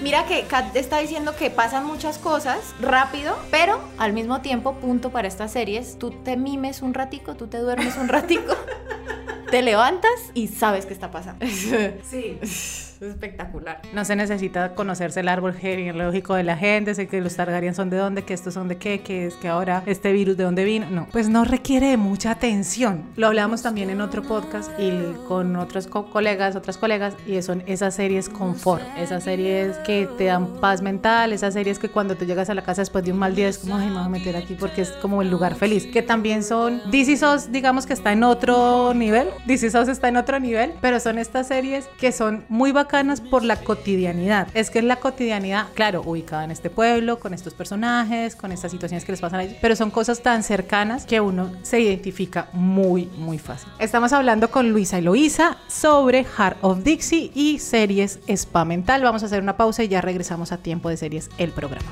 Mira 0.00 0.24
que 0.26 0.42
Kat 0.44 0.74
está 0.74 0.98
diciendo 0.98 1.36
que 1.36 1.50
pasan 1.50 1.84
muchas 1.86 2.18
cosas 2.18 2.58
rápido, 2.80 3.36
pero 3.50 3.80
al 3.98 4.12
mismo 4.12 4.40
tiempo, 4.40 4.74
punto 4.74 5.10
para 5.10 5.28
estas 5.28 5.52
series, 5.52 5.98
tú 5.98 6.10
te 6.10 6.36
mimes 6.36 6.82
un 6.82 6.94
ratico, 6.94 7.34
tú 7.34 7.46
te 7.46 7.58
duermes 7.58 7.96
un 7.96 8.08
ratico, 8.08 8.54
te 9.50 9.62
levantas 9.62 10.10
y 10.34 10.48
sabes 10.48 10.86
qué 10.86 10.92
está 10.94 11.10
pasando. 11.10 11.46
Sí. 11.46 12.38
Es 13.06 13.12
espectacular. 13.12 13.80
No 13.92 14.04
se 14.04 14.16
necesita 14.16 14.74
conocerse 14.74 15.20
el 15.20 15.28
árbol 15.28 15.54
genealógico 15.54 16.34
de 16.34 16.42
la 16.42 16.56
gente, 16.56 16.94
sé 16.94 17.06
que 17.06 17.20
los 17.20 17.36
Targaryen 17.36 17.74
son 17.74 17.88
de 17.90 17.96
dónde, 17.96 18.22
que 18.22 18.34
estos 18.34 18.54
son 18.54 18.66
de 18.68 18.76
qué, 18.78 19.00
que 19.00 19.26
es 19.26 19.34
que 19.34 19.48
ahora 19.48 19.82
este 19.86 20.12
virus 20.12 20.36
de 20.36 20.44
dónde 20.44 20.64
vino. 20.64 20.86
No, 20.90 21.06
pues 21.12 21.28
no 21.28 21.44
requiere 21.44 21.96
mucha 21.96 22.32
atención. 22.32 23.04
Lo 23.16 23.28
hablamos 23.28 23.62
también 23.62 23.90
en 23.90 24.00
otro 24.00 24.22
podcast 24.22 24.70
y 24.78 24.90
con 25.28 25.54
otros 25.56 25.86
co- 25.86 26.10
colegas, 26.10 26.56
otras 26.56 26.78
colegas, 26.78 27.14
y 27.26 27.40
son 27.42 27.62
esas 27.66 27.94
series 27.94 28.28
confort, 28.28 28.82
esas 28.98 29.22
series 29.24 29.76
que 29.78 30.08
te 30.18 30.24
dan 30.24 30.46
paz 30.60 30.82
mental, 30.82 31.32
esas 31.32 31.54
series 31.54 31.78
que 31.78 31.88
cuando 31.88 32.16
tú 32.16 32.24
llegas 32.24 32.50
a 32.50 32.54
la 32.54 32.62
casa 32.62 32.82
después 32.82 33.04
de 33.04 33.12
un 33.12 33.18
mal 33.18 33.34
día 33.36 33.48
es 33.48 33.58
como, 33.58 33.76
ay, 33.76 33.86
me 33.88 33.94
voy 33.94 34.04
a 34.04 34.08
meter 34.08 34.36
aquí 34.36 34.54
porque 34.58 34.82
es 34.82 34.90
como 34.92 35.22
el 35.22 35.30
lugar 35.30 35.54
feliz. 35.54 35.86
Que 35.86 36.02
también 36.02 36.42
son, 36.42 36.80
DC 36.90 37.16
SOS, 37.18 37.52
digamos 37.52 37.86
que 37.86 37.92
está 37.92 38.12
en 38.12 38.24
otro 38.24 38.92
nivel, 38.94 39.28
DC 39.46 39.70
SOS 39.70 39.88
está 39.88 40.08
en 40.08 40.16
otro 40.16 40.40
nivel, 40.40 40.72
pero 40.80 40.98
son 40.98 41.18
estas 41.18 41.46
series 41.48 41.86
que 42.00 42.10
son 42.10 42.44
muy 42.48 42.72
bacanas 42.72 42.95
por 43.30 43.44
la 43.44 43.56
cotidianidad. 43.56 44.48
Es 44.54 44.70
que 44.70 44.78
es 44.78 44.84
la 44.84 44.96
cotidianidad, 44.96 45.66
claro, 45.74 46.02
ubicada 46.06 46.44
en 46.44 46.50
este 46.50 46.70
pueblo, 46.70 47.18
con 47.18 47.34
estos 47.34 47.52
personajes, 47.52 48.34
con 48.34 48.52
estas 48.52 48.70
situaciones 48.70 49.04
que 49.04 49.12
les 49.12 49.20
pasan 49.20 49.40
a 49.40 49.44
ellos, 49.44 49.58
pero 49.60 49.76
son 49.76 49.90
cosas 49.90 50.22
tan 50.22 50.42
cercanas 50.42 51.04
que 51.04 51.20
uno 51.20 51.52
se 51.62 51.78
identifica 51.78 52.48
muy, 52.54 53.06
muy 53.18 53.38
fácil. 53.38 53.68
Estamos 53.78 54.14
hablando 54.14 54.50
con 54.50 54.70
Luisa 54.70 54.96
Eloísa 54.96 55.58
sobre 55.68 56.24
Heart 56.24 56.56
of 56.62 56.84
Dixie 56.84 57.30
y 57.34 57.58
series 57.58 58.18
Spa 58.28 58.64
Mental. 58.64 59.02
Vamos 59.02 59.22
a 59.22 59.26
hacer 59.26 59.42
una 59.42 59.58
pausa 59.58 59.84
y 59.84 59.88
ya 59.88 60.00
regresamos 60.00 60.50
a 60.52 60.56
tiempo 60.56 60.88
de 60.88 60.96
series, 60.96 61.28
el 61.36 61.50
programa. 61.50 61.86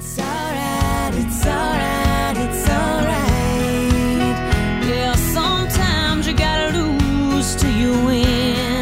It's 0.00 0.18
alright, 0.18 1.14
it's 1.24 1.46
alright, 1.46 2.36
it's 2.36 2.68
alright. 2.68 3.22
Sometimes 5.32 6.26
you 6.26 6.34
gotta 6.34 6.72
lose 6.76 7.54
till 7.54 7.70
you 7.70 7.92
win. 8.06 8.81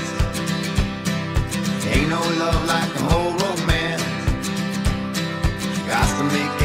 Ain't 1.91 2.09
no 2.09 2.19
love 2.39 2.65
like 2.67 2.93
romance. 3.01 4.03
To 6.17 6.23
make. 6.23 6.61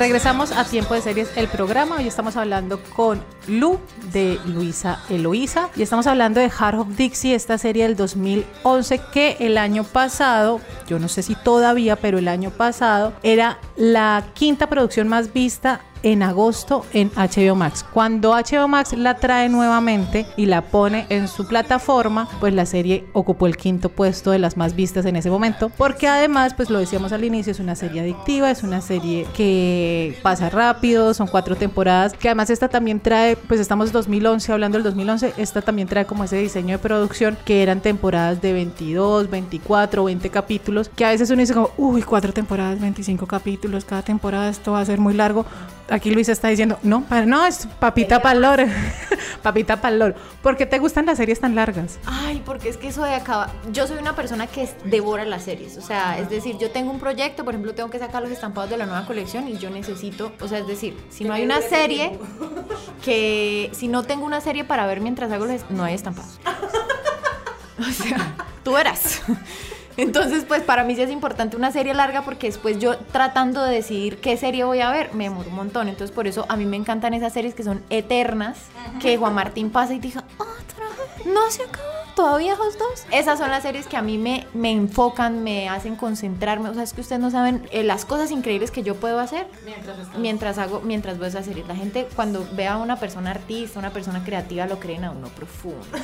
Regresamos 0.00 0.50
a 0.52 0.64
Tiempo 0.64 0.94
de 0.94 1.02
Series, 1.02 1.36
el 1.36 1.46
programa. 1.46 1.96
Hoy 1.96 2.08
estamos 2.08 2.34
hablando 2.34 2.80
con 2.96 3.22
Lu 3.46 3.78
de 4.10 4.40
Luisa 4.46 4.98
Eloísa 5.10 5.68
y 5.76 5.82
estamos 5.82 6.06
hablando 6.06 6.40
de 6.40 6.48
Heart 6.48 6.78
of 6.78 6.88
Dixie, 6.96 7.34
esta 7.34 7.58
serie 7.58 7.82
del 7.82 7.96
2011 7.96 8.98
que 9.12 9.36
el 9.40 9.58
año 9.58 9.84
pasado, 9.84 10.62
yo 10.88 10.98
no 10.98 11.08
sé 11.08 11.22
si 11.22 11.34
todavía, 11.34 11.96
pero 11.96 12.16
el 12.16 12.28
año 12.28 12.48
pasado 12.48 13.12
era 13.22 13.58
la 13.76 14.24
quinta 14.32 14.70
producción 14.70 15.06
más 15.06 15.34
vista 15.34 15.82
en 16.02 16.22
agosto 16.22 16.84
en 16.92 17.10
HBO 17.10 17.54
Max. 17.54 17.84
Cuando 17.92 18.32
HBO 18.32 18.68
Max 18.68 18.92
la 18.92 19.16
trae 19.16 19.48
nuevamente 19.48 20.26
y 20.36 20.46
la 20.46 20.62
pone 20.62 21.06
en 21.08 21.28
su 21.28 21.46
plataforma, 21.46 22.28
pues 22.40 22.54
la 22.54 22.66
serie 22.66 23.04
ocupó 23.12 23.46
el 23.46 23.56
quinto 23.56 23.88
puesto 23.88 24.30
de 24.30 24.38
las 24.38 24.56
más 24.56 24.74
vistas 24.74 25.06
en 25.06 25.16
ese 25.16 25.30
momento, 25.30 25.70
porque 25.76 26.08
además, 26.08 26.54
pues 26.54 26.70
lo 26.70 26.78
decíamos 26.78 27.12
al 27.12 27.24
inicio, 27.24 27.52
es 27.52 27.60
una 27.60 27.74
serie 27.74 28.00
adictiva, 28.00 28.50
es 28.50 28.62
una 28.62 28.80
serie 28.80 29.26
que 29.34 30.18
pasa 30.22 30.50
rápido, 30.50 31.14
son 31.14 31.26
cuatro 31.26 31.56
temporadas, 31.56 32.12
que 32.14 32.28
además 32.28 32.50
esta 32.50 32.68
también 32.68 33.00
trae, 33.00 33.36
pues 33.36 33.60
estamos 33.60 33.92
2011, 33.92 34.52
hablando 34.52 34.78
del 34.78 34.84
2011, 34.84 35.34
esta 35.36 35.62
también 35.62 35.88
trae 35.88 36.06
como 36.06 36.24
ese 36.24 36.36
diseño 36.36 36.76
de 36.76 36.78
producción 36.78 37.36
que 37.44 37.62
eran 37.62 37.80
temporadas 37.80 38.40
de 38.40 38.52
22, 38.52 39.30
24, 39.30 40.04
20 40.04 40.30
capítulos, 40.30 40.88
que 40.88 41.04
a 41.04 41.10
veces 41.10 41.30
uno 41.30 41.40
dice 41.40 41.54
como, 41.54 41.70
uy, 41.76 42.02
cuatro 42.02 42.32
temporadas, 42.32 42.80
25 42.80 43.26
capítulos, 43.26 43.84
cada 43.84 44.02
temporada 44.02 44.48
esto 44.48 44.72
va 44.72 44.80
a 44.80 44.84
ser 44.84 44.98
muy 44.98 45.14
largo. 45.14 45.44
Aquí 45.90 46.10
Luisa 46.10 46.32
está 46.32 46.48
diciendo, 46.48 46.78
no, 46.82 47.02
pa- 47.02 47.26
no, 47.26 47.44
es 47.44 47.66
papita 47.80 48.22
palor, 48.22 48.60
papita 49.42 49.80
palor. 49.80 50.14
¿Por 50.42 50.56
qué 50.56 50.64
te 50.64 50.78
gustan 50.78 51.06
las 51.06 51.18
series 51.18 51.40
tan 51.40 51.54
largas? 51.54 51.98
Ay, 52.06 52.42
porque 52.46 52.68
es 52.68 52.76
que 52.76 52.88
eso 52.88 53.02
de 53.02 53.14
acá. 53.14 53.50
Yo 53.72 53.86
soy 53.86 53.98
una 53.98 54.14
persona 54.14 54.46
que 54.46 54.62
es- 54.62 54.74
devora 54.84 55.24
las 55.24 55.42
series. 55.44 55.76
O 55.78 55.82
sea, 55.82 56.18
es 56.18 56.30
decir, 56.30 56.56
yo 56.58 56.70
tengo 56.70 56.90
un 56.92 57.00
proyecto, 57.00 57.44
por 57.44 57.54
ejemplo, 57.54 57.74
tengo 57.74 57.90
que 57.90 57.98
sacar 57.98 58.22
los 58.22 58.30
estampados 58.30 58.70
de 58.70 58.76
la 58.76 58.86
nueva 58.86 59.04
colección 59.06 59.48
y 59.48 59.58
yo 59.58 59.68
necesito. 59.70 60.32
O 60.40 60.48
sea, 60.48 60.58
es 60.60 60.66
decir, 60.66 60.96
si 61.10 61.24
no 61.24 61.34
hay 61.34 61.44
una 61.44 61.60
serie 61.60 62.18
que. 63.04 63.70
Si 63.72 63.88
no 63.88 64.02
tengo 64.04 64.24
una 64.26 64.40
serie 64.40 64.64
para 64.64 64.86
ver 64.86 65.00
mientras 65.00 65.30
hago 65.32 65.46
los. 65.46 65.68
No 65.70 65.84
hay 65.84 65.94
estampados. 65.94 66.38
O 67.78 67.92
sea, 67.92 68.34
tú 68.62 68.72
verás. 68.74 69.22
Entonces, 70.00 70.44
pues 70.48 70.62
para 70.62 70.82
mí 70.82 70.94
sí 70.94 71.02
es 71.02 71.10
importante 71.10 71.56
una 71.56 71.72
serie 71.72 71.92
larga 71.92 72.22
porque 72.22 72.46
después 72.46 72.78
yo 72.78 72.96
tratando 72.96 73.62
de 73.62 73.74
decidir 73.74 74.18
qué 74.18 74.36
serie 74.38 74.64
voy 74.64 74.80
a 74.80 74.90
ver, 74.90 75.12
me 75.12 75.24
demoro 75.24 75.50
un 75.50 75.56
montón. 75.56 75.88
Entonces, 75.88 76.14
por 76.14 76.26
eso 76.26 76.46
a 76.48 76.56
mí 76.56 76.64
me 76.64 76.76
encantan 76.76 77.12
esas 77.12 77.34
series 77.34 77.54
que 77.54 77.62
son 77.62 77.82
eternas, 77.90 78.58
que 79.00 79.18
Juan 79.18 79.34
Martín 79.34 79.70
pasa 79.70 79.92
y 79.92 79.98
diga, 79.98 80.24
otra 80.38 80.86
vez, 80.96 81.26
no 81.26 81.50
se 81.50 81.64
acabó, 81.64 81.99
todavía 82.20 82.54
dos. 82.54 83.06
Esas 83.10 83.38
son 83.38 83.50
las 83.50 83.62
series 83.62 83.86
que 83.86 83.96
a 83.96 84.02
mí 84.02 84.18
me, 84.18 84.46
me 84.52 84.70
enfocan, 84.70 85.42
me 85.42 85.70
hacen 85.70 85.96
concentrarme. 85.96 86.68
O 86.68 86.74
sea, 86.74 86.82
es 86.82 86.92
que 86.92 87.00
ustedes 87.00 87.20
no 87.20 87.30
saben 87.30 87.66
eh, 87.72 87.82
las 87.82 88.04
cosas 88.04 88.30
increíbles 88.30 88.70
que 88.70 88.82
yo 88.82 88.96
puedo 88.96 89.18
hacer 89.20 89.46
mientras 90.18 90.58
hago, 90.58 90.80
mientras 90.82 91.18
veo 91.18 91.28
esas 91.28 91.46
series. 91.46 91.66
La 91.66 91.76
gente 91.76 92.06
cuando 92.14 92.46
ve 92.52 92.66
a 92.66 92.76
una 92.76 92.96
persona 92.96 93.30
artista, 93.30 93.78
una 93.78 93.90
persona 93.90 94.22
creativa, 94.22 94.66
lo 94.66 94.78
creen 94.78 95.04
a 95.04 95.12
uno 95.12 95.28
profundo 95.28 95.98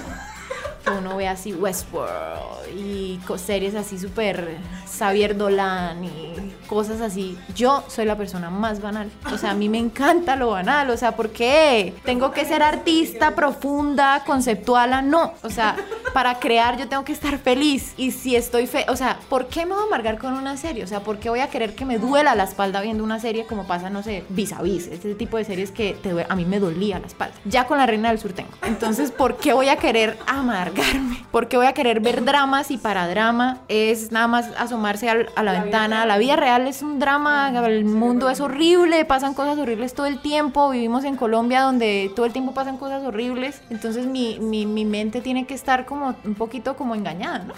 uno 0.92 1.16
ve 1.16 1.26
así 1.28 1.52
Westworld 1.52 2.76
y 2.76 3.20
series 3.36 3.74
así 3.74 3.98
súper 3.98 4.58
Xavier 4.98 5.36
Dolan 5.36 6.04
y 6.04 6.52
cosas 6.66 7.00
así. 7.00 7.36
Yo 7.54 7.84
soy 7.88 8.04
la 8.04 8.16
persona 8.16 8.50
más 8.50 8.80
banal. 8.80 9.10
O 9.32 9.36
sea, 9.36 9.50
a 9.50 9.54
mí 9.54 9.68
me 9.68 9.78
encanta 9.78 10.36
lo 10.36 10.50
banal. 10.50 10.90
O 10.90 10.96
sea, 10.96 11.16
¿por 11.16 11.30
qué? 11.30 11.94
Tengo 12.04 12.30
que 12.30 12.44
ser 12.44 12.62
artista 12.62 13.34
profunda, 13.34 14.22
conceptual. 14.24 15.08
No. 15.10 15.34
O 15.42 15.50
sea, 15.50 15.76
para 16.12 16.38
crear 16.38 16.76
yo 16.76 16.88
tengo 16.88 17.04
que 17.04 17.12
estar 17.12 17.38
feliz. 17.38 17.94
Y 17.96 18.10
si 18.10 18.36
estoy 18.36 18.66
fe... 18.66 18.86
O 18.88 18.96
sea, 18.96 19.18
¿por 19.28 19.46
qué 19.48 19.66
me 19.66 19.74
voy 19.74 19.82
a 19.82 19.86
amargar 19.86 20.18
con 20.18 20.32
una 20.34 20.56
serie? 20.56 20.84
O 20.84 20.86
sea, 20.86 21.00
¿por 21.00 21.18
qué 21.18 21.30
voy 21.30 21.40
a 21.40 21.48
querer 21.48 21.74
que 21.74 21.84
me 21.84 21.98
duela 21.98 22.34
la 22.34 22.44
espalda 22.44 22.80
viendo 22.80 23.04
una 23.04 23.20
serie 23.20 23.46
como 23.46 23.66
pasa, 23.66 23.90
no 23.90 24.02
sé, 24.02 24.24
vis 24.28 24.52
a 24.52 24.62
vis? 24.62 24.86
Este 24.86 25.14
tipo 25.14 25.36
de 25.36 25.44
series 25.44 25.70
que 25.70 25.94
te 25.94 26.16
a 26.28 26.34
mí 26.36 26.44
me 26.44 26.58
dolía 26.60 26.98
la 26.98 27.06
espalda. 27.06 27.34
Ya 27.44 27.66
con 27.66 27.78
la 27.78 27.86
Reina 27.86 28.08
del 28.10 28.18
Sur 28.18 28.32
tengo. 28.32 28.50
Entonces, 28.66 29.10
¿por 29.10 29.36
qué 29.36 29.52
voy 29.52 29.68
a 29.68 29.76
querer 29.76 30.16
amargarme? 30.26 31.24
¿Por 31.30 31.48
qué 31.48 31.56
voy 31.56 31.66
a 31.66 31.72
querer 31.72 32.00
ver 32.00 32.24
dramas 32.24 32.70
y 32.70 32.78
para 32.78 33.06
drama 33.08 33.58
es 33.68 34.12
nada 34.12 34.26
más 34.26 34.50
asomarse 34.58 35.08
al- 35.10 35.28
a 35.36 35.42
la, 35.42 35.60
ventana? 35.60 36.06
La 36.06 36.18
vida 36.18 36.36
real 36.36 36.66
es 36.66 36.82
un 36.82 36.98
drama, 36.98 37.52
el 37.66 37.84
mundo 37.84 38.30
es 38.30 38.40
horrible, 38.40 39.04
pasan 39.04 39.34
cosas 39.34 39.58
horribles 39.58 39.94
todo 39.94 40.06
el 40.06 40.20
tiempo, 40.20 40.70
vivimos 40.70 41.04
en 41.04 41.16
Colombia 41.16 41.62
donde 41.62 42.10
todo 42.14 42.26
el 42.26 42.32
tiempo 42.32 42.52
pasan 42.52 42.76
cosas 42.76 43.02
horribles, 43.04 43.60
entonces 43.70 44.06
mi, 44.06 44.38
mi, 44.40 44.66
mi 44.66 44.84
mente 44.84 45.20
tiene 45.20 45.46
que 45.46 45.54
estar 45.54 45.84
como 45.86 45.95
un 45.96 46.34
poquito 46.34 46.76
como 46.76 46.94
engañada, 46.94 47.40
¿no? 47.40 47.54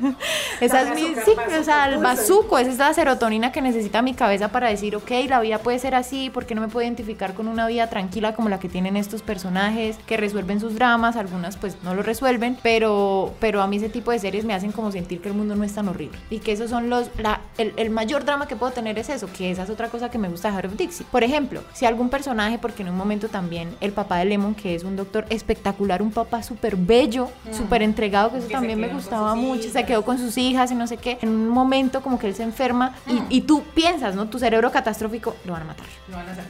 Esa 0.60 0.82
es 0.82 0.94
mi, 0.94 1.14
sí, 1.14 1.32
o 1.58 1.62
sea, 1.62 1.88
el 1.88 1.98
bazuco, 1.98 2.58
es 2.58 2.68
esa 2.68 2.92
serotonina 2.94 3.52
que 3.52 3.60
necesita 3.60 4.02
mi 4.02 4.14
cabeza 4.14 4.48
para 4.48 4.68
decir, 4.68 4.96
ok, 4.96 5.10
la 5.28 5.40
vida 5.40 5.58
puede 5.58 5.78
ser 5.78 5.94
así, 5.94 6.30
porque 6.30 6.54
no 6.54 6.60
me 6.60 6.68
puedo 6.68 6.84
identificar 6.84 7.34
con 7.34 7.48
una 7.48 7.66
vida 7.66 7.88
tranquila 7.88 8.34
como 8.34 8.48
la 8.48 8.58
que 8.58 8.68
tienen 8.68 8.96
estos 8.96 9.22
personajes, 9.22 9.98
que 10.06 10.16
resuelven 10.16 10.60
sus 10.60 10.74
dramas, 10.74 11.16
algunas 11.16 11.56
pues 11.56 11.76
no 11.82 11.94
lo 11.94 12.02
resuelven, 12.02 12.56
pero, 12.62 13.34
pero 13.40 13.62
a 13.62 13.66
mí 13.66 13.76
ese 13.76 13.88
tipo 13.88 14.10
de 14.10 14.18
series 14.18 14.44
me 14.44 14.54
hacen 14.54 14.72
como 14.72 14.92
sentir 14.92 15.20
que 15.20 15.28
el 15.28 15.34
mundo 15.34 15.56
no 15.56 15.64
es 15.64 15.74
tan 15.74 15.88
horrible, 15.88 16.18
y 16.30 16.38
que 16.38 16.52
esos 16.52 16.70
son 16.70 16.88
los, 16.88 17.10
la, 17.18 17.40
el, 17.58 17.74
el 17.76 17.90
mayor 17.90 18.24
drama 18.24 18.48
que 18.48 18.56
puedo 18.56 18.72
tener 18.72 18.98
es 18.98 19.08
eso, 19.08 19.28
que 19.32 19.50
esa 19.50 19.64
es 19.64 19.70
otra 19.70 19.88
cosa 19.88 20.10
que 20.10 20.18
me 20.18 20.28
gusta 20.28 20.50
de 20.50 20.66
of 20.66 20.76
Dixie. 20.76 21.06
Por 21.10 21.24
ejemplo, 21.24 21.62
si 21.72 21.86
algún 21.86 22.08
personaje, 22.08 22.58
porque 22.58 22.82
en 22.82 22.88
un 22.88 22.96
momento 22.96 23.28
también 23.28 23.74
el 23.80 23.92
papá 23.92 24.18
de 24.18 24.26
Lemon, 24.26 24.54
que 24.54 24.74
es 24.74 24.84
un 24.84 24.96
doctor 24.96 25.26
espectacular, 25.30 26.02
un 26.02 26.10
papá 26.10 26.42
súper 26.42 26.76
bello, 26.76 27.28
súper 27.52 27.82
entregado, 27.82 28.32
que 28.32 28.38
eso 28.38 28.48
también 28.48 28.80
me 28.80 28.88
gustaba 28.88 29.34
mucho, 29.34 29.70
se 29.70 29.84
quedó 29.84 30.04
con 30.04 30.18
sus 30.18 30.36
hijas 30.38 30.70
y 30.70 30.74
no 30.74 30.86
sé 30.86 30.96
qué, 30.96 31.18
en 31.22 31.28
un 31.28 31.48
momento 31.48 32.02
como 32.02 32.18
que 32.18 32.26
él 32.26 32.34
se 32.34 32.42
enferma 32.42 32.94
y, 33.06 33.22
y 33.38 33.40
tú 33.42 33.62
piensas, 33.74 34.14
¿no? 34.14 34.26
Tu 34.28 34.38
cerebro 34.38 34.70
catastrófico, 34.72 35.36
lo 35.44 35.52
van 35.52 35.62
a 35.62 35.64
matar. 35.66 35.86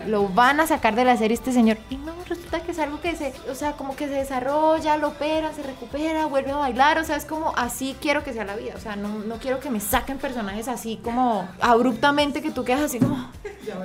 Lo 0.06 0.28
van 0.28 0.60
a 0.60 0.66
sacar. 0.66 0.94
De 0.96 1.04
la 1.04 1.16
serie 1.16 1.34
este 1.34 1.52
señor. 1.52 1.78
Y 1.90 1.96
no, 1.96 2.12
resulta 2.28 2.60
que 2.60 2.72
es 2.72 2.78
algo 2.78 3.00
que 3.00 3.14
se, 3.16 3.32
o 3.50 3.54
sea, 3.54 3.72
como 3.72 3.96
que 3.96 4.06
se 4.06 4.14
desarrolla, 4.14 4.96
lo 4.96 5.08
opera, 5.08 5.52
se 5.52 5.62
recupera, 5.62 6.26
vuelve 6.26 6.52
a 6.52 6.56
bailar, 6.56 6.98
o 6.98 7.04
sea, 7.04 7.16
es 7.16 7.24
como 7.24 7.52
así 7.56 7.96
quiero 8.00 8.22
que 8.24 8.32
sea 8.32 8.44
la 8.44 8.54
vida, 8.56 8.74
o 8.76 8.80
sea, 8.80 8.96
no, 8.96 9.08
no 9.20 9.36
quiero 9.36 9.58
que 9.60 9.68
me 9.70 9.80
saquen 9.80 10.18
personajes 10.18 10.68
así 10.68 10.98
como 11.02 11.48
abruptamente 11.60 12.40
que 12.42 12.50
tú 12.50 12.64
quedas 12.64 12.82
así 12.82 12.98
como, 13.00 13.30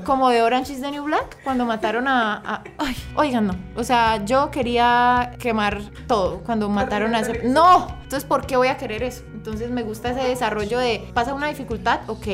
como 0.06 0.30
de 0.30 0.42
Orange 0.44 0.74
is 0.74 0.82
the 0.82 0.92
New 0.92 1.04
Black, 1.04 1.38
cuando 1.44 1.66
mataron 1.66 2.08
a, 2.08 2.36
a- 2.38 2.64
ay, 2.78 2.96
oigan, 3.16 3.48
no, 3.48 3.56
o 3.76 3.84
sea, 3.84 4.24
yo 4.24 4.52
quería 4.52 5.34
quemar 5.40 5.82
todo 6.08 6.40
cuando 6.46 6.70
mataron 6.70 7.01
a 7.06 7.22
no, 7.44 7.88
entonces, 8.04 8.26
¿por 8.26 8.46
qué 8.46 8.58
voy 8.58 8.68
a 8.68 8.78
querer 8.78 9.04
eso? 9.04 9.24
Entonces, 9.34 9.72
me 9.72 9.84
gusta 9.84 10.12
ese 10.12 10.28
desarrollo 10.28 10.80
de, 10.80 11.10
pasa 11.14 11.34
una 11.34 11.48
dificultad, 11.48 12.02
ok, 12.08 12.28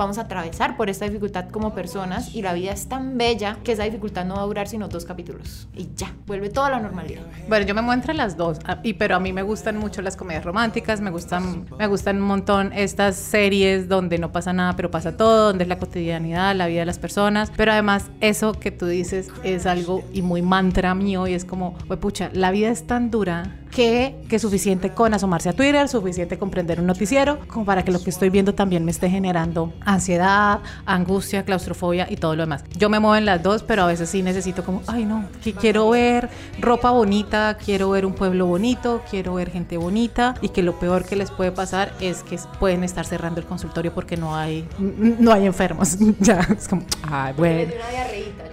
vamos 0.00 0.16
a 0.16 0.22
atravesar 0.22 0.78
por 0.78 0.88
esta 0.88 1.04
dificultad 1.04 1.50
como 1.50 1.74
personas 1.74 2.34
y 2.34 2.40
la 2.40 2.54
vida 2.54 2.72
es 2.72 2.88
tan 2.88 3.18
bella 3.18 3.58
que 3.62 3.72
esa 3.72 3.84
dificultad 3.84 4.24
no 4.24 4.36
va 4.36 4.42
a 4.42 4.46
durar 4.46 4.66
sino 4.66 4.88
dos 4.88 5.04
capítulos 5.04 5.68
y 5.74 5.90
ya, 5.94 6.14
vuelve 6.26 6.48
toda 6.48 6.70
la 6.70 6.80
normalidad. 6.80 7.22
Bueno, 7.48 7.66
yo 7.66 7.74
me 7.74 7.82
muevo 7.82 7.92
entre 7.94 8.14
las 8.14 8.36
dos, 8.36 8.58
ah, 8.64 8.78
y, 8.82 8.94
pero 8.94 9.16
a 9.16 9.20
mí 9.20 9.32
me 9.34 9.42
gustan 9.42 9.76
mucho 9.76 10.00
las 10.00 10.16
comedias 10.16 10.42
románticas, 10.42 11.02
me 11.02 11.10
gustan, 11.10 11.66
me 11.78 11.86
gustan 11.86 12.16
un 12.16 12.26
montón 12.26 12.72
estas 12.72 13.16
series 13.16 13.88
donde 13.88 14.18
no 14.18 14.32
pasa 14.32 14.54
nada, 14.54 14.74
pero 14.74 14.90
pasa 14.90 15.18
todo, 15.18 15.48
donde 15.48 15.64
es 15.64 15.68
la 15.68 15.78
cotidianidad, 15.78 16.56
la 16.56 16.66
vida 16.66 16.80
de 16.80 16.86
las 16.86 16.98
personas, 16.98 17.52
pero 17.54 17.72
además 17.72 18.06
eso 18.22 18.54
que 18.54 18.70
tú 18.70 18.86
dices 18.86 19.28
es 19.44 19.66
algo 19.66 20.02
y 20.14 20.22
muy 20.22 20.40
mantra 20.40 20.94
mío 20.94 21.26
y 21.26 21.34
es 21.34 21.44
como, 21.44 21.74
pues 21.86 22.00
pucha, 22.00 22.30
la 22.32 22.50
vida 22.52 22.70
es 22.70 22.86
tan 22.86 23.10
dura 23.10 23.60
que, 23.70 24.16
que 24.28 24.38
suficiente 24.38 24.90
con 24.90 25.14
asomarse 25.14 25.48
a 25.48 25.52
Twitter, 25.52 25.88
suficiente 25.88 26.38
con 26.38 26.50
prender 26.50 26.80
un 26.80 26.86
noticiero, 26.86 27.38
como 27.46 27.64
para 27.64 27.84
que 27.84 27.92
lo 27.92 28.02
que 28.02 28.10
estoy 28.10 28.30
viendo 28.30 28.54
también 28.54 28.84
me 28.84 28.90
esté 28.90 29.08
generando 29.08 29.72
ansiedad, 29.80 30.60
angustia, 30.86 31.44
claustrofobia 31.44 32.06
y 32.10 32.16
todo 32.16 32.36
lo 32.36 32.42
demás. 32.42 32.64
Yo 32.76 32.88
me 32.88 33.00
muevo 33.00 33.16
en 33.16 33.26
las 33.26 33.42
dos, 33.42 33.62
pero 33.62 33.82
a 33.82 33.86
veces 33.86 34.08
sí 34.08 34.22
necesito 34.22 34.64
como, 34.64 34.82
ay 34.86 35.04
no, 35.04 35.24
que 35.42 35.52
quiero 35.52 35.90
ver 35.90 36.28
ropa 36.60 36.90
bonita, 36.90 37.56
quiero 37.62 37.90
ver 37.90 38.06
un 38.06 38.14
pueblo 38.14 38.46
bonito, 38.46 39.02
quiero 39.10 39.34
ver 39.34 39.50
gente 39.50 39.76
bonita 39.76 40.34
y 40.40 40.48
que 40.50 40.62
lo 40.62 40.78
peor 40.78 41.04
que 41.04 41.16
les 41.16 41.30
puede 41.30 41.52
pasar 41.52 41.92
es 42.00 42.22
que 42.22 42.38
pueden 42.58 42.84
estar 42.84 43.04
cerrando 43.04 43.40
el 43.40 43.46
consultorio 43.46 43.92
porque 43.94 44.16
no 44.16 44.36
hay, 44.36 44.66
no 44.78 45.32
hay 45.32 45.46
enfermos. 45.46 45.96
ya, 46.20 46.40
es 46.56 46.68
como, 46.68 46.82
ay, 47.02 47.34
bueno. 47.36 47.72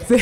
Sí, 0.07 0.15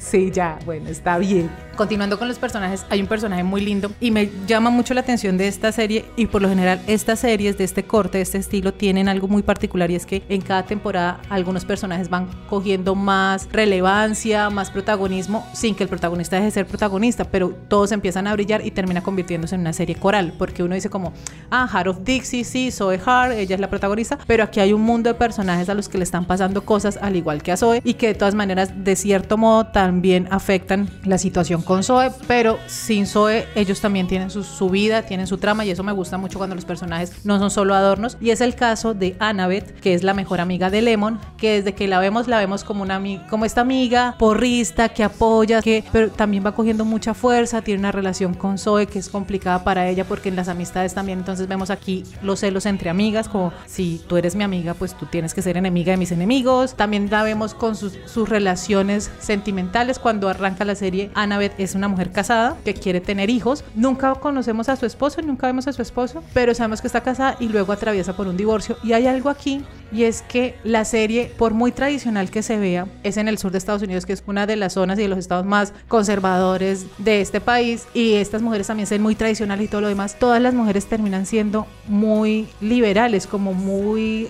sí, 0.00 0.30
ya, 0.32 0.58
bueno, 0.64 0.88
está 0.88 1.16
bien. 1.16 1.48
Continuando 1.76 2.18
con 2.18 2.26
los 2.26 2.36
personajes, 2.40 2.84
hay 2.90 3.00
un 3.00 3.06
personaje 3.06 3.44
muy 3.44 3.60
lindo 3.60 3.92
y 4.00 4.10
me 4.10 4.29
llama 4.46 4.70
mucho 4.70 4.94
la 4.94 5.00
atención 5.00 5.38
de 5.38 5.48
esta 5.48 5.72
serie 5.72 6.04
y 6.16 6.26
por 6.26 6.42
lo 6.42 6.48
general 6.48 6.80
estas 6.86 7.20
series 7.20 7.56
de 7.58 7.64
este 7.64 7.84
corte, 7.84 8.18
de 8.18 8.22
este 8.22 8.38
estilo, 8.38 8.74
tienen 8.74 9.08
algo 9.08 9.28
muy 9.28 9.42
particular 9.42 9.90
y 9.90 9.94
es 9.94 10.06
que 10.06 10.22
en 10.28 10.40
cada 10.40 10.64
temporada 10.64 11.20
algunos 11.28 11.64
personajes 11.64 12.10
van 12.10 12.28
cogiendo 12.48 12.94
más 12.94 13.48
relevancia, 13.52 14.50
más 14.50 14.70
protagonismo, 14.70 15.46
sin 15.52 15.74
que 15.74 15.84
el 15.84 15.88
protagonista 15.88 16.36
deje 16.36 16.46
de 16.46 16.52
ser 16.52 16.66
protagonista, 16.66 17.24
pero 17.24 17.54
todos 17.68 17.92
empiezan 17.92 18.26
a 18.26 18.32
brillar 18.32 18.64
y 18.66 18.70
termina 18.70 19.02
convirtiéndose 19.02 19.54
en 19.54 19.62
una 19.62 19.72
serie 19.72 19.94
coral, 19.94 20.34
porque 20.36 20.62
uno 20.62 20.74
dice 20.74 20.90
como, 20.90 21.12
ah, 21.50 21.68
Heart 21.68 21.88
of 21.88 22.04
Dixie, 22.04 22.44
sí, 22.44 22.70
Zoe 22.70 23.00
Hart, 23.04 23.32
ella 23.32 23.54
es 23.54 23.60
la 23.60 23.70
protagonista, 23.70 24.18
pero 24.26 24.44
aquí 24.44 24.60
hay 24.60 24.72
un 24.72 24.82
mundo 24.82 25.10
de 25.10 25.14
personajes 25.14 25.68
a 25.68 25.74
los 25.74 25.88
que 25.88 25.98
le 25.98 26.04
están 26.04 26.24
pasando 26.24 26.64
cosas 26.64 26.98
al 27.00 27.16
igual 27.16 27.42
que 27.42 27.52
a 27.52 27.56
Zoe 27.56 27.80
y 27.84 27.94
que 27.94 28.08
de 28.08 28.14
todas 28.14 28.34
maneras, 28.34 28.84
de 28.84 28.96
cierto 28.96 29.36
modo, 29.36 29.66
también 29.66 30.28
afectan 30.30 30.88
la 31.04 31.18
situación 31.18 31.62
con 31.62 31.82
Zoe, 31.82 32.10
pero 32.26 32.58
sin 32.66 33.06
Zoe 33.06 33.46
ellos 33.54 33.80
también 33.80 34.06
tienen 34.06 34.19
su, 34.28 34.44
su 34.44 34.68
vida, 34.68 35.02
tienen 35.02 35.26
su 35.26 35.38
trama 35.38 35.64
y 35.64 35.70
eso 35.70 35.82
me 35.82 35.92
gusta 35.92 36.18
mucho 36.18 36.36
cuando 36.36 36.54
los 36.54 36.66
personajes 36.66 37.24
no 37.24 37.38
son 37.38 37.50
solo 37.50 37.74
adornos 37.74 38.18
y 38.20 38.30
es 38.30 38.42
el 38.42 38.54
caso 38.54 38.92
de 38.92 39.16
Annabeth, 39.18 39.80
que 39.80 39.94
es 39.94 40.02
la 40.02 40.12
mejor 40.12 40.40
amiga 40.40 40.68
de 40.68 40.82
Lemon, 40.82 41.18
que 41.38 41.52
desde 41.52 41.74
que 41.74 41.88
la 41.88 42.00
vemos 42.00 42.28
la 42.28 42.38
vemos 42.38 42.64
como 42.64 42.82
una 42.82 43.00
como 43.30 43.46
esta 43.46 43.62
amiga 43.62 44.16
porrista 44.18 44.90
que 44.90 45.04
apoya, 45.04 45.62
que 45.62 45.84
pero 45.90 46.10
también 46.10 46.44
va 46.44 46.54
cogiendo 46.54 46.84
mucha 46.84 47.14
fuerza, 47.14 47.62
tiene 47.62 47.80
una 47.80 47.92
relación 47.92 48.34
con 48.34 48.58
Zoe 48.58 48.86
que 48.86 48.98
es 48.98 49.08
complicada 49.08 49.64
para 49.64 49.88
ella 49.88 50.04
porque 50.04 50.28
en 50.28 50.36
las 50.36 50.48
amistades 50.48 50.92
también 50.92 51.20
entonces 51.20 51.48
vemos 51.48 51.70
aquí 51.70 52.04
los 52.22 52.40
celos 52.40 52.66
entre 52.66 52.90
amigas, 52.90 53.28
como 53.28 53.52
si 53.66 54.02
tú 54.06 54.16
eres 54.16 54.34
mi 54.34 54.44
amiga, 54.44 54.74
pues 54.74 54.94
tú 54.94 55.06
tienes 55.06 55.34
que 55.34 55.42
ser 55.42 55.56
enemiga 55.56 55.92
de 55.92 55.96
mis 55.96 56.12
enemigos. 56.12 56.74
También 56.74 57.08
la 57.10 57.22
vemos 57.22 57.54
con 57.54 57.76
sus, 57.76 57.98
sus 58.06 58.28
relaciones 58.28 59.10
sentimentales. 59.20 59.98
Cuando 59.98 60.28
arranca 60.28 60.64
la 60.64 60.74
serie, 60.74 61.10
Annabeth 61.14 61.58
es 61.58 61.74
una 61.74 61.88
mujer 61.88 62.10
casada 62.10 62.56
que 62.64 62.74
quiere 62.74 63.00
tener 63.00 63.30
hijos. 63.30 63.64
Nunca 63.74 64.09
conocemos 64.18 64.68
a 64.68 64.76
su 64.76 64.86
esposo, 64.86 65.22
nunca 65.22 65.46
vemos 65.46 65.68
a 65.68 65.72
su 65.72 65.82
esposo, 65.82 66.22
pero 66.34 66.54
sabemos 66.54 66.80
que 66.80 66.86
está 66.86 67.02
casada 67.02 67.36
y 67.38 67.48
luego 67.48 67.72
atraviesa 67.72 68.16
por 68.16 68.26
un 68.26 68.36
divorcio. 68.36 68.76
Y 68.82 68.92
hay 68.92 69.06
algo 69.06 69.30
aquí 69.30 69.64
y 69.92 70.04
es 70.04 70.22
que 70.22 70.54
la 70.64 70.84
serie, 70.84 71.32
por 71.36 71.52
muy 71.54 71.72
tradicional 71.72 72.30
que 72.30 72.42
se 72.42 72.58
vea, 72.58 72.86
es 73.02 73.16
en 73.16 73.28
el 73.28 73.38
sur 73.38 73.50
de 73.50 73.58
Estados 73.58 73.82
Unidos, 73.82 74.06
que 74.06 74.12
es 74.12 74.22
una 74.26 74.46
de 74.46 74.56
las 74.56 74.74
zonas 74.74 74.98
y 74.98 75.02
de 75.02 75.08
los 75.08 75.18
estados 75.18 75.44
más 75.46 75.72
conservadores 75.88 76.86
de 76.98 77.20
este 77.20 77.40
país. 77.40 77.86
Y 77.94 78.14
estas 78.14 78.42
mujeres 78.42 78.66
también 78.66 78.86
son 78.86 79.00
muy 79.02 79.14
tradicionales 79.14 79.64
y 79.66 79.68
todo 79.68 79.80
lo 79.80 79.88
demás. 79.88 80.16
Todas 80.18 80.40
las 80.40 80.54
mujeres 80.54 80.86
terminan 80.86 81.26
siendo 81.26 81.66
muy 81.88 82.48
liberales, 82.60 83.26
como 83.26 83.52
muy 83.54 84.28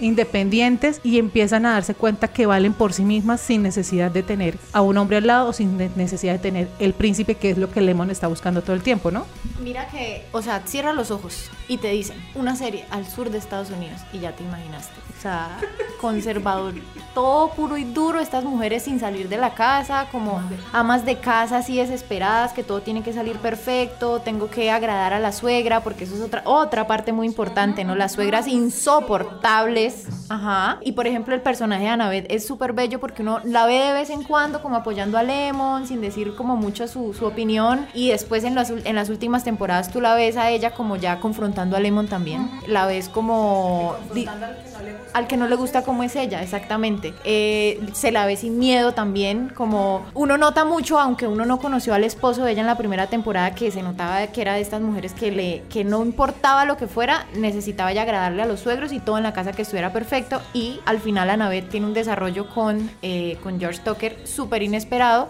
independientes 0.00 1.00
y 1.04 1.18
empiezan 1.18 1.66
a 1.66 1.72
darse 1.72 1.94
cuenta 1.94 2.28
que 2.28 2.46
valen 2.46 2.72
por 2.72 2.92
sí 2.92 3.04
mismas 3.04 3.40
sin 3.40 3.62
necesidad 3.62 4.10
de 4.10 4.22
tener 4.22 4.58
a 4.72 4.80
un 4.82 4.96
hombre 4.98 5.16
al 5.18 5.26
lado 5.26 5.48
o 5.48 5.52
sin 5.52 5.76
ne- 5.76 5.90
necesidad 5.96 6.32
de 6.34 6.38
tener 6.38 6.68
el 6.78 6.92
príncipe, 6.94 7.34
que 7.36 7.50
es 7.50 7.58
lo 7.58 7.70
que 7.70 7.80
Lemon 7.80 8.10
está 8.10 8.26
buscando 8.28 8.62
todo 8.62 8.74
el 8.74 8.82
tiempo, 8.82 9.10
¿no? 9.10 9.26
Mira 9.62 9.88
que, 9.88 10.24
o 10.32 10.42
sea, 10.42 10.62
cierra 10.66 10.92
los 10.92 11.10
ojos 11.10 11.50
y 11.68 11.78
te 11.78 11.88
dicen 11.90 12.16
una 12.34 12.56
serie 12.56 12.84
al 12.90 13.06
sur 13.06 13.30
de 13.30 13.38
Estados 13.38 13.70
Unidos 13.70 14.00
y 14.12 14.18
ya 14.20 14.32
te 14.34 14.42
imaginaste. 14.42 14.99
O 15.18 15.22
sea, 15.22 15.58
conservador, 16.00 16.72
todo 17.12 17.50
puro 17.50 17.76
y 17.76 17.84
duro, 17.84 18.20
estas 18.20 18.42
mujeres 18.42 18.84
sin 18.84 18.98
salir 18.98 19.28
de 19.28 19.36
la 19.36 19.50
casa, 19.50 20.06
como 20.10 20.40
amas 20.72 21.04
de 21.04 21.16
casa 21.18 21.58
así 21.58 21.76
desesperadas, 21.76 22.54
que 22.54 22.62
todo 22.62 22.80
tiene 22.80 23.02
que 23.02 23.12
salir 23.12 23.36
perfecto, 23.36 24.20
tengo 24.20 24.48
que 24.48 24.70
agradar 24.70 25.12
a 25.12 25.18
la 25.18 25.32
suegra, 25.32 25.80
porque 25.82 26.04
eso 26.04 26.14
es 26.14 26.22
otra, 26.22 26.40
otra 26.46 26.86
parte 26.86 27.12
muy 27.12 27.26
importante, 27.26 27.84
¿no? 27.84 27.96
Las 27.96 28.12
suegras 28.12 28.46
insoportables. 28.48 30.06
Ajá. 30.30 30.78
Y 30.80 30.92
por 30.92 31.06
ejemplo, 31.06 31.34
el 31.34 31.42
personaje 31.42 31.82
de 31.82 31.88
Annabeth 31.90 32.26
es 32.30 32.46
súper 32.46 32.72
bello 32.72 32.98
porque 32.98 33.20
uno 33.22 33.40
la 33.44 33.66
ve 33.66 33.74
de 33.74 33.92
vez 33.92 34.08
en 34.10 34.22
cuando 34.22 34.62
como 34.62 34.76
apoyando 34.76 35.18
a 35.18 35.22
Lemon, 35.22 35.86
sin 35.86 36.00
decir 36.00 36.34
como 36.34 36.56
mucho 36.56 36.88
su, 36.88 37.12
su 37.12 37.26
opinión. 37.26 37.86
Y 37.92 38.08
después 38.08 38.44
en 38.44 38.54
las, 38.54 38.70
en 38.70 38.94
las 38.94 39.10
últimas 39.10 39.44
temporadas 39.44 39.90
tú 39.90 40.00
la 40.00 40.14
ves 40.14 40.38
a 40.38 40.48
ella 40.50 40.70
como 40.70 40.96
ya 40.96 41.20
confrontando 41.20 41.76
a 41.76 41.80
Lemon 41.80 42.06
también. 42.06 42.50
La 42.66 42.86
ves 42.86 43.10
como... 43.10 43.96
di- 44.14 44.26
al 44.26 44.38
que 44.38 44.70
no 44.70 44.89
gusta 45.56 45.82
cómo 45.82 46.02
es 46.02 46.16
ella, 46.16 46.42
exactamente. 46.42 47.12
Eh, 47.24 47.80
se 47.92 48.10
la 48.12 48.26
ve 48.26 48.36
sin 48.36 48.58
miedo 48.58 48.92
también, 48.92 49.50
como 49.54 50.06
uno 50.14 50.38
nota 50.38 50.64
mucho, 50.64 50.98
aunque 50.98 51.26
uno 51.26 51.44
no 51.44 51.58
conoció 51.58 51.94
al 51.94 52.04
esposo 52.04 52.44
de 52.44 52.52
ella 52.52 52.60
en 52.60 52.66
la 52.66 52.76
primera 52.76 53.08
temporada, 53.08 53.54
que 53.54 53.70
se 53.70 53.82
notaba 53.82 54.26
que 54.28 54.40
era 54.40 54.54
de 54.54 54.62
estas 54.62 54.80
mujeres 54.80 55.12
que 55.12 55.30
le 55.30 55.62
que 55.68 55.84
no 55.84 56.02
importaba 56.02 56.64
lo 56.64 56.76
que 56.76 56.86
fuera, 56.86 57.26
necesitaba 57.34 57.92
ya 57.92 58.02
agradarle 58.02 58.42
a 58.42 58.46
los 58.46 58.60
suegros 58.60 58.92
y 58.92 59.00
todo 59.00 59.18
en 59.18 59.24
la 59.24 59.32
casa 59.32 59.52
que 59.52 59.62
estuviera 59.62 59.92
perfecto. 59.92 60.40
Y 60.54 60.80
al 60.86 60.98
final 60.98 61.30
Annabeth 61.30 61.68
tiene 61.68 61.86
un 61.86 61.94
desarrollo 61.94 62.48
con, 62.48 62.90
eh, 63.02 63.36
con 63.42 63.60
George 63.60 63.80
Tucker 63.84 64.16
súper 64.24 64.62
inesperado, 64.62 65.28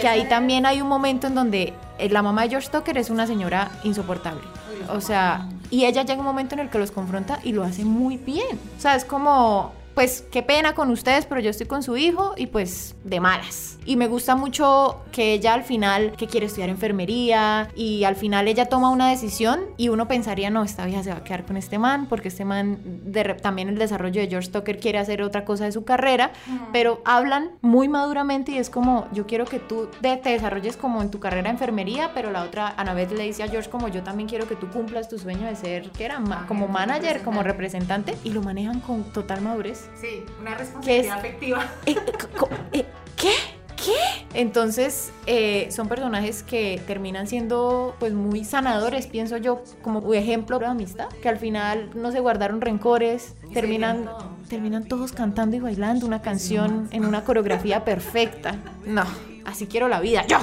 que 0.00 0.06
ahí 0.06 0.28
también 0.28 0.66
hay 0.66 0.80
un 0.82 0.88
momento 0.88 1.26
en 1.26 1.34
donde 1.34 1.72
eh, 1.98 2.08
la 2.10 2.22
mamá 2.22 2.42
de 2.42 2.50
George 2.50 2.68
Tucker 2.70 2.98
es 2.98 3.10
una 3.10 3.26
señora 3.26 3.70
insoportable. 3.84 4.42
O 4.88 5.00
sea, 5.00 5.46
y 5.72 5.86
ella 5.86 6.02
llega 6.02 6.20
un 6.20 6.26
momento 6.26 6.54
en 6.54 6.60
el 6.60 6.68
que 6.68 6.78
los 6.78 6.90
confronta 6.90 7.40
y 7.42 7.52
lo 7.52 7.64
hace 7.64 7.82
muy 7.82 8.18
bien. 8.18 8.60
O 8.76 8.80
sea, 8.80 8.94
es 8.94 9.06
como, 9.06 9.72
pues 9.94 10.24
qué 10.30 10.42
pena 10.42 10.74
con 10.74 10.90
ustedes, 10.90 11.26
pero 11.26 11.40
yo 11.40 11.50
estoy 11.50 11.66
con 11.66 11.82
su 11.82 11.96
hijo 11.96 12.32
y 12.36 12.46
pues 12.46 12.94
de 13.04 13.20
malas. 13.20 13.78
Y 13.84 13.96
me 13.96 14.06
gusta 14.06 14.36
mucho 14.36 15.00
que 15.10 15.32
ella 15.34 15.54
al 15.54 15.64
final, 15.64 16.12
que 16.16 16.26
quiere 16.28 16.46
estudiar 16.46 16.68
enfermería, 16.70 17.68
y 17.74 18.04
al 18.04 18.14
final 18.16 18.46
ella 18.48 18.66
toma 18.66 18.90
una 18.90 19.10
decisión 19.10 19.60
y 19.76 19.88
uno 19.88 20.06
pensaría, 20.08 20.50
no, 20.50 20.62
esta 20.62 20.86
vieja 20.86 21.02
se 21.02 21.10
va 21.10 21.16
a 21.16 21.24
quedar 21.24 21.44
con 21.44 21.56
este 21.56 21.78
man, 21.78 22.06
porque 22.06 22.28
este 22.28 22.44
man, 22.44 22.78
de 22.84 23.24
también 23.34 23.68
el 23.68 23.78
desarrollo 23.78 24.20
de 24.20 24.28
George 24.28 24.50
Tucker 24.50 24.78
quiere 24.78 24.98
hacer 24.98 25.20
otra 25.22 25.44
cosa 25.44 25.64
de 25.64 25.72
su 25.72 25.84
carrera, 25.84 26.30
pero 26.72 27.02
hablan 27.04 27.50
muy 27.60 27.88
maduramente 27.88 28.52
y 28.52 28.58
es 28.58 28.70
como, 28.70 29.06
yo 29.12 29.26
quiero 29.26 29.44
que 29.46 29.58
tú 29.58 29.88
de- 30.00 30.16
te 30.16 30.30
desarrolles 30.30 30.76
como 30.76 31.02
en 31.02 31.10
tu 31.10 31.18
carrera 31.18 31.44
de 31.44 31.50
enfermería, 31.50 32.12
pero 32.14 32.30
la 32.30 32.44
otra, 32.44 32.72
Annabeth 32.76 33.12
le 33.12 33.24
dice 33.24 33.42
a 33.42 33.48
George 33.48 33.68
como 33.68 33.88
yo 33.88 34.02
también 34.02 34.28
quiero 34.28 34.46
que 34.46 34.54
tú 34.56 34.68
cumplas 34.70 35.08
tu 35.08 35.18
sueño 35.18 35.46
de 35.48 35.56
ser, 35.56 35.90
¿qué 35.90 36.04
era? 36.04 36.20
Ma- 36.20 36.46
como 36.46 36.68
manager, 36.68 37.22
como 37.22 37.42
representante, 37.42 38.16
y 38.24 38.30
lo 38.30 38.42
manejan 38.42 38.80
con 38.80 39.02
total 39.12 39.40
madurez. 39.40 39.81
Sí, 40.00 40.24
una 40.40 40.54
responsabilidad 40.54 41.18
afectiva. 41.18 41.66
Eh, 41.86 41.96
co- 42.38 42.48
eh, 42.72 42.84
¿Qué? 43.16 43.32
¿Qué? 43.76 43.92
Entonces, 44.34 45.10
eh, 45.26 45.68
son 45.72 45.88
personajes 45.88 46.42
que 46.44 46.80
terminan 46.86 47.26
siendo 47.26 47.96
pues 47.98 48.12
muy 48.12 48.44
sanadores, 48.44 49.08
pienso 49.08 49.36
yo, 49.38 49.62
como 49.82 49.98
un 49.98 50.14
ejemplo 50.14 50.58
de 50.60 50.66
amistad, 50.66 51.08
que 51.20 51.28
al 51.28 51.38
final 51.38 51.90
no 51.94 52.12
se 52.12 52.20
guardaron 52.20 52.60
rencores, 52.60 53.34
terminan, 53.52 54.08
terminan 54.48 54.84
todos 54.84 55.10
cantando 55.12 55.56
y 55.56 55.60
bailando 55.60 56.06
una 56.06 56.22
canción 56.22 56.88
en 56.92 57.04
una 57.04 57.24
coreografía 57.24 57.84
perfecta. 57.84 58.54
No, 58.86 59.02
así 59.44 59.66
quiero 59.66 59.88
la 59.88 60.00
vida, 60.00 60.24
yo. 60.28 60.38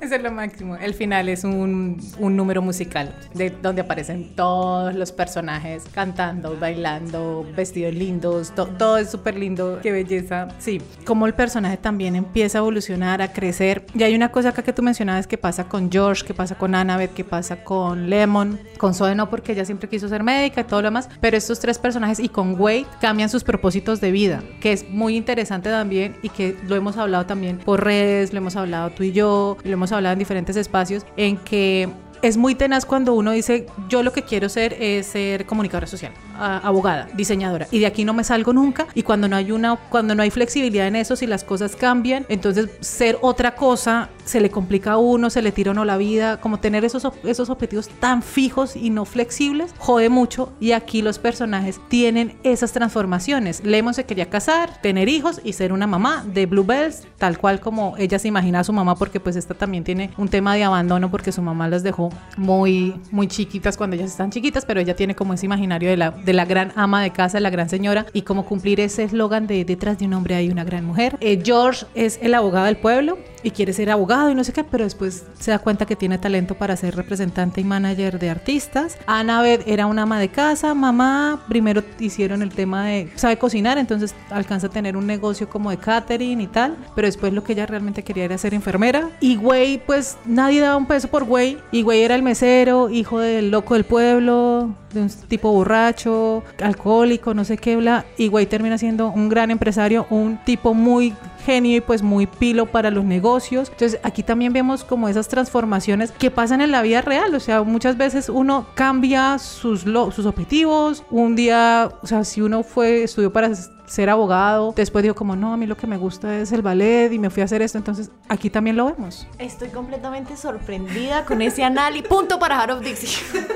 Eso 0.00 0.14
es 0.16 0.22
lo 0.22 0.30
máximo. 0.30 0.76
El 0.76 0.94
final 0.94 1.28
es 1.28 1.44
un, 1.44 1.96
un 2.18 2.36
número 2.36 2.62
musical 2.62 3.14
de 3.34 3.50
donde 3.50 3.80
aparecen 3.82 4.34
todos 4.36 4.94
los 4.94 5.12
personajes 5.12 5.84
cantando, 5.92 6.56
bailando, 6.58 7.46
vestidos 7.56 7.94
lindos, 7.94 8.54
to- 8.54 8.66
todo 8.66 8.98
es 8.98 9.10
súper 9.10 9.36
lindo, 9.36 9.80
qué 9.82 9.92
belleza. 9.92 10.48
Sí, 10.58 10.80
como 11.04 11.26
el 11.26 11.34
personaje 11.34 11.76
también 11.76 12.14
empieza 12.16 12.58
a 12.58 12.60
evolucionar, 12.60 13.22
a 13.22 13.32
crecer. 13.32 13.86
Y 13.94 14.02
hay 14.02 14.14
una 14.14 14.30
cosa 14.30 14.50
acá 14.50 14.62
que 14.62 14.72
tú 14.72 14.82
mencionabas 14.82 15.26
que 15.26 15.38
pasa 15.38 15.64
con 15.68 15.90
George, 15.90 16.24
que 16.24 16.34
pasa 16.34 16.56
con 16.56 16.74
Annabeth, 16.74 17.14
que 17.14 17.24
pasa 17.24 17.64
con 17.64 18.10
Lemon, 18.10 18.58
con 18.78 18.94
Zoe 18.94 19.14
no 19.14 19.30
porque 19.30 19.52
ella 19.52 19.64
siempre 19.64 19.88
quiso 19.88 20.08
ser 20.08 20.22
médica 20.22 20.60
y 20.60 20.64
todo 20.64 20.82
lo 20.82 20.88
demás, 20.88 21.08
pero 21.20 21.36
estos 21.36 21.58
tres 21.60 21.78
personajes 21.78 22.20
y 22.20 22.28
con 22.28 22.60
Wade 22.60 22.86
cambian 23.00 23.28
sus 23.28 23.42
propósitos 23.44 24.00
de 24.00 24.10
vida, 24.10 24.42
que 24.60 24.72
es 24.72 24.88
muy 24.88 25.16
interesante 25.16 25.70
también 25.70 26.16
y 26.22 26.28
que 26.28 26.56
lo 26.68 26.76
hemos 26.76 26.96
hablado 26.96 27.26
también 27.26 27.58
por 27.58 27.82
redes, 27.82 28.32
lo 28.32 28.38
hemos 28.38 28.54
hablado 28.56 28.65
tú 28.96 29.02
y 29.02 29.12
yo, 29.12 29.56
lo 29.64 29.72
hemos 29.72 29.92
hablado 29.92 30.12
en 30.12 30.18
diferentes 30.18 30.56
espacios, 30.56 31.04
en 31.16 31.36
que 31.36 31.88
es 32.26 32.36
muy 32.36 32.54
tenaz 32.54 32.84
cuando 32.84 33.14
uno 33.14 33.30
dice, 33.30 33.66
yo 33.88 34.02
lo 34.02 34.12
que 34.12 34.22
quiero 34.22 34.48
ser 34.48 34.76
es 34.80 35.06
ser 35.06 35.46
comunicadora 35.46 35.86
social. 35.86 36.12
abogada, 36.38 37.08
diseñadora 37.14 37.66
y 37.70 37.78
de 37.78 37.86
aquí 37.86 38.04
no 38.04 38.12
me 38.12 38.22
salgo 38.22 38.52
nunca 38.52 38.86
y 38.94 39.02
cuando 39.02 39.26
no 39.26 39.36
hay 39.36 39.52
una 39.52 39.76
cuando 39.76 40.14
no 40.14 40.22
hay 40.22 40.30
flexibilidad 40.30 40.86
en 40.86 40.96
eso 40.96 41.16
si 41.16 41.26
las 41.26 41.44
cosas 41.44 41.76
cambian, 41.76 42.26
entonces 42.28 42.68
ser 42.80 43.16
otra 43.22 43.54
cosa 43.54 44.10
se 44.24 44.40
le 44.40 44.50
complica 44.50 44.92
a 44.92 44.98
uno, 44.98 45.30
se 45.30 45.40
le 45.40 45.52
tira 45.52 45.70
uno 45.70 45.84
la 45.84 45.96
vida, 45.96 46.40
como 46.40 46.58
tener 46.58 46.84
esos 46.84 47.08
esos 47.24 47.48
objetivos 47.48 47.88
tan 48.00 48.22
fijos 48.22 48.76
y 48.76 48.90
no 48.90 49.04
flexibles 49.04 49.74
jode 49.78 50.08
mucho 50.08 50.52
y 50.60 50.72
aquí 50.72 51.00
los 51.00 51.18
personajes 51.18 51.80
tienen 51.88 52.36
esas 52.42 52.72
transformaciones. 52.72 53.64
Lemon 53.64 53.94
se 53.94 54.04
quería 54.04 54.28
casar, 54.28 54.80
tener 54.82 55.08
hijos 55.08 55.40
y 55.44 55.52
ser 55.52 55.72
una 55.72 55.86
mamá 55.86 56.24
de 56.26 56.46
Bluebells, 56.46 57.06
tal 57.18 57.38
cual 57.38 57.60
como 57.60 57.94
ella 57.96 58.18
se 58.18 58.28
imagina 58.28 58.60
a 58.60 58.64
su 58.64 58.72
mamá 58.72 58.96
porque 58.96 59.20
pues 59.20 59.36
esta 59.36 59.54
también 59.54 59.84
tiene 59.84 60.10
un 60.18 60.28
tema 60.28 60.54
de 60.54 60.64
abandono 60.64 61.10
porque 61.10 61.32
su 61.32 61.40
mamá 61.40 61.68
las 61.68 61.82
dejó 61.82 62.10
muy 62.36 62.94
muy 63.10 63.28
chiquitas 63.28 63.76
cuando 63.76 63.96
ellas 63.96 64.10
están 64.10 64.30
chiquitas, 64.30 64.64
pero 64.64 64.80
ella 64.80 64.96
tiene 64.96 65.14
como 65.14 65.34
ese 65.34 65.46
imaginario 65.46 65.90
de 65.90 65.96
la 65.96 66.10
de 66.10 66.32
la 66.32 66.44
gran 66.44 66.72
ama 66.76 67.02
de 67.02 67.10
casa, 67.10 67.40
la 67.40 67.50
gran 67.50 67.68
señora 67.68 68.06
y 68.12 68.22
como 68.22 68.44
cumplir 68.44 68.80
ese 68.80 69.04
eslogan 69.04 69.46
de 69.46 69.64
detrás 69.64 69.98
de 69.98 70.06
un 70.06 70.14
hombre 70.14 70.34
hay 70.34 70.50
una 70.50 70.64
gran 70.64 70.84
mujer. 70.84 71.16
Eh, 71.20 71.42
George 71.44 71.86
es 71.94 72.18
el 72.22 72.34
abogado 72.34 72.66
del 72.66 72.76
pueblo 72.76 73.18
y 73.46 73.52
quiere 73.52 73.72
ser 73.72 73.90
abogado 73.90 74.28
y 74.28 74.34
no 74.34 74.42
sé 74.42 74.52
qué, 74.52 74.64
pero 74.64 74.82
después 74.82 75.24
se 75.38 75.52
da 75.52 75.60
cuenta 75.60 75.86
que 75.86 75.94
tiene 75.94 76.18
talento 76.18 76.56
para 76.56 76.76
ser 76.76 76.96
representante 76.96 77.60
y 77.60 77.64
manager 77.64 78.18
de 78.18 78.28
artistas. 78.28 78.98
Annabeth 79.06 79.62
era 79.68 79.86
una 79.86 80.02
ama 80.02 80.18
de 80.18 80.30
casa, 80.30 80.74
mamá, 80.74 81.44
primero 81.46 81.84
hicieron 82.00 82.42
el 82.42 82.50
tema 82.50 82.86
de 82.86 83.08
sabe 83.14 83.38
cocinar, 83.38 83.78
entonces 83.78 84.16
alcanza 84.30 84.66
a 84.66 84.70
tener 84.70 84.96
un 84.96 85.06
negocio 85.06 85.48
como 85.48 85.70
de 85.70 85.76
catering 85.76 86.40
y 86.40 86.48
tal, 86.48 86.76
pero 86.96 87.06
después 87.06 87.32
lo 87.32 87.44
que 87.44 87.52
ella 87.52 87.66
realmente 87.66 88.02
quería 88.02 88.24
era 88.24 88.36
ser 88.36 88.52
enfermera. 88.52 89.10
Y 89.20 89.36
güey, 89.36 89.78
pues 89.78 90.16
nadie 90.24 90.60
daba 90.60 90.76
un 90.76 90.86
peso 90.86 91.06
por 91.06 91.22
güey, 91.22 91.56
y 91.70 91.82
güey 91.82 92.02
era 92.02 92.16
el 92.16 92.24
mesero, 92.24 92.90
hijo 92.90 93.20
del 93.20 93.52
loco 93.52 93.74
del 93.74 93.84
pueblo, 93.84 94.74
de 94.92 95.02
un 95.02 95.08
tipo 95.08 95.52
borracho, 95.52 96.42
alcohólico, 96.60 97.32
no 97.32 97.44
sé 97.44 97.58
qué, 97.58 97.76
bla, 97.76 98.06
y 98.18 98.26
güey 98.26 98.46
termina 98.46 98.76
siendo 98.76 99.06
un 99.06 99.28
gran 99.28 99.52
empresario, 99.52 100.04
un 100.10 100.36
tipo 100.44 100.74
muy 100.74 101.14
genio 101.46 101.76
y 101.76 101.80
pues 101.80 102.02
muy 102.02 102.26
pilo 102.26 102.66
para 102.66 102.90
los 102.90 103.04
negocios. 103.04 103.70
Entonces 103.70 103.98
aquí 104.02 104.22
también 104.22 104.52
vemos 104.52 104.84
como 104.84 105.08
esas 105.08 105.28
transformaciones 105.28 106.10
que 106.12 106.30
pasan 106.30 106.60
en 106.60 106.72
la 106.72 106.82
vida 106.82 107.00
real. 107.00 107.34
O 107.34 107.40
sea, 107.40 107.62
muchas 107.62 107.96
veces 107.96 108.28
uno 108.28 108.66
cambia 108.74 109.38
sus, 109.38 109.86
lo- 109.86 110.10
sus 110.10 110.26
objetivos. 110.26 111.04
Un 111.10 111.36
día, 111.36 111.90
o 112.02 112.06
sea, 112.06 112.24
si 112.24 112.42
uno 112.42 112.62
fue, 112.64 113.04
estudió 113.04 113.32
para 113.32 113.50
ser 113.86 114.10
abogado, 114.10 114.72
después 114.76 115.04
dijo 115.04 115.14
como, 115.14 115.36
no, 115.36 115.52
a 115.52 115.56
mí 115.56 115.64
lo 115.66 115.76
que 115.76 115.86
me 115.86 115.96
gusta 115.96 116.36
es 116.40 116.50
el 116.50 116.60
ballet 116.60 117.12
y 117.12 117.18
me 117.20 117.30
fui 117.30 117.40
a 117.42 117.44
hacer 117.44 117.62
esto. 117.62 117.78
Entonces 117.78 118.10
aquí 118.28 118.50
también 118.50 118.76
lo 118.76 118.86
vemos. 118.86 119.26
Estoy 119.38 119.68
completamente 119.68 120.36
sorprendida 120.36 121.24
con 121.24 121.40
ese 121.40 121.62
análisis. 121.62 122.08
Punto 122.08 122.38
para 122.40 122.64
of 122.74 122.80
Dixie. 122.82 123.22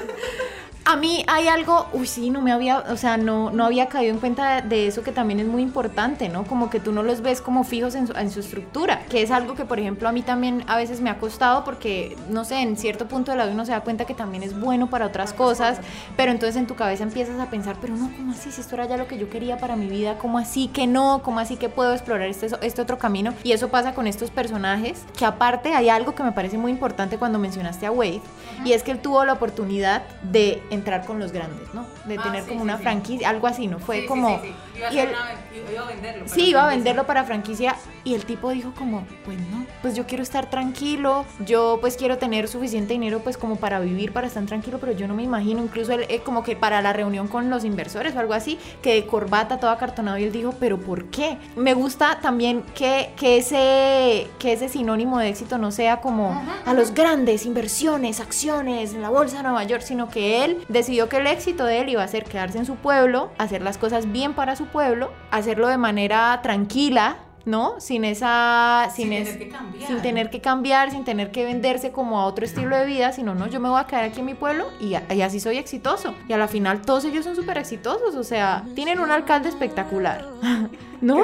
A 0.86 0.96
mí 0.96 1.24
hay 1.28 1.46
algo, 1.46 1.86
uy, 1.92 2.06
sí, 2.06 2.30
no 2.30 2.40
me 2.40 2.52
había, 2.52 2.78
o 2.78 2.96
sea, 2.96 3.18
no, 3.18 3.50
no 3.50 3.66
había 3.66 3.86
caído 3.86 4.14
en 4.14 4.18
cuenta 4.18 4.62
de 4.62 4.86
eso 4.86 5.02
que 5.02 5.12
también 5.12 5.38
es 5.38 5.46
muy 5.46 5.62
importante, 5.62 6.28
¿no? 6.30 6.44
Como 6.44 6.70
que 6.70 6.80
tú 6.80 6.90
no 6.90 7.02
los 7.02 7.20
ves 7.20 7.42
como 7.42 7.64
fijos 7.64 7.94
en 7.94 8.30
su, 8.30 8.40
estructura, 8.40 9.02
que 9.10 9.22
es 9.22 9.30
algo 9.30 9.54
que, 9.54 9.66
por 9.66 9.78
ejemplo, 9.78 10.08
a 10.08 10.12
mí 10.12 10.22
también 10.22 10.64
a 10.68 10.76
veces 10.76 11.02
me 11.02 11.10
ha 11.10 11.18
costado 11.18 11.64
porque, 11.64 12.16
no 12.30 12.44
sé, 12.44 12.62
en 12.62 12.78
cierto 12.78 13.06
punto 13.06 13.30
de 13.30 13.36
la 13.36 13.44
vida 13.44 13.54
uno 13.54 13.66
se 13.66 13.72
da 13.72 13.82
cuenta 13.82 14.06
que 14.06 14.14
también 14.14 14.42
es 14.42 14.58
bueno 14.58 14.88
para 14.88 15.06
otras 15.06 15.34
cosas, 15.34 15.78
pero 16.16 16.32
entonces 16.32 16.56
en 16.56 16.66
tu 16.66 16.74
cabeza 16.74 17.02
empiezas 17.02 17.38
a 17.38 17.50
pensar, 17.50 17.76
pero 17.80 17.94
no, 17.94 18.10
¿cómo 18.16 18.32
así? 18.32 18.50
Si 18.50 18.62
esto 18.62 18.74
era 18.74 18.86
ya 18.86 18.96
lo 18.96 19.06
que 19.06 19.18
yo 19.18 19.28
quería 19.28 19.58
para 19.58 19.76
mi 19.76 19.86
vida, 19.86 20.16
¿cómo 20.16 20.38
así 20.38 20.68
que 20.68 20.86
no? 20.86 21.20
¿Cómo 21.22 21.40
así 21.40 21.56
que 21.56 21.68
puedo 21.68 21.92
explorar 21.92 22.26
este, 22.28 22.48
este 22.62 22.80
otro 22.80 22.98
camino? 22.98 23.34
Y 23.44 23.52
eso 23.52 23.68
pasa 23.68 23.92
con 23.92 24.06
estos 24.06 24.30
personajes, 24.30 25.04
que 25.16 25.26
aparte 25.26 25.74
hay 25.74 25.90
algo 25.90 26.14
que 26.14 26.22
me 26.22 26.32
parece 26.32 26.56
muy 26.56 26.72
importante 26.72 27.18
cuando 27.18 27.38
mencionaste 27.38 27.84
a 27.84 27.92
Wade, 27.92 28.22
y 28.64 28.72
es 28.72 28.82
que 28.82 28.92
él 28.92 29.00
tuvo 29.00 29.24
la 29.26 29.34
oportunidad 29.34 30.02
de 30.22 30.62
entrar 30.70 31.04
con 31.04 31.18
los 31.18 31.32
grandes, 31.32 31.72
¿no? 31.74 31.84
De 32.06 32.16
tener 32.18 32.46
como 32.46 32.62
una 32.62 32.78
franquicia, 32.78 33.28
algo 33.28 33.46
así, 33.46 33.66
¿no? 33.66 33.78
Fue 33.78 34.06
como... 34.06 34.40
y 34.92 34.98
él- 34.98 35.08
Sí, 36.26 36.48
iba 36.50 36.64
a 36.64 36.68
venderlo 36.68 37.06
para 37.06 37.24
franquicia 37.24 37.76
y 38.04 38.14
el 38.14 38.24
tipo 38.24 38.50
dijo 38.50 38.72
como, 38.76 39.04
pues 39.24 39.38
no, 39.38 39.66
pues 39.82 39.94
yo 39.94 40.06
quiero 40.06 40.22
estar 40.22 40.48
tranquilo, 40.48 41.24
yo 41.44 41.78
pues 41.80 41.96
quiero 41.96 42.18
tener 42.18 42.48
suficiente 42.48 42.92
dinero 42.94 43.20
pues 43.20 43.36
como 43.36 43.56
para 43.56 43.80
vivir, 43.80 44.12
para 44.12 44.26
estar 44.26 44.44
tranquilo, 44.46 44.78
pero 44.80 44.92
yo 44.92 45.06
no 45.08 45.14
me 45.14 45.22
imagino, 45.22 45.62
incluso 45.62 45.92
él 45.92 46.06
eh, 46.08 46.20
como 46.20 46.42
que 46.42 46.56
para 46.56 46.80
la 46.82 46.92
reunión 46.92 47.28
con 47.28 47.50
los 47.50 47.64
inversores 47.64 48.14
o 48.16 48.20
algo 48.20 48.32
así, 48.34 48.58
que 48.82 48.94
de 48.94 49.06
corbata 49.06 49.58
todo 49.60 49.70
acartonado 49.70 50.18
y 50.18 50.24
él 50.24 50.32
dijo, 50.32 50.54
pero 50.58 50.78
¿por 50.78 51.06
qué? 51.06 51.38
Me 51.56 51.74
gusta 51.74 52.18
también 52.20 52.62
que, 52.74 53.10
que, 53.16 53.36
ese, 53.38 54.28
que 54.38 54.52
ese 54.52 54.68
sinónimo 54.68 55.18
de 55.18 55.28
éxito 55.28 55.58
no 55.58 55.70
sea 55.70 56.00
como 56.00 56.40
a 56.64 56.74
los 56.74 56.94
grandes 56.94 57.44
inversiones, 57.46 58.20
acciones 58.20 58.94
en 58.94 59.02
la 59.02 59.10
bolsa 59.10 59.38
de 59.38 59.42
Nueva 59.44 59.64
York, 59.64 59.82
sino 59.82 60.08
que 60.08 60.44
él 60.44 60.64
decidió 60.68 61.08
que 61.08 61.18
el 61.18 61.26
éxito 61.26 61.64
de 61.64 61.80
él 61.80 61.88
iba 61.90 62.02
a 62.02 62.08
ser 62.08 62.24
quedarse 62.24 62.58
en 62.58 62.66
su 62.66 62.76
pueblo, 62.76 63.30
hacer 63.38 63.62
las 63.62 63.78
cosas 63.78 64.10
bien 64.10 64.34
para 64.34 64.56
su 64.56 64.66
pueblo, 64.70 65.10
hacerlo 65.30 65.68
de 65.68 65.76
manera 65.78 66.40
tranquila, 66.42 67.16
¿no? 67.44 67.80
Sin 67.80 68.04
esa. 68.04 68.88
Sin, 68.94 69.12
es- 69.12 69.38
sin 69.86 70.02
tener 70.02 70.30
que 70.30 70.40
cambiar, 70.40 70.90
sin 70.90 71.04
tener 71.04 71.30
que 71.30 71.44
venderse 71.44 71.90
como 71.90 72.20
a 72.20 72.26
otro 72.26 72.44
estilo 72.44 72.76
de 72.76 72.86
vida, 72.86 73.12
sino 73.12 73.34
no, 73.34 73.46
yo 73.46 73.60
me 73.60 73.68
voy 73.68 73.80
a 73.80 73.84
quedar 73.84 74.04
aquí 74.04 74.20
en 74.20 74.26
mi 74.26 74.34
pueblo 74.34 74.66
y, 74.80 74.94
así 74.94 75.40
soy 75.40 75.56
exitoso. 75.58 76.14
Y 76.28 76.32
a 76.32 76.36
la 76.38 76.48
final 76.48 76.82
todos 76.82 77.04
ellos 77.06 77.24
son 77.24 77.34
súper 77.36 77.56
exitosos, 77.58 78.14
o 78.14 78.24
sea, 78.24 78.64
tienen 78.74 79.00
un 79.00 79.10
alcalde 79.10 79.48
espectacular. 79.48 80.26
¿No? 81.00 81.16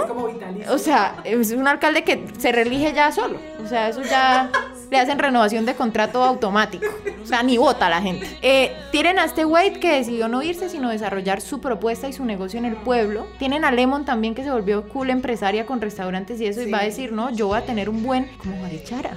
O 0.70 0.78
sea, 0.78 1.16
es 1.24 1.52
un 1.52 1.68
alcalde 1.68 2.02
que 2.02 2.26
se 2.38 2.50
reelige 2.50 2.94
ya 2.94 3.12
solo. 3.12 3.38
O 3.62 3.68
sea, 3.68 3.90
eso 3.90 4.00
ya 4.02 4.50
le 4.90 4.98
hacen 4.98 5.18
renovación 5.18 5.66
de 5.66 5.74
contrato 5.74 6.22
automático. 6.22 6.86
O 7.22 7.26
sea, 7.26 7.42
ni 7.42 7.58
vota 7.58 7.88
la 7.88 8.00
gente. 8.00 8.26
Eh, 8.42 8.72
tienen 8.92 9.18
a 9.18 9.24
este 9.24 9.44
Wade 9.44 9.80
que 9.80 9.96
decidió 9.96 10.28
no 10.28 10.42
irse, 10.42 10.68
sino 10.68 10.90
desarrollar 10.90 11.40
su 11.40 11.60
propuesta 11.60 12.08
y 12.08 12.12
su 12.12 12.24
negocio 12.24 12.58
en 12.58 12.64
el 12.64 12.76
pueblo. 12.76 13.26
Tienen 13.38 13.64
a 13.64 13.72
Lemon 13.72 14.04
también 14.04 14.34
que 14.34 14.44
se 14.44 14.50
volvió 14.50 14.88
cool 14.88 15.10
empresaria 15.10 15.66
con 15.66 15.80
restaurantes 15.80 16.40
y 16.40 16.46
eso. 16.46 16.62
Y 16.62 16.70
va 16.70 16.80
a 16.80 16.84
decir, 16.84 17.12
no, 17.12 17.30
yo 17.30 17.48
voy 17.48 17.58
a 17.58 17.66
tener 17.66 17.88
un 17.88 18.02
buen. 18.02 18.28
Como 18.38 18.56
Marichara. 18.56 19.16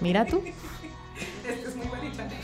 Mira 0.00 0.24
tú. 0.24 0.42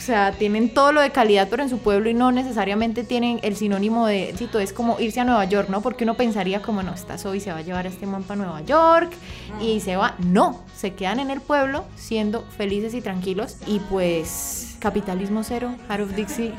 O 0.01 0.03
sea, 0.03 0.33
tienen 0.33 0.73
todo 0.73 0.93
lo 0.93 1.03
de 1.03 1.11
calidad, 1.11 1.49
pero 1.51 1.63
en 1.63 1.69
su 1.69 1.77
pueblo 1.77 2.09
y 2.09 2.15
no 2.15 2.33
necesariamente 2.33 3.05
tienen 3.05 3.39
el 3.43 3.55
sinónimo 3.55 4.07
de 4.07 4.31
éxito. 4.31 4.59
Es 4.59 4.73
como 4.73 4.99
irse 4.99 5.21
a 5.21 5.25
Nueva 5.25 5.45
York, 5.45 5.69
¿no? 5.69 5.83
Porque 5.83 6.05
uno 6.05 6.15
pensaría 6.15 6.63
como, 6.63 6.83
no, 6.83 6.95
esta 6.95 7.19
Zoe 7.19 7.39
se 7.39 7.53
va 7.53 7.59
a 7.59 7.61
llevar 7.61 7.85
a 7.85 7.91
este 7.91 8.07
man 8.07 8.23
para 8.23 8.41
Nueva 8.41 8.63
York 8.63 9.13
y 9.61 9.81
se 9.81 9.97
va. 9.97 10.15
No, 10.19 10.65
se 10.75 10.95
quedan 10.95 11.21
en 11.21 11.31
el 11.31 11.43
pueblo 11.43 11.85
siendo 11.97 12.47
felices 12.57 12.95
y 12.95 13.03
tranquilos. 13.03 13.59
Y 13.67 13.81
pues, 13.81 14.77
capitalismo 14.79 15.45
cero, 15.45 15.77
Heart 15.89 16.03
of 16.03 16.17
Dixie, 16.17 16.55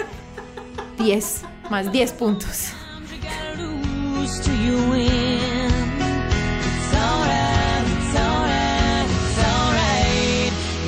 10, 1.00 1.42
más 1.72 1.92
10 1.92 2.14
puntos. 2.14 2.74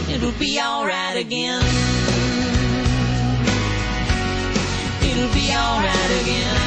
It'll 0.08 0.32
be 0.34 0.60
alright 0.60 1.18
again. 1.18 1.83
It'll 5.16 5.32
be 5.32 5.52
alright 5.54 6.22
again. 6.22 6.63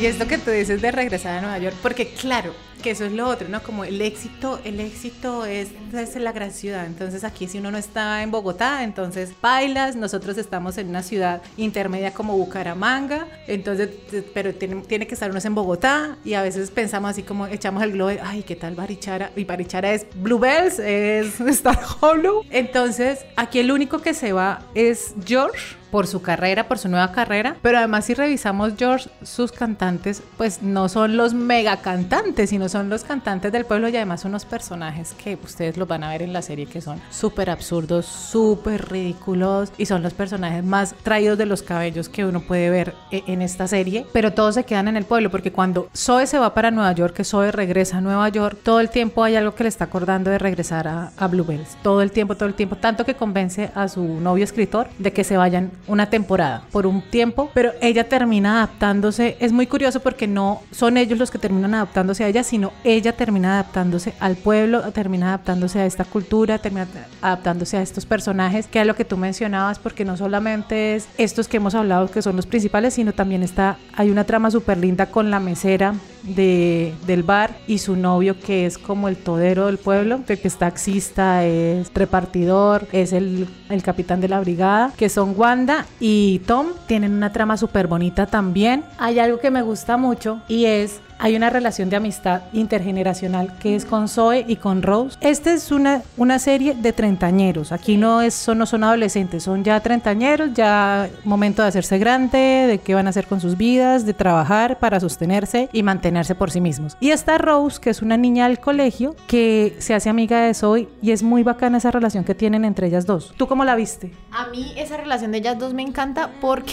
Y 0.00 0.06
esto 0.06 0.26
que 0.26 0.38
tú 0.38 0.50
dices 0.50 0.80
de 0.80 0.90
regresar 0.92 1.36
a 1.36 1.40
Nueva 1.42 1.58
York, 1.58 1.76
porque 1.82 2.08
claro, 2.08 2.54
que 2.82 2.92
eso 2.92 3.04
es 3.04 3.12
lo 3.12 3.28
otro, 3.28 3.50
¿no? 3.50 3.62
Como 3.62 3.84
el 3.84 4.00
éxito, 4.00 4.58
el 4.64 4.80
éxito 4.80 5.44
es, 5.44 5.68
es 5.92 6.16
la 6.16 6.32
gran 6.32 6.52
ciudad. 6.52 6.86
Entonces 6.86 7.22
aquí 7.22 7.46
si 7.46 7.58
uno 7.58 7.70
no 7.70 7.76
está 7.76 8.22
en 8.22 8.30
Bogotá, 8.30 8.82
entonces 8.82 9.34
bailas, 9.42 9.96
nosotros 9.96 10.38
estamos 10.38 10.78
en 10.78 10.88
una 10.88 11.02
ciudad 11.02 11.42
intermedia 11.58 12.14
como 12.14 12.34
Bucaramanga, 12.34 13.26
entonces, 13.46 13.90
pero 14.32 14.54
tiene, 14.54 14.76
tiene 14.76 15.06
que 15.06 15.12
estar 15.12 15.30
uno 15.30 15.40
en 15.44 15.54
Bogotá 15.54 16.16
y 16.24 16.32
a 16.32 16.40
veces 16.40 16.70
pensamos 16.70 17.10
así 17.10 17.22
como 17.22 17.46
echamos 17.46 17.82
el 17.82 17.92
globo, 17.92 18.12
ay, 18.22 18.42
¿qué 18.42 18.56
tal 18.56 18.74
Barichara? 18.74 19.32
Y 19.36 19.44
Barichara 19.44 19.92
es 19.92 20.06
Bluebells, 20.14 20.78
es 20.78 21.38
Star 21.60 21.78
Hollow. 22.00 22.46
Entonces 22.48 23.18
aquí 23.36 23.58
el 23.58 23.70
único 23.70 23.98
que 23.98 24.14
se 24.14 24.32
va 24.32 24.62
es 24.74 25.14
George 25.26 25.79
por 25.90 26.06
su 26.06 26.22
carrera, 26.22 26.68
por 26.68 26.78
su 26.78 26.88
nueva 26.88 27.12
carrera. 27.12 27.56
Pero 27.62 27.78
además 27.78 28.04
si 28.04 28.14
revisamos 28.14 28.72
George, 28.78 29.10
sus 29.22 29.52
cantantes, 29.52 30.22
pues 30.36 30.62
no 30.62 30.88
son 30.88 31.16
los 31.16 31.34
mega 31.34 31.78
cantantes, 31.78 32.50
sino 32.50 32.68
son 32.68 32.88
los 32.88 33.04
cantantes 33.04 33.52
del 33.52 33.64
pueblo 33.64 33.88
y 33.88 33.96
además 33.96 34.24
unos 34.24 34.44
personajes 34.44 35.12
que 35.14 35.38
ustedes 35.42 35.76
los 35.76 35.88
van 35.88 36.04
a 36.04 36.10
ver 36.10 36.22
en 36.22 36.32
la 36.32 36.42
serie 36.42 36.66
que 36.66 36.80
son 36.80 37.00
súper 37.10 37.50
absurdos, 37.50 38.06
súper 38.06 38.88
ridículos 38.90 39.72
y 39.78 39.86
son 39.86 40.02
los 40.02 40.14
personajes 40.14 40.64
más 40.64 40.94
traídos 41.02 41.38
de 41.38 41.46
los 41.46 41.62
cabellos 41.62 42.08
que 42.08 42.24
uno 42.24 42.40
puede 42.40 42.70
ver 42.70 42.94
e- 43.10 43.22
en 43.26 43.42
esta 43.42 43.66
serie. 43.68 44.06
Pero 44.12 44.32
todos 44.32 44.54
se 44.54 44.64
quedan 44.64 44.88
en 44.88 44.96
el 44.96 45.04
pueblo 45.04 45.30
porque 45.30 45.52
cuando 45.52 45.88
Zoe 45.96 46.26
se 46.26 46.38
va 46.38 46.54
para 46.54 46.70
Nueva 46.70 46.92
York, 46.92 47.14
que 47.14 47.24
Zoe 47.24 47.52
regresa 47.52 47.98
a 47.98 48.00
Nueva 48.00 48.28
York, 48.28 48.58
todo 48.62 48.80
el 48.80 48.90
tiempo 48.90 49.24
hay 49.24 49.36
algo 49.36 49.54
que 49.54 49.64
le 49.64 49.68
está 49.68 49.84
acordando 49.84 50.30
de 50.30 50.38
regresar 50.38 50.86
a 50.88 51.26
Bluebells. 51.28 51.76
Todo 51.82 52.02
el 52.02 52.10
tiempo, 52.12 52.36
todo 52.36 52.48
el 52.48 52.54
tiempo. 52.54 52.76
Tanto 52.76 53.04
que 53.04 53.14
convence 53.14 53.70
a 53.74 53.88
su 53.88 54.02
novio 54.20 54.44
escritor 54.44 54.88
de 54.98 55.12
que 55.12 55.24
se 55.24 55.36
vayan 55.36 55.70
una 55.86 56.10
temporada, 56.10 56.62
por 56.70 56.86
un 56.86 57.02
tiempo, 57.02 57.50
pero 57.54 57.72
ella 57.80 58.08
termina 58.08 58.58
adaptándose. 58.58 59.36
Es 59.40 59.52
muy 59.52 59.66
curioso 59.66 60.00
porque 60.00 60.26
no 60.26 60.62
son 60.70 60.96
ellos 60.96 61.18
los 61.18 61.30
que 61.30 61.38
terminan 61.38 61.74
adaptándose 61.74 62.24
a 62.24 62.28
ella, 62.28 62.42
sino 62.42 62.72
ella 62.84 63.12
termina 63.16 63.54
adaptándose 63.54 64.14
al 64.20 64.36
pueblo, 64.36 64.82
termina 64.92 65.28
adaptándose 65.28 65.80
a 65.80 65.86
esta 65.86 66.04
cultura, 66.04 66.58
termina 66.58 66.86
adaptándose 67.20 67.76
a 67.76 67.82
estos 67.82 68.06
personajes, 68.06 68.66
que 68.66 68.80
es 68.80 68.86
lo 68.86 68.94
que 68.94 69.04
tú 69.04 69.16
mencionabas, 69.16 69.78
porque 69.78 70.04
no 70.04 70.16
solamente 70.16 70.94
es 70.94 71.08
estos 71.18 71.48
que 71.48 71.56
hemos 71.56 71.74
hablado 71.74 72.10
que 72.10 72.22
son 72.22 72.36
los 72.36 72.46
principales, 72.46 72.94
sino 72.94 73.12
también 73.12 73.42
está, 73.42 73.76
hay 73.96 74.10
una 74.10 74.24
trama 74.24 74.50
súper 74.50 74.78
linda 74.78 75.06
con 75.06 75.30
la 75.30 75.40
mesera 75.40 75.94
de, 76.22 76.94
del 77.06 77.22
bar 77.22 77.56
y 77.66 77.78
su 77.78 77.96
novio 77.96 78.38
que 78.38 78.66
es 78.66 78.78
como 78.78 79.08
el 79.08 79.16
todero 79.16 79.66
del 79.66 79.78
pueblo, 79.78 80.20
que 80.26 80.40
es 80.42 80.56
taxista, 80.56 81.44
es 81.44 81.92
repartidor, 81.94 82.86
es 82.92 83.12
el, 83.12 83.48
el 83.68 83.82
capitán 83.82 84.20
de 84.20 84.28
la 84.28 84.40
brigada, 84.40 84.92
que 84.96 85.08
son 85.08 85.34
Wanda 85.36 85.86
y 85.98 86.40
Tom, 86.46 86.68
tienen 86.86 87.12
una 87.12 87.32
trama 87.32 87.56
súper 87.56 87.86
bonita 87.86 88.26
también. 88.26 88.84
Hay 88.98 89.18
algo 89.18 89.38
que 89.40 89.50
me 89.50 89.62
gusta 89.62 89.96
mucho 89.96 90.40
y 90.48 90.66
es 90.66 91.00
hay 91.20 91.36
una 91.36 91.50
relación 91.50 91.90
de 91.90 91.96
amistad 91.96 92.42
intergeneracional 92.52 93.56
que 93.58 93.76
es 93.76 93.84
con 93.84 94.08
Zoe 94.08 94.44
y 94.48 94.56
con 94.56 94.82
Rose. 94.82 95.18
Esta 95.20 95.52
es 95.52 95.70
una, 95.70 96.02
una 96.16 96.38
serie 96.38 96.74
de 96.74 96.92
treintañeros. 96.92 97.72
Aquí 97.72 97.96
no, 97.96 98.22
es, 98.22 98.34
son, 98.34 98.58
no 98.58 98.66
son 98.66 98.84
adolescentes, 98.84 99.42
son 99.42 99.62
ya 99.62 99.78
treintañeros, 99.80 100.54
ya 100.54 101.08
momento 101.24 101.62
de 101.62 101.68
hacerse 101.68 101.98
grande, 101.98 102.38
de 102.38 102.78
qué 102.78 102.94
van 102.94 103.06
a 103.06 103.10
hacer 103.10 103.26
con 103.26 103.40
sus 103.40 103.56
vidas, 103.56 104.06
de 104.06 104.14
trabajar 104.14 104.78
para 104.78 104.98
sostenerse 104.98 105.68
y 105.72 105.82
mantenerse 105.82 106.34
por 106.34 106.50
sí 106.50 106.60
mismos. 106.60 106.96
Y 107.00 107.10
está 107.10 107.36
Rose, 107.36 107.80
que 107.80 107.90
es 107.90 108.00
una 108.00 108.16
niña 108.16 108.48
del 108.48 108.58
colegio, 108.58 109.14
que 109.26 109.76
se 109.78 109.94
hace 109.94 110.08
amiga 110.08 110.40
de 110.40 110.54
Zoe 110.54 110.88
y 111.02 111.10
es 111.10 111.22
muy 111.22 111.42
bacana 111.42 111.78
esa 111.78 111.90
relación 111.90 112.24
que 112.24 112.34
tienen 112.34 112.64
entre 112.64 112.86
ellas 112.86 113.04
dos. 113.04 113.34
¿Tú 113.36 113.46
cómo 113.46 113.64
la 113.64 113.76
viste? 113.76 114.10
A 114.32 114.46
mí 114.46 114.72
esa 114.76 114.96
relación 114.96 115.32
de 115.32 115.38
ellas 115.38 115.58
dos 115.58 115.74
me 115.74 115.82
encanta 115.82 116.30
porque 116.40 116.72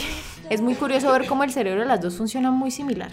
es 0.49 0.61
muy 0.61 0.75
curioso 0.75 1.11
ver 1.11 1.27
cómo 1.27 1.43
el 1.43 1.51
cerebro 1.51 1.81
de 1.81 1.87
las 1.87 2.01
dos 2.01 2.15
funciona 2.15 2.51
muy 2.51 2.71
similar. 2.71 3.11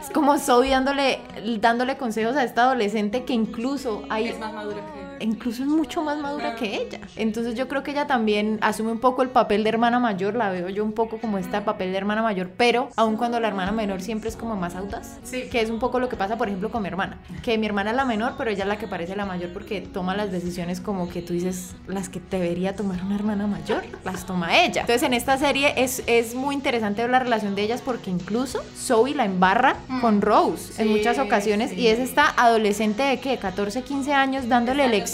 Es 0.00 0.10
como 0.10 0.38
Zoe 0.38 0.70
dándole, 0.70 1.20
dándole 1.60 1.96
consejos 1.96 2.36
a 2.36 2.44
esta 2.44 2.64
adolescente 2.64 3.24
que 3.24 3.32
incluso 3.32 4.04
hay... 4.08 4.28
Es 4.28 4.38
más 4.38 4.52
madura 4.52 4.82
que 4.94 5.01
incluso 5.22 5.62
es 5.62 5.68
mucho 5.68 6.02
más 6.02 6.18
madura 6.18 6.54
que 6.56 6.76
ella. 6.76 7.00
Entonces 7.16 7.54
yo 7.54 7.68
creo 7.68 7.82
que 7.82 7.92
ella 7.92 8.06
también 8.06 8.58
asume 8.60 8.92
un 8.92 8.98
poco 9.00 9.22
el 9.22 9.28
papel 9.30 9.62
de 9.64 9.68
hermana 9.70 9.98
mayor, 10.00 10.34
la 10.34 10.50
veo 10.50 10.68
yo 10.68 10.84
un 10.84 10.92
poco 10.92 11.18
como 11.18 11.38
este 11.38 11.60
papel 11.60 11.92
de 11.92 11.98
hermana 11.98 12.22
mayor, 12.22 12.50
pero 12.56 12.88
aun 12.96 13.16
cuando 13.16 13.40
la 13.40 13.48
hermana 13.48 13.72
menor 13.72 14.00
siempre 14.02 14.28
es 14.28 14.36
como 14.36 14.56
más 14.56 14.74
audaz, 14.74 15.18
Sí. 15.22 15.44
que 15.50 15.60
es 15.60 15.70
un 15.70 15.78
poco 15.78 16.00
lo 16.00 16.08
que 16.08 16.16
pasa 16.16 16.36
por 16.36 16.48
ejemplo 16.48 16.70
con 16.70 16.82
mi 16.82 16.88
hermana, 16.88 17.18
que 17.42 17.58
mi 17.58 17.66
hermana 17.66 17.90
es 17.90 17.96
la 17.96 18.04
menor, 18.04 18.34
pero 18.38 18.50
ella 18.50 18.62
es 18.64 18.68
la 18.68 18.78
que 18.78 18.86
parece 18.88 19.14
la 19.16 19.26
mayor 19.26 19.50
porque 19.52 19.80
toma 19.80 20.16
las 20.16 20.32
decisiones 20.32 20.80
como 20.80 21.08
que 21.08 21.22
tú 21.22 21.32
dices, 21.32 21.74
las 21.86 22.08
que 22.08 22.20
debería 22.30 22.74
tomar 22.74 23.02
una 23.04 23.14
hermana 23.14 23.46
mayor, 23.46 23.82
las 24.04 24.26
toma 24.26 24.58
ella. 24.64 24.82
Entonces 24.82 25.02
en 25.02 25.14
esta 25.14 25.38
serie 25.38 25.74
es, 25.76 26.02
es 26.06 26.34
muy 26.34 26.54
interesante 26.54 27.02
ver 27.02 27.10
la 27.10 27.18
relación 27.18 27.54
de 27.54 27.62
ellas 27.62 27.80
porque 27.82 28.10
incluso 28.10 28.62
Zoe 28.76 29.14
la 29.14 29.24
embarra 29.24 29.76
con 30.00 30.20
Rose 30.20 30.80
en 30.82 30.88
muchas 30.88 31.18
ocasiones 31.18 31.72
y 31.72 31.86
es 31.88 31.98
esta 31.98 32.26
adolescente 32.36 33.02
de 33.02 33.20
que 33.20 33.36
14, 33.38 33.82
15 33.82 34.12
años 34.12 34.48
dándole 34.48 34.88
lecciones 34.88 35.11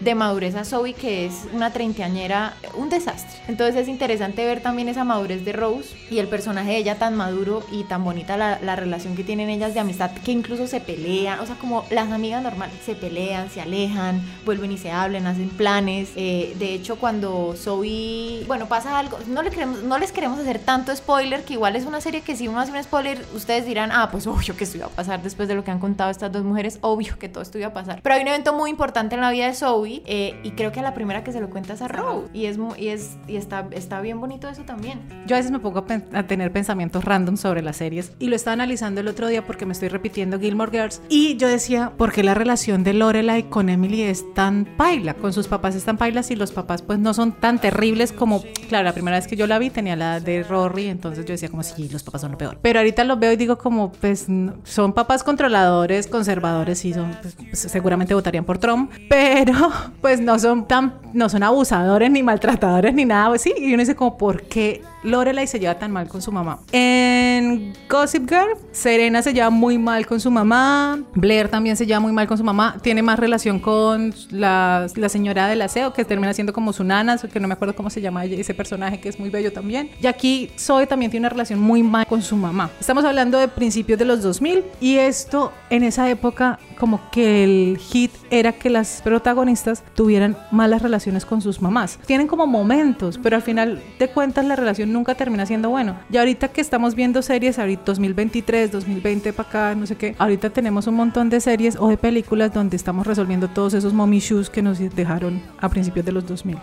de 0.00 0.14
madurez 0.14 0.54
a 0.54 0.64
Zoe 0.64 0.94
que 0.94 1.26
es 1.26 1.46
una 1.52 1.72
treintañera, 1.72 2.54
un 2.74 2.88
desastre. 2.88 3.40
Entonces 3.48 3.76
es 3.76 3.88
interesante 3.88 4.44
ver 4.44 4.60
también 4.60 4.88
esa 4.88 5.04
madurez 5.04 5.44
de 5.44 5.52
Rose 5.52 5.94
y 6.10 6.18
el 6.18 6.28
personaje 6.28 6.72
de 6.72 6.76
ella 6.78 6.98
tan 6.98 7.16
maduro 7.16 7.62
y 7.70 7.84
tan 7.84 8.04
bonita 8.04 8.36
la, 8.36 8.58
la 8.60 8.76
relación 8.76 9.16
que 9.16 9.24
tienen 9.24 9.48
ellas 9.48 9.74
de 9.74 9.80
amistad 9.80 10.10
que 10.24 10.32
incluso 10.32 10.66
se 10.66 10.80
pelean, 10.80 11.40
o 11.40 11.46
sea, 11.46 11.56
como 11.56 11.84
las 11.90 12.10
amigas 12.10 12.42
normales, 12.42 12.74
se 12.84 12.94
pelean, 12.94 13.50
se 13.50 13.60
alejan, 13.60 14.20
vuelven 14.44 14.72
y 14.72 14.78
se 14.78 14.90
hablan, 14.90 15.26
hacen 15.26 15.48
planes. 15.50 16.10
Eh, 16.16 16.54
de 16.58 16.74
hecho, 16.74 16.96
cuando 16.96 17.54
Zoe, 17.56 18.44
bueno, 18.46 18.66
pasa 18.66 18.98
algo, 18.98 19.18
no, 19.26 19.42
le 19.42 19.50
queremos, 19.50 19.82
no 19.82 19.98
les 19.98 20.12
queremos 20.12 20.38
hacer 20.38 20.58
tanto 20.58 20.94
spoiler, 20.94 21.44
que 21.44 21.54
igual 21.54 21.76
es 21.76 21.84
una 21.84 22.00
serie 22.00 22.20
que 22.20 22.36
si 22.36 22.48
uno 22.48 22.60
hace 22.60 22.72
un 22.72 22.82
spoiler, 22.82 23.24
ustedes 23.34 23.66
dirán, 23.66 23.90
ah, 23.92 24.08
pues 24.10 24.26
obvio 24.26 24.56
que 24.56 24.64
esto 24.64 24.76
iba 24.78 24.86
a 24.86 24.90
pasar 24.90 25.22
después 25.22 25.48
de 25.48 25.54
lo 25.54 25.64
que 25.64 25.70
han 25.70 25.78
contado 25.78 26.10
estas 26.10 26.32
dos 26.32 26.44
mujeres, 26.44 26.78
obvio 26.82 27.18
que 27.18 27.28
todo 27.28 27.42
esto 27.42 27.58
iba 27.58 27.68
a 27.68 27.72
pasar. 27.72 28.00
Pero 28.02 28.14
hay 28.14 28.22
un 28.22 28.28
evento 28.28 28.52
muy 28.52 28.70
importante 28.70 28.81
en 28.82 29.20
la 29.20 29.30
vida 29.30 29.46
de 29.46 29.54
Zoe 29.54 30.02
eh, 30.06 30.40
y 30.42 30.50
creo 30.52 30.72
que 30.72 30.80
a 30.80 30.82
la 30.82 30.92
primera 30.92 31.22
que 31.22 31.32
se 31.32 31.40
lo 31.40 31.50
cuenta 31.50 31.74
es 31.74 31.82
a 31.82 31.88
Rose 31.88 32.28
y, 32.32 32.46
es, 32.46 32.58
y, 32.76 32.88
es, 32.88 33.16
y 33.28 33.36
está, 33.36 33.68
está 33.70 34.00
bien 34.00 34.20
bonito 34.20 34.48
eso 34.48 34.64
también. 34.64 35.00
Yo 35.26 35.36
a 35.36 35.38
veces 35.38 35.52
me 35.52 35.60
pongo 35.60 35.86
a, 35.88 36.18
a 36.18 36.26
tener 36.26 36.52
pensamientos 36.52 37.04
random 37.04 37.36
sobre 37.36 37.62
las 37.62 37.76
series 37.76 38.12
y 38.18 38.26
lo 38.26 38.34
estaba 38.34 38.54
analizando 38.54 39.00
el 39.00 39.06
otro 39.08 39.28
día 39.28 39.46
porque 39.46 39.66
me 39.66 39.72
estoy 39.72 39.88
repitiendo 39.88 40.40
Gilmore 40.40 40.72
Girls 40.72 41.00
y 41.08 41.36
yo 41.36 41.46
decía, 41.46 41.92
¿por 41.96 42.12
qué 42.12 42.24
la 42.24 42.34
relación 42.34 42.82
de 42.82 42.94
Lorelai 42.94 43.44
con 43.44 43.68
Emily 43.68 44.02
es 44.02 44.24
tan 44.34 44.64
paila? 44.64 45.14
Con 45.14 45.32
sus 45.32 45.46
papás 45.46 45.76
es 45.76 45.84
tan 45.84 45.96
pailas 45.96 46.30
y 46.32 46.36
los 46.36 46.50
papás 46.50 46.82
pues 46.82 46.98
no 46.98 47.14
son 47.14 47.32
tan 47.32 47.60
terribles 47.60 48.10
como, 48.12 48.42
claro, 48.68 48.84
la 48.84 48.92
primera 48.92 49.16
vez 49.16 49.28
que 49.28 49.36
yo 49.36 49.46
la 49.46 49.60
vi 49.60 49.70
tenía 49.70 49.94
la 49.94 50.18
de 50.18 50.42
Rory, 50.42 50.88
entonces 50.88 51.24
yo 51.24 51.32
decía 51.32 51.48
como, 51.48 51.62
sí, 51.62 51.88
los 51.88 52.02
papás 52.02 52.22
son 52.22 52.32
lo 52.32 52.38
peor. 52.38 52.58
Pero 52.60 52.80
ahorita 52.80 53.04
los 53.04 53.18
veo 53.20 53.32
y 53.32 53.36
digo 53.36 53.58
como, 53.58 53.92
pues 53.92 54.26
son 54.64 54.92
papás 54.92 55.22
controladores, 55.22 56.08
conservadores 56.08 56.84
y 56.84 56.94
son, 56.94 57.16
pues, 57.48 57.60
seguramente 57.60 58.14
votarían 58.14 58.44
por 58.44 58.58
Trump, 58.58 58.71
pero 59.08 59.70
pues 60.00 60.20
no 60.20 60.38
son 60.38 60.66
tan, 60.66 60.94
no 61.12 61.28
son 61.28 61.42
abusadores 61.42 62.10
ni 62.10 62.22
maltratadores 62.22 62.94
ni 62.94 63.04
nada, 63.04 63.28
pues 63.28 63.42
sí, 63.42 63.52
y 63.56 63.72
uno 63.72 63.80
dice 63.80 63.94
como, 63.94 64.16
¿por 64.16 64.42
qué 64.42 64.82
Lorelai 65.02 65.46
se 65.46 65.58
lleva 65.58 65.74
tan 65.78 65.92
mal 65.92 66.08
con 66.08 66.22
su 66.22 66.32
mamá? 66.32 66.60
En 66.72 67.72
Gossip 67.88 68.28
Girl, 68.28 68.56
Serena 68.70 69.22
se 69.22 69.32
lleva 69.32 69.50
muy 69.50 69.78
mal 69.78 70.06
con 70.06 70.20
su 70.20 70.30
mamá, 70.30 71.00
Blair 71.14 71.48
también 71.48 71.76
se 71.76 71.86
lleva 71.86 72.00
muy 72.00 72.12
mal 72.12 72.26
con 72.26 72.38
su 72.38 72.44
mamá, 72.44 72.76
tiene 72.82 73.02
más 73.02 73.18
relación 73.18 73.58
con 73.58 74.14
la, 74.30 74.86
señora 75.08 75.48
del 75.48 75.62
aseo, 75.62 75.92
que 75.92 76.04
termina 76.04 76.32
siendo 76.32 76.52
como 76.52 76.72
su 76.72 76.84
nana, 76.84 77.18
que 77.18 77.40
no 77.40 77.48
me 77.48 77.54
acuerdo 77.54 77.74
cómo 77.74 77.90
se 77.90 78.00
llama 78.00 78.24
ese 78.24 78.54
personaje, 78.54 79.00
que 79.00 79.08
es 79.08 79.18
muy 79.18 79.30
bello 79.30 79.52
también. 79.52 79.90
Y 80.00 80.06
aquí 80.06 80.50
Zoe 80.58 80.86
también 80.86 81.10
tiene 81.10 81.26
una 81.26 81.30
relación 81.30 81.60
muy 81.60 81.82
mal 81.82 82.06
con 82.06 82.22
su 82.22 82.36
mamá. 82.36 82.70
Estamos 82.80 83.04
hablando 83.04 83.38
de 83.38 83.48
principios 83.48 83.98
de 83.98 84.04
los 84.04 84.22
2000 84.22 84.64
y 84.80 84.96
esto 84.96 85.52
en 85.70 85.82
esa 85.82 86.08
época 86.08 86.58
como 86.78 87.00
que 87.10 87.44
el 87.44 87.78
hit 87.78 88.10
era 88.30 88.52
que 88.52 88.70
las 88.70 89.02
protagonistas 89.02 89.84
tuvieran 89.94 90.36
malas 90.50 90.82
relaciones 90.82 91.24
con 91.24 91.40
sus 91.40 91.60
mamás. 91.60 91.98
Tienen 92.06 92.26
como 92.26 92.46
momentos, 92.46 93.20
pero 93.22 93.36
al 93.36 93.42
final 93.42 93.82
de 93.98 94.08
cuentas 94.08 94.44
la 94.44 94.56
relación 94.56 94.91
nunca 94.92 95.14
termina 95.14 95.46
siendo 95.46 95.70
bueno. 95.70 95.96
Y 96.10 96.16
ahorita 96.16 96.48
que 96.48 96.60
estamos 96.60 96.94
viendo 96.94 97.22
series, 97.22 97.58
ahorita 97.58 97.82
2023, 97.86 98.72
2020 98.72 99.32
para 99.32 99.48
acá, 99.48 99.74
no 99.74 99.86
sé 99.86 99.96
qué, 99.96 100.14
ahorita 100.18 100.50
tenemos 100.50 100.86
un 100.86 100.94
montón 100.94 101.30
de 101.30 101.40
series 101.40 101.76
o 101.78 101.88
de 101.88 101.96
películas 101.96 102.52
donde 102.52 102.76
estamos 102.76 103.06
resolviendo 103.06 103.48
todos 103.48 103.74
esos 103.74 103.92
mommy 103.92 104.18
issues 104.18 104.50
que 104.50 104.62
nos 104.62 104.78
dejaron 104.78 105.42
a 105.58 105.68
principios 105.68 106.04
de 106.06 106.12
los 106.12 106.26
2000. 106.26 106.58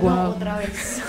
Wow. 0.00 0.10
Otra 0.36 0.58
vez. 0.58 1.02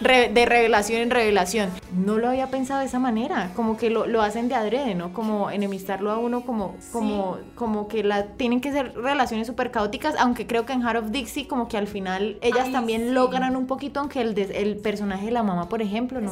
De 0.00 0.46
revelación 0.46 1.00
en 1.02 1.10
revelación. 1.10 1.70
No 1.96 2.18
lo 2.18 2.28
había 2.28 2.48
pensado 2.48 2.80
de 2.80 2.86
esa 2.86 2.98
manera. 2.98 3.50
Como 3.56 3.76
que 3.76 3.90
lo, 3.90 4.06
lo 4.06 4.22
hacen 4.22 4.48
de 4.48 4.54
adrede, 4.54 4.94
¿no? 4.94 5.12
Como 5.12 5.50
enemistarlo 5.50 6.10
a 6.10 6.18
uno, 6.18 6.42
como, 6.42 6.76
como, 6.92 7.38
como 7.54 7.88
que 7.88 8.04
la, 8.04 8.24
tienen 8.26 8.60
que 8.60 8.72
ser 8.72 8.94
relaciones 8.94 9.46
súper 9.46 9.70
caóticas. 9.70 10.14
Aunque 10.18 10.46
creo 10.46 10.66
que 10.66 10.72
en 10.72 10.82
Heart 10.82 11.04
of 11.04 11.10
Dixie, 11.10 11.46
como 11.48 11.68
que 11.68 11.76
al 11.78 11.86
final 11.86 12.38
ellas 12.42 12.70
también 12.72 13.14
logran 13.14 13.56
un 13.56 13.66
poquito, 13.66 14.00
aunque 14.00 14.20
el, 14.20 14.34
des- 14.34 14.50
el 14.50 14.76
personaje 14.76 15.26
de 15.26 15.32
la 15.32 15.42
mamá, 15.42 15.68
por 15.68 15.82
ejemplo, 15.82 16.20
¿no? 16.20 16.30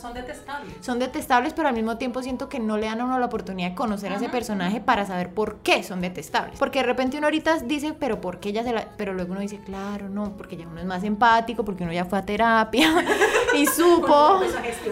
son 0.00 0.14
detestables. 0.14 0.72
son 0.80 0.98
detestables, 0.98 1.52
pero 1.54 1.68
al 1.68 1.74
mismo 1.74 1.96
tiempo 1.96 2.22
siento 2.22 2.48
que 2.48 2.58
no 2.58 2.76
le 2.76 2.86
dan 2.86 3.00
a 3.00 3.04
uno 3.04 3.18
la 3.18 3.26
oportunidad 3.26 3.70
de 3.70 3.74
conocer 3.74 4.12
a 4.12 4.16
ese 4.16 4.28
personaje 4.28 4.80
para 4.80 5.06
saber 5.06 5.30
por 5.32 5.56
qué 5.58 5.82
son 5.82 6.00
detestables. 6.00 6.58
Porque 6.58 6.80
de 6.80 6.86
repente 6.86 7.18
uno 7.18 7.26
ahorita 7.26 7.58
dice, 7.60 7.94
pero 7.98 8.20
¿por 8.20 8.40
qué 8.40 8.50
ella 8.50 8.62
se 8.64 8.72
la...? 8.72 8.86
Pero 8.96 9.14
luego 9.14 9.32
uno 9.32 9.40
dice, 9.40 9.58
claro, 9.64 10.08
no, 10.08 10.32
porque 10.36 10.56
ya 10.56 10.66
uno 10.66 10.80
es 10.80 10.86
más 10.86 11.04
empático, 11.04 11.64
porque 11.64 11.84
uno 11.84 11.92
ya 11.92 12.04
fue 12.04 12.18
a 12.18 12.24
terapia 12.24 12.79
y 13.56 13.66
supo... 13.66 14.40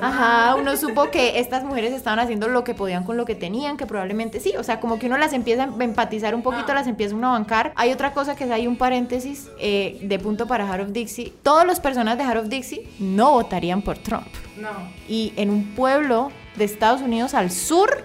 Ajá, 0.01 0.55
uno 0.57 0.77
supo 0.77 1.11
que 1.11 1.39
estas 1.39 1.65
mujeres 1.65 1.93
estaban 1.93 2.19
haciendo 2.19 2.49
lo 2.49 2.65
que 2.65 2.75
podían 2.75 3.05
con 3.05 3.17
lo 3.17 3.25
que 3.25 3.35
tenían, 3.35 3.77
que 3.77 3.87
probablemente 3.87 4.41
sí, 4.41 4.55
o 4.59 4.63
sea, 4.63 4.81
como 4.81 4.99
que 4.99 5.07
uno 5.07 5.19
las 5.19 5.33
empieza 5.33 5.65
a 5.65 5.85
empatizar 5.85 6.35
un 6.35 6.43
poquito, 6.43 6.75
las 6.75 6.87
empieza 6.87 7.15
uno 7.15 7.29
a 7.29 7.33
bancar. 7.33 7.73
Hay 7.77 7.93
otra 7.93 8.13
cosa 8.13 8.37
que 8.37 8.45
es 8.45 8.51
ahí 8.51 8.67
un 8.67 8.77
paréntesis 8.77 9.49
eh, 9.59 9.99
de 10.03 10.19
punto 10.19 10.47
para 10.47 10.67
Heart 10.67 10.83
of 10.83 10.93
Dixie. 10.93 11.33
Todas 11.43 11.67
las 11.67 11.81
personas 11.81 12.19
de 12.19 12.25
Heart 12.25 12.43
of 12.43 12.49
Dixie 12.49 12.89
no 12.99 13.33
votarían 13.33 13.83
por 13.83 13.99
Trump 13.99 14.29
No. 14.57 14.69
y 15.09 15.33
en 15.37 15.51
un 15.51 15.75
pueblo 15.75 16.31
de 16.57 16.65
Estados 16.65 17.01
Unidos 17.01 17.35
al 17.35 17.51
sur, 17.51 18.05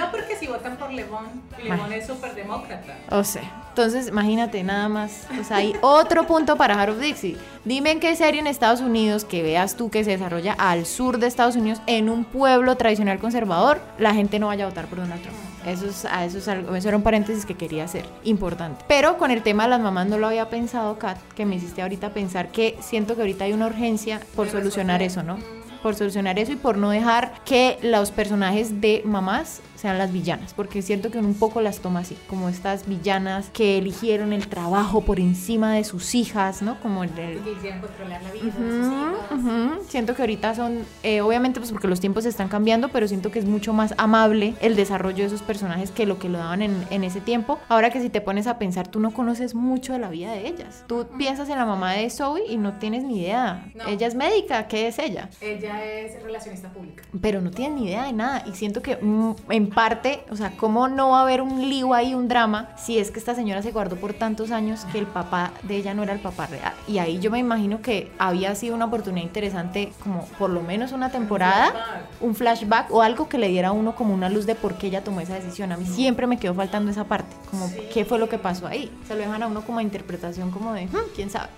No, 0.00 0.10
porque 0.10 0.34
si 0.34 0.46
votan 0.46 0.78
por 0.78 0.90
Levón, 0.90 1.26
Levón 1.62 1.92
es 1.92 2.06
súper 2.06 2.34
demócrata. 2.34 2.96
o 3.10 3.22
sea, 3.22 3.42
entonces 3.68 4.08
imagínate 4.08 4.62
nada 4.64 4.88
más, 4.88 5.26
o 5.38 5.44
sea, 5.44 5.58
hay 5.58 5.74
otro 5.82 6.26
punto 6.26 6.56
para 6.56 6.82
of 6.90 6.98
Dixie. 6.98 7.36
Dime 7.66 7.90
en 7.90 8.00
qué 8.00 8.16
serie 8.16 8.40
en 8.40 8.46
Estados 8.46 8.80
Unidos 8.80 9.26
que 9.26 9.42
veas 9.42 9.76
tú 9.76 9.90
que 9.90 10.02
se 10.02 10.12
desarrolla 10.12 10.54
al 10.54 10.86
sur 10.86 11.18
de 11.18 11.26
Estados 11.26 11.54
Unidos 11.54 11.82
en 11.86 12.08
un 12.08 12.24
pueblo 12.24 12.78
tradicional 12.78 13.18
conservador, 13.18 13.78
la 13.98 14.14
gente 14.14 14.38
no 14.38 14.46
vaya 14.46 14.64
a 14.64 14.68
votar 14.68 14.86
por 14.86 15.00
Donald 15.00 15.20
Trump. 15.20 15.36
Eso 15.66 15.84
es, 15.84 16.06
a 16.06 16.24
eso 16.24 16.38
es 16.38 16.48
algo, 16.48 16.74
eso 16.74 16.88
era 16.88 16.96
un 16.96 17.02
paréntesis 17.02 17.44
que 17.44 17.54
quería 17.54 17.84
hacer, 17.84 18.06
importante. 18.24 18.82
Pero 18.88 19.18
con 19.18 19.30
el 19.30 19.42
tema 19.42 19.64
de 19.64 19.68
las 19.68 19.80
mamás 19.80 20.06
no 20.06 20.16
lo 20.16 20.28
había 20.28 20.48
pensado, 20.48 20.98
Kat, 20.98 21.18
que 21.34 21.44
me 21.44 21.56
hiciste 21.56 21.82
ahorita 21.82 22.14
pensar 22.14 22.48
que 22.48 22.78
siento 22.80 23.16
que 23.16 23.20
ahorita 23.20 23.44
hay 23.44 23.52
una 23.52 23.66
urgencia 23.66 24.18
por 24.34 24.48
solucionar 24.48 25.02
eso, 25.02 25.22
¿no? 25.22 25.36
por 25.82 25.94
solucionar 25.94 26.38
eso 26.38 26.52
y 26.52 26.56
por 26.56 26.76
no 26.76 26.90
dejar 26.90 27.32
que 27.44 27.78
los 27.82 28.10
personajes 28.10 28.80
de 28.80 29.02
mamás 29.04 29.60
sean 29.80 29.98
las 29.98 30.12
villanas, 30.12 30.52
porque 30.54 30.82
siento 30.82 31.10
que 31.10 31.18
un 31.18 31.34
poco 31.34 31.60
las 31.60 31.78
toma 31.80 32.00
así, 32.00 32.16
como 32.28 32.48
estas 32.48 32.86
villanas 32.86 33.50
que 33.52 33.78
eligieron 33.78 34.32
el 34.32 34.46
trabajo 34.48 35.00
por 35.02 35.18
encima 35.20 35.74
de 35.74 35.84
sus 35.84 36.14
hijas, 36.14 36.62
¿no? 36.62 36.78
Como 36.80 37.04
el... 37.04 37.10
el- 37.18 37.40
controlar 37.80 38.22
la 38.22 38.30
vida 38.32 38.44
Ujú, 38.58 39.34
ujú. 39.48 39.82
Siento 39.88 40.14
que 40.14 40.22
ahorita 40.22 40.54
son, 40.54 40.78
eh, 41.02 41.20
obviamente 41.20 41.60
pues 41.60 41.72
porque 41.72 41.88
los 41.88 42.00
tiempos 42.00 42.24
están 42.26 42.48
cambiando, 42.48 42.88
pero 42.90 43.08
siento 43.08 43.30
que 43.30 43.38
es 43.38 43.44
mucho 43.44 43.72
más 43.72 43.94
amable 43.98 44.54
el 44.60 44.76
desarrollo 44.76 45.18
de 45.18 45.24
esos 45.26 45.42
personajes 45.42 45.90
que 45.90 46.06
lo 46.06 46.18
que 46.18 46.28
lo 46.28 46.38
daban 46.38 46.62
en, 46.62 46.84
en 46.90 47.04
ese 47.04 47.20
tiempo. 47.20 47.58
Ahora 47.68 47.90
que 47.90 48.00
si 48.00 48.10
te 48.10 48.20
pones 48.20 48.46
a 48.46 48.58
pensar, 48.58 48.88
tú 48.88 49.00
no 49.00 49.12
conoces 49.12 49.54
mucho 49.54 49.92
de 49.92 49.98
la 49.98 50.08
vida 50.10 50.32
de 50.32 50.46
ellas. 50.48 50.84
Tú 50.86 51.06
piensas 51.18 51.48
en 51.48 51.56
la 51.58 51.64
mamá 51.66 51.92
de 51.92 52.10
Zoe 52.10 52.42
y 52.48 52.56
no 52.58 52.74
tienes 52.74 53.02
ni 53.04 53.20
idea. 53.20 53.70
No. 53.74 53.86
Ella 53.86 54.06
es 54.06 54.14
médica, 54.14 54.66
¿qué 54.68 54.88
es 54.88 54.98
ella? 54.98 55.28
Ella 55.40 55.84
es 55.84 56.22
relacionista 56.22 56.68
pública. 56.72 57.02
pero 57.20 57.40
no 57.40 57.50
tienen 57.50 57.76
ni 57.76 57.86
idea 57.86 58.04
de 58.04 58.12
nada 58.12 58.44
y 58.46 58.52
siento 58.54 58.82
que 58.82 58.96
mm, 58.96 59.34
en 59.50 59.69
parte, 59.70 60.24
o 60.30 60.36
sea, 60.36 60.52
¿cómo 60.56 60.88
no 60.88 61.10
va 61.10 61.20
a 61.20 61.22
haber 61.22 61.40
un 61.42 61.68
lío 61.68 61.94
ahí, 61.94 62.14
un 62.14 62.28
drama, 62.28 62.68
si 62.76 62.98
es 62.98 63.10
que 63.10 63.18
esta 63.18 63.34
señora 63.34 63.62
se 63.62 63.72
guardó 63.72 63.96
por 63.96 64.12
tantos 64.14 64.50
años 64.50 64.84
que 64.92 64.98
el 64.98 65.06
papá 65.06 65.52
de 65.62 65.76
ella 65.76 65.94
no 65.94 66.02
era 66.02 66.12
el 66.12 66.20
papá 66.20 66.46
real? 66.46 66.72
Y 66.86 66.98
ahí 66.98 67.18
yo 67.20 67.30
me 67.30 67.38
imagino 67.38 67.80
que 67.82 68.10
había 68.18 68.54
sido 68.54 68.74
una 68.74 68.86
oportunidad 68.86 69.24
interesante, 69.26 69.92
como 70.02 70.24
por 70.38 70.50
lo 70.50 70.60
menos 70.62 70.92
una 70.92 71.10
temporada, 71.10 71.72
un 72.20 72.34
flashback 72.34 72.90
o 72.92 73.02
algo 73.02 73.28
que 73.28 73.38
le 73.38 73.48
diera 73.48 73.68
a 73.68 73.72
uno 73.72 73.94
como 73.94 74.12
una 74.14 74.28
luz 74.28 74.46
de 74.46 74.54
por 74.54 74.74
qué 74.74 74.88
ella 74.88 75.02
tomó 75.04 75.20
esa 75.20 75.34
decisión. 75.34 75.72
A 75.72 75.76
mí 75.76 75.86
siempre 75.86 76.26
me 76.26 76.38
quedó 76.38 76.54
faltando 76.54 76.90
esa 76.90 77.04
parte, 77.04 77.34
como 77.50 77.70
qué 77.92 78.04
fue 78.04 78.18
lo 78.18 78.28
que 78.28 78.38
pasó 78.38 78.66
ahí. 78.66 78.90
Se 79.06 79.14
lo 79.14 79.20
dejan 79.20 79.42
a 79.42 79.46
uno 79.46 79.62
como 79.62 79.78
a 79.78 79.82
interpretación 79.82 80.50
como 80.50 80.72
de, 80.72 80.86
"Hmm, 80.86 81.10
quién 81.14 81.30
sabe. 81.30 81.48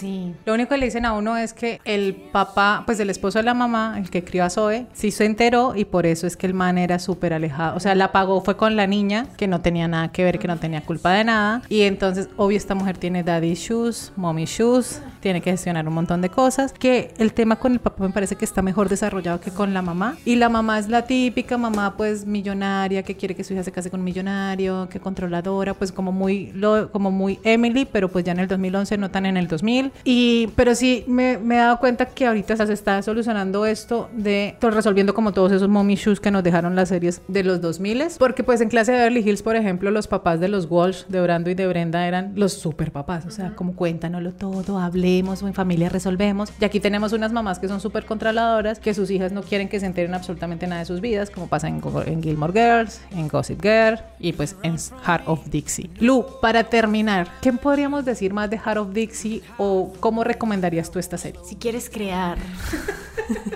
Sí. 0.00 0.34
Lo 0.46 0.54
único 0.54 0.70
que 0.70 0.78
le 0.78 0.86
dicen 0.86 1.04
a 1.04 1.12
uno 1.12 1.36
es 1.36 1.52
que 1.52 1.78
el 1.84 2.14
papá, 2.14 2.84
pues 2.86 2.98
el 3.00 3.10
esposo 3.10 3.38
de 3.38 3.42
la 3.44 3.52
mamá, 3.52 3.96
el 3.98 4.08
que 4.08 4.24
crió 4.24 4.44
a 4.44 4.50
Zoe, 4.50 4.86
sí 4.94 5.10
se 5.10 5.26
enteró 5.26 5.74
y 5.76 5.84
por 5.84 6.06
eso 6.06 6.26
es 6.26 6.38
que 6.38 6.46
el 6.46 6.54
man 6.54 6.78
era 6.78 6.98
súper 6.98 7.34
alejado. 7.34 7.76
O 7.76 7.80
sea, 7.80 7.94
la 7.94 8.10
pagó 8.10 8.40
fue 8.40 8.56
con 8.56 8.76
la 8.76 8.86
niña, 8.86 9.26
que 9.36 9.46
no 9.46 9.60
tenía 9.60 9.88
nada 9.88 10.08
que 10.10 10.24
ver, 10.24 10.38
que 10.38 10.48
no 10.48 10.56
tenía 10.56 10.80
culpa 10.80 11.12
de 11.12 11.24
nada. 11.24 11.62
Y 11.68 11.82
entonces, 11.82 12.30
obvio, 12.38 12.56
esta 12.56 12.74
mujer 12.74 12.96
tiene 12.96 13.22
daddy 13.22 13.54
shoes, 13.54 14.12
mommy 14.16 14.46
shoes, 14.46 15.02
tiene 15.20 15.42
que 15.42 15.50
gestionar 15.50 15.86
un 15.86 15.94
montón 15.94 16.22
de 16.22 16.30
cosas. 16.30 16.72
Que 16.72 17.12
el 17.18 17.34
tema 17.34 17.56
con 17.56 17.72
el 17.72 17.80
papá 17.80 18.02
me 18.02 18.10
parece 18.10 18.36
que 18.36 18.46
está 18.46 18.62
mejor 18.62 18.88
desarrollado 18.88 19.40
que 19.40 19.50
con 19.50 19.74
la 19.74 19.82
mamá. 19.82 20.16
Y 20.24 20.36
la 20.36 20.48
mamá 20.48 20.78
es 20.78 20.88
la 20.88 21.02
típica 21.02 21.58
mamá, 21.58 21.96
pues 21.98 22.24
millonaria, 22.24 23.02
que 23.02 23.16
quiere 23.16 23.34
que 23.34 23.44
su 23.44 23.52
hija 23.52 23.62
se 23.64 23.72
case 23.72 23.90
con 23.90 24.00
un 24.00 24.04
millonario, 24.04 24.88
que 24.88 24.98
controladora, 24.98 25.74
pues 25.74 25.92
como 25.92 26.10
muy, 26.10 26.54
como 26.90 27.10
muy 27.10 27.38
Emily, 27.44 27.84
pero 27.84 28.08
pues 28.08 28.24
ya 28.24 28.32
en 28.32 28.40
el 28.40 28.48
2011, 28.48 28.96
no 28.96 29.10
tan 29.10 29.26
en 29.26 29.36
el 29.36 29.46
2000. 29.46 29.89
Y, 30.04 30.48
pero 30.56 30.74
sí 30.74 31.04
me, 31.06 31.38
me 31.38 31.56
he 31.56 31.58
dado 31.58 31.78
cuenta 31.78 32.06
que 32.06 32.26
ahorita 32.26 32.56
se 32.56 32.72
está 32.72 33.02
solucionando 33.02 33.66
esto 33.66 34.08
de 34.12 34.56
pues, 34.60 34.74
resolviendo 34.74 35.14
como 35.14 35.32
todos 35.32 35.52
esos 35.52 35.68
mommy 35.68 35.96
shoes 35.96 36.20
que 36.20 36.30
nos 36.30 36.42
dejaron 36.42 36.74
las 36.74 36.88
series 36.88 37.20
de 37.28 37.44
los 37.44 37.60
2000 37.60 37.90
porque 38.18 38.44
pues 38.44 38.60
en 38.60 38.68
clase 38.68 38.92
de 38.92 38.98
Beverly 38.98 39.20
Hills, 39.20 39.42
por 39.42 39.56
ejemplo, 39.56 39.90
los 39.90 40.06
papás 40.06 40.38
de 40.38 40.48
los 40.48 40.70
Walsh, 40.70 41.06
de 41.08 41.20
Brando 41.20 41.50
y 41.50 41.54
de 41.54 41.66
Brenda 41.66 42.06
eran 42.06 42.32
los 42.36 42.52
super 42.52 42.92
papás, 42.92 43.26
o 43.26 43.30
sea, 43.30 43.54
como 43.56 43.74
cuéntanoslo 43.74 44.32
todo, 44.32 44.78
hablemos, 44.78 45.42
o 45.42 45.48
en 45.48 45.54
familia 45.54 45.88
resolvemos. 45.88 46.52
Y 46.60 46.64
aquí 46.64 46.78
tenemos 46.78 47.12
unas 47.12 47.32
mamás 47.32 47.58
que 47.58 47.68
son 47.68 47.80
súper 47.80 48.04
controladoras, 48.04 48.78
que 48.78 48.94
sus 48.94 49.10
hijas 49.10 49.32
no 49.32 49.42
quieren 49.42 49.68
que 49.68 49.80
se 49.80 49.86
enteren 49.86 50.14
absolutamente 50.14 50.66
nada 50.66 50.80
de 50.80 50.86
sus 50.86 51.00
vidas, 51.00 51.30
como 51.30 51.48
pasa 51.48 51.68
en, 51.68 51.80
en 52.06 52.22
Gilmore 52.22 52.52
Girls, 52.52 53.00
en 53.10 53.28
Gossip 53.28 53.60
Girl 53.60 53.98
y 54.18 54.32
pues 54.32 54.56
en 54.62 54.76
Heart 55.04 55.24
of 55.26 55.48
Dixie. 55.50 55.90
Lu, 55.98 56.24
para 56.40 56.64
terminar, 56.64 57.28
¿qué 57.40 57.52
podríamos 57.52 58.04
decir 58.04 58.32
más 58.32 58.50
de 58.50 58.58
Heart 58.58 58.78
of 58.78 58.92
Dixie 58.92 59.42
o 59.58 59.79
cómo 60.00 60.24
recomendarías 60.24 60.90
tú 60.90 60.98
esta 60.98 61.18
serie? 61.18 61.40
Si 61.44 61.56
quieres 61.56 61.90
crear 61.90 62.38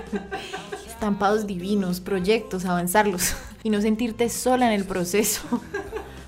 estampados 0.87 1.47
divinos, 1.47 2.01
proyectos, 2.01 2.65
avanzarlos 2.65 3.35
y 3.63 3.71
no 3.71 3.81
sentirte 3.81 4.29
sola 4.29 4.67
en 4.67 4.73
el 4.73 4.85
proceso, 4.85 5.43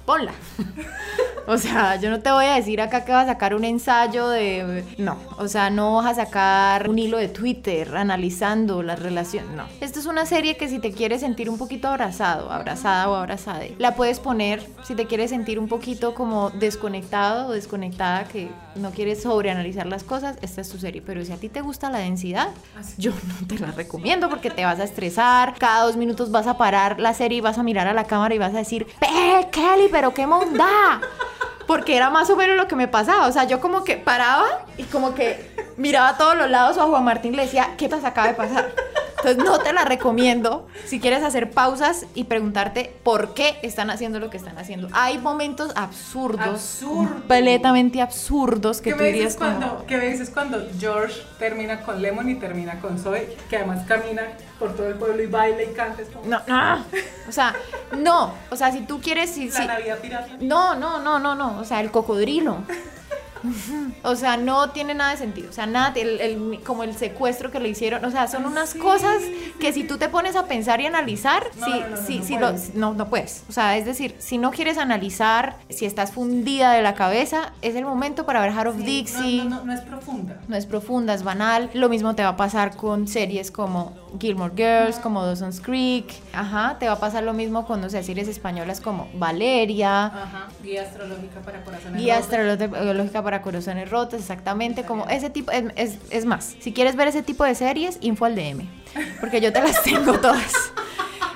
ponla. 0.07 0.33
O 1.49 1.59
sea, 1.59 1.95
yo 1.97 2.11
no 2.11 2.21
te 2.21 2.31
voy 2.33 2.45
a 2.45 2.57
decir 2.57 2.81
acá 2.81 3.05
que 3.05 3.13
vas 3.13 3.25
a 3.25 3.33
sacar 3.33 3.55
un 3.55 3.65
ensayo 3.65 4.29
de... 4.29 4.85
No, 4.99 5.17
o 5.39 5.47
sea, 5.47 5.71
no 5.71 5.95
vas 5.95 6.19
a 6.19 6.25
sacar 6.25 6.91
un 6.91 6.99
hilo 6.99 7.19
de 7.19 7.29
Twitter 7.29 7.97
analizando 7.97 8.83
la 8.83 8.97
relación. 8.97 9.55
No. 9.55 9.65
Esto 9.81 10.01
es 10.01 10.07
una 10.07 10.27
serie 10.27 10.57
que 10.57 10.69
si 10.69 10.81
te 10.81 10.91
quieres 10.91 11.21
sentir 11.21 11.49
un 11.49 11.57
poquito 11.57 11.87
abrazado, 11.87 12.51
abrazada 12.51 13.09
o 13.09 13.15
abrazada, 13.15 13.61
la 13.79 13.95
puedes 13.95 14.19
poner 14.19 14.67
si 14.83 14.97
te 14.97 15.07
quieres 15.07 15.31
sentir 15.31 15.61
un 15.61 15.69
poquito 15.69 16.15
como 16.15 16.51
desconectado 16.51 17.47
o 17.49 17.53
desconectada, 17.53 18.25
que 18.25 18.49
no 18.75 18.91
quieres 18.91 19.23
sobreanalizar 19.23 19.87
las 19.87 20.03
cosas, 20.03 20.39
esta 20.43 20.61
es 20.61 20.69
tu 20.69 20.79
serie. 20.79 21.01
Pero 21.01 21.25
si 21.25 21.33
a 21.33 21.37
ti 21.37 21.49
te 21.49 21.61
gusta 21.61 21.91
la 21.91 21.99
densidad, 21.99 22.49
yo 22.99 23.13
no 23.13 23.47
te 23.47 23.59
la 23.61 23.71
recomiendo 23.71 24.29
porque 24.29 24.51
te 24.51 24.65
vas 24.65 24.81
a 24.81 24.85
estresar. 24.85 25.55
Cada 25.59 25.85
dos 25.85 25.97
minutos 25.97 26.33
vas 26.33 26.49
a 26.49 26.59
parar 26.59 26.99
la 26.99 27.15
serie 27.15 27.39
y 27.39 27.41
vas 27.41 27.59
a 27.59 27.63
mirar 27.63 27.87
a 27.87 27.95
la 27.95 28.05
cámara 28.05 28.35
y 28.35 28.39
vas 28.39 28.55
a 28.55 28.59
decir, 28.59 28.87
¡Eh, 29.01 29.47
Kelly, 29.53 29.89
pero 29.97 30.13
qué 30.13 30.27
monda! 30.27 31.01
Porque 31.67 31.97
era 31.97 32.11
más 32.11 32.29
o 32.29 32.37
menos 32.37 32.59
lo 32.59 32.69
que 32.69 32.77
me 32.77 32.87
pasaba. 32.87 33.27
O 33.29 33.33
sea, 33.33 33.45
yo 33.45 33.63
como 33.63 33.83
que 33.83 33.97
paraba 33.97 34.67
y 34.77 34.83
como 34.83 35.15
que 35.15 35.57
miraba 35.79 36.11
a 36.11 36.19
todos 36.19 36.37
los 36.37 36.51
lados 36.51 36.77
o 36.77 36.83
a 36.83 36.87
Juan 36.87 37.03
Martín 37.03 37.35
le 37.35 37.45
decía, 37.45 37.71
¿qué 37.79 37.89
pasa 37.89 38.09
acaba 38.09 38.29
de 38.29 38.35
pasar? 38.35 38.75
Entonces 39.31 39.45
no 39.45 39.59
te 39.59 39.73
la 39.73 39.85
recomiendo 39.85 40.69
si 40.85 41.01
quieres 41.01 41.23
hacer 41.25 41.51
pausas 41.51 42.07
y 42.15 42.25
preguntarte 42.25 42.95
por 43.03 43.35
qué 43.35 43.59
están 43.63 43.91
haciendo 43.91 44.21
lo 44.21 44.31
que 44.31 44.37
están 44.37 44.57
haciendo. 44.59 44.89
Hay 44.93 45.19
momentos 45.19 45.73
absurdos, 45.75 46.47
Absurdos. 46.47 47.09
completamente 47.13 48.01
absurdos 48.01 48.81
que 48.81 48.91
¿Qué 48.91 48.97
tú 48.97 49.03
me, 49.03 49.07
dirías 49.13 49.35
dices 49.35 49.39
como... 49.39 49.59
cuando, 49.59 49.87
¿Qué 49.87 49.97
me 49.97 50.07
dices 50.07 50.31
cuando 50.31 50.67
George 50.79 51.21
termina 51.39 51.81
con 51.83 52.01
Lemon 52.01 52.29
y 52.29 52.37
termina 52.37 52.81
con 52.81 52.99
Zoe? 52.99 53.37
Que 53.51 53.57
además 53.57 53.85
camina 53.87 54.23
por 54.59 54.75
todo 54.77 54.87
el 54.89 54.95
pueblo 54.95 55.23
y 55.23 55.27
baila 55.27 55.63
y 55.63 55.73
canta. 55.75 56.03
Como 56.13 56.27
No, 56.27 56.41
no. 56.47 56.85
O 57.29 57.33
sea, 57.33 57.55
no. 57.99 58.33
O 58.51 58.57
sea, 58.57 58.71
si 58.73 58.81
tú 58.83 59.01
quieres... 59.01 59.31
Si, 59.31 59.49
la 59.49 59.57
si- 59.57 59.67
Navidad 59.67 59.99
pirata. 59.99 60.29
No, 60.41 60.75
no, 60.77 61.01
no, 61.01 61.19
no, 61.19 61.35
no. 61.35 61.59
O 61.59 61.65
sea, 61.65 61.81
el 61.81 61.91
cocodrilo. 61.91 62.59
O 64.03 64.17
sea, 64.17 64.37
no 64.37 64.71
tiene 64.71 64.95
nada 64.95 65.11
de 65.13 65.17
sentido. 65.17 65.51
O 65.51 65.53
sea, 65.53 65.67
nada, 65.67 65.93
el- 65.97 66.21
el- 66.21 66.61
como 66.65 66.83
el 66.83 66.95
secuestro 66.97 67.51
que 67.51 67.61
le 67.61 67.69
hicieron. 67.69 68.05
O 68.05 68.11
sea, 68.11 68.29
son 68.29 68.45
unas 68.47 68.75
cosas 68.75 69.23
que 69.61 69.73
si 69.73 69.85
tú 69.85 69.99
te 69.99 70.09
pones 70.09 70.37
a 70.37 70.47
pensar 70.47 70.81
y 70.81 70.87
analizar, 70.87 71.45
No, 71.59 71.67
sí, 71.67 71.73
no, 71.81 71.89
no, 71.89 71.97
sí, 71.97 72.21
sí 72.25 72.35
lo- 72.35 72.51
puedes. 72.53 72.75
no, 72.75 72.95
no 72.95 73.09
puedes. 73.09 73.45
O 73.49 73.53
sea, 73.53 73.77
es 73.77 73.85
decir, 73.85 74.15
si 74.19 74.39
no 74.39 74.51
quieres 74.51 74.79
analizar, 74.79 75.57
si 75.69 75.85
estás 75.87 76.13
fundida 76.13 76.73
de 76.73 76.83
la 76.83 76.95
cabeza, 76.95 77.53
es 77.63 77.75
el 77.77 77.85
momento 77.85 78.27
para 78.27 78.41
ver 78.41 78.53
Heart 78.53 78.69
of 78.69 78.77
Dixie. 78.79 79.39
No, 79.39 79.45
no, 79.45 79.57
no, 79.57 79.65
no 79.67 79.73
es 79.73 79.81
profunda. 79.81 80.39
No 80.49 80.57
es 80.57 80.67
profunda, 80.67 81.15
es 81.15 81.23
banal. 81.23 81.71
Lo 81.75 81.89
mismo 81.89 82.15
te 82.15 82.23
va 82.23 82.31
a 82.31 82.37
pasar 82.37 82.77
con 82.77 83.07
series 83.09 83.51
como 83.51 83.93
Gilmore 84.21 84.53
Girls, 84.57 84.97
como 84.99 85.25
Dawson's 85.25 85.61
Creek. 85.61 86.07
Ajá, 86.33 86.77
te 86.79 86.87
va 86.87 86.95
a 86.95 86.99
pasar 87.01 87.23
lo 87.23 87.33
mismo 87.33 87.67
con, 87.67 87.81
no 87.81 87.91
sé, 87.91 88.03
series 88.03 88.29
españolas 88.29 88.81
como 88.81 89.09
Valeria. 89.15 90.07
Ajá. 90.07 90.49
Guía 90.63 90.83
astrológica 90.83 91.41
para 91.41 91.63
corazones 91.65 92.01
Guía 92.01 92.19
astrológica 92.19 93.23
para 93.23 93.36
corazones 93.43 93.91
rotos, 93.91 94.21
exactamente, 94.21 94.85
como 94.85 95.07
ese 95.09 95.31
tipo, 95.31 95.51
es, 95.53 95.65
es- 95.77 95.99
es 96.11 96.25
más, 96.25 96.57
si 96.61 96.73
quieres 96.73 96.97
ver 96.97 97.09
ese 97.09 97.23
tipo 97.23 97.45
de 97.45 97.55
series, 97.55 97.99
info 98.01 98.25
al 98.25 98.35
DM, 98.37 98.67
porque 99.21 99.41
yo 99.41 99.53
te 99.53 99.61
las 99.61 99.83
tengo 99.85 100.19
todas. 100.19 100.53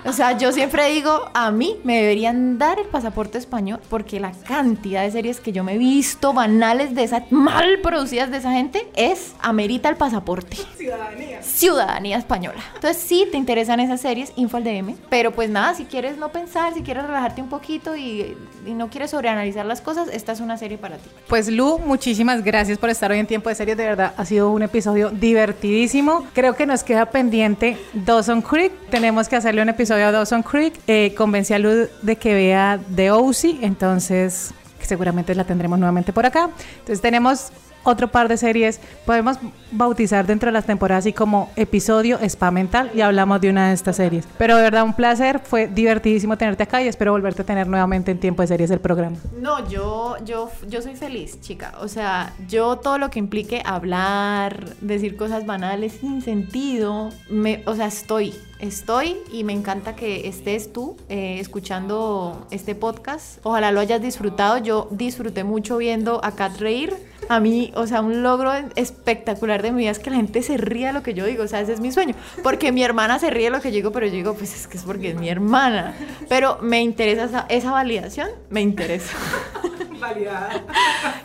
O 0.04 0.12
sea, 0.12 0.36
yo 0.36 0.52
siempre 0.52 0.88
digo, 0.90 1.30
a 1.34 1.50
mí 1.50 1.76
me 1.84 2.00
deberían 2.00 2.58
dar 2.58 2.78
el 2.78 2.86
pasaporte 2.86 3.38
español 3.38 3.80
porque 3.88 4.18
la 4.18 4.32
cantidad 4.32 5.02
de 5.02 5.10
series 5.10 5.40
que 5.40 5.52
yo 5.52 5.64
me 5.64 5.74
he 5.74 5.78
visto 5.78 6.32
banales 6.32 6.94
de 6.94 7.04
esa, 7.04 7.24
mal 7.30 7.80
producidas 7.82 8.30
de 8.30 8.38
esa 8.38 8.52
gente, 8.52 8.88
es, 8.94 9.34
amerita 9.40 9.88
el 9.88 9.96
pasaporte. 9.96 10.56
Ciudadanía. 10.76 11.42
Ciudadanía 11.42 12.16
española. 12.16 12.60
Entonces, 12.74 13.02
si 13.02 13.26
te 13.30 13.36
interesan 13.36 13.80
esas 13.80 14.00
series, 14.00 14.32
info 14.36 14.56
al 14.56 14.64
DM. 14.64 14.96
Pero 15.08 15.32
pues 15.32 15.50
nada, 15.50 15.74
si 15.74 15.84
quieres 15.84 16.16
no 16.16 16.30
pensar, 16.30 16.72
si 16.74 16.82
quieres 16.82 17.04
relajarte 17.04 17.42
un 17.42 17.48
poquito 17.48 17.96
y, 17.96 18.36
y 18.66 18.72
no 18.72 18.88
quieres 18.88 19.10
sobreanalizar 19.10 19.66
las 19.66 19.80
cosas, 19.80 20.08
esta 20.12 20.32
es 20.32 20.40
una 20.40 20.56
serie 20.56 20.78
para 20.78 20.96
ti. 20.96 21.10
Pues 21.28 21.48
Lu, 21.48 21.78
muchísimas 21.78 22.42
gracias 22.42 22.78
por 22.78 22.90
estar 22.90 23.10
hoy 23.10 23.18
en 23.18 23.26
Tiempo 23.26 23.48
de 23.48 23.54
Series. 23.54 23.76
De 23.76 23.84
verdad, 23.84 24.14
ha 24.16 24.24
sido 24.24 24.50
un 24.50 24.62
episodio 24.62 25.10
divertidísimo. 25.10 26.26
Creo 26.32 26.56
que 26.56 26.66
nos 26.66 26.82
queda 26.82 27.06
pendiente 27.06 27.76
Dawson 27.92 28.42
Creek. 28.42 28.72
Tenemos 28.90 29.28
que 29.28 29.36
hacerle 29.36 29.62
un 29.62 29.68
episodio 29.68 29.89
a 29.94 30.12
Dawson 30.12 30.42
Creek. 30.42 30.74
Eh, 30.86 31.14
convencí 31.16 31.52
a 31.52 31.58
Lu 31.58 31.88
de 32.02 32.16
que 32.16 32.34
vea 32.34 32.80
The 32.94 33.10
OC, 33.10 33.62
entonces 33.62 34.52
seguramente 34.80 35.34
la 35.34 35.44
tendremos 35.44 35.78
nuevamente 35.78 36.12
por 36.12 36.26
acá. 36.26 36.50
Entonces 36.78 37.00
tenemos 37.00 37.52
otro 37.82 38.08
par 38.08 38.28
de 38.28 38.36
series. 38.36 38.80
Podemos 39.06 39.38
bautizar 39.70 40.26
dentro 40.26 40.48
de 40.48 40.52
las 40.52 40.66
temporadas 40.66 41.02
así 41.02 41.12
como 41.12 41.50
episodio 41.56 42.18
spa 42.20 42.50
mental 42.50 42.90
y 42.94 43.00
hablamos 43.00 43.40
de 43.40 43.50
una 43.50 43.68
de 43.68 43.74
estas 43.74 43.96
series. 43.96 44.26
Pero 44.38 44.56
de 44.56 44.62
verdad 44.62 44.84
un 44.84 44.94
placer, 44.94 45.40
fue 45.40 45.68
divertidísimo 45.68 46.36
tenerte 46.36 46.62
acá 46.62 46.82
y 46.82 46.88
espero 46.88 47.12
volverte 47.12 47.42
a 47.42 47.46
tener 47.46 47.66
nuevamente 47.66 48.10
en 48.10 48.18
Tiempo 48.18 48.42
de 48.42 48.48
Series 48.48 48.70
del 48.70 48.80
programa. 48.80 49.16
No, 49.40 49.68
yo, 49.68 50.16
yo, 50.24 50.50
yo 50.68 50.82
soy 50.82 50.96
feliz, 50.96 51.40
chica. 51.40 51.74
O 51.80 51.88
sea, 51.88 52.32
yo 52.48 52.76
todo 52.76 52.98
lo 52.98 53.10
que 53.10 53.18
implique 53.18 53.62
hablar, 53.64 54.74
decir 54.80 55.16
cosas 55.16 55.46
banales 55.46 55.92
sin 56.00 56.22
sentido, 56.22 57.10
me, 57.28 57.62
o 57.66 57.74
sea, 57.74 57.86
estoy, 57.86 58.34
estoy 58.60 59.16
y 59.32 59.44
me 59.44 59.52
encanta 59.52 59.96
que 59.96 60.28
estés 60.28 60.72
tú 60.72 60.96
eh, 61.08 61.38
escuchando 61.40 62.46
este 62.50 62.74
podcast. 62.74 63.38
Ojalá 63.42 63.72
lo 63.72 63.80
hayas 63.80 64.00
disfrutado. 64.00 64.58
Yo 64.58 64.88
disfruté 64.90 65.44
mucho 65.44 65.78
viendo 65.78 66.24
a 66.24 66.32
Kat 66.32 66.58
reír. 66.58 66.94
A 67.28 67.38
mí, 67.38 67.72
o 67.76 67.86
sea, 67.86 68.00
un 68.00 68.22
logro 68.22 68.52
espectacular 68.74 69.62
de 69.62 69.72
mi 69.72 69.82
vida 69.82 69.90
es 69.90 69.98
que 69.98 70.10
la 70.10 70.16
gente 70.16 70.42
se 70.42 70.56
ría 70.56 70.88
de 70.88 70.92
lo 70.94 71.02
que 71.02 71.14
yo 71.14 71.26
digo, 71.26 71.44
o 71.44 71.48
sea, 71.48 71.60
ese 71.60 71.72
es 71.72 71.80
mi 71.80 71.92
sueño. 71.92 72.14
Porque 72.42 72.72
mi 72.72 72.82
hermana 72.82 73.18
se 73.18 73.30
ríe 73.30 73.44
de 73.44 73.50
lo 73.50 73.60
que 73.60 73.70
yo 73.70 73.76
digo, 73.76 73.92
pero 73.92 74.06
yo 74.06 74.12
digo, 74.12 74.34
pues 74.34 74.54
es 74.54 74.66
que 74.66 74.78
es 74.78 74.84
porque 74.84 75.10
es 75.10 75.16
mi 75.16 75.28
hermana. 75.28 75.94
Pero 76.28 76.58
me 76.60 76.82
interesa 76.82 77.24
esa, 77.24 77.46
esa 77.48 77.70
validación, 77.70 78.28
me 78.48 78.60
interesa. 78.60 79.16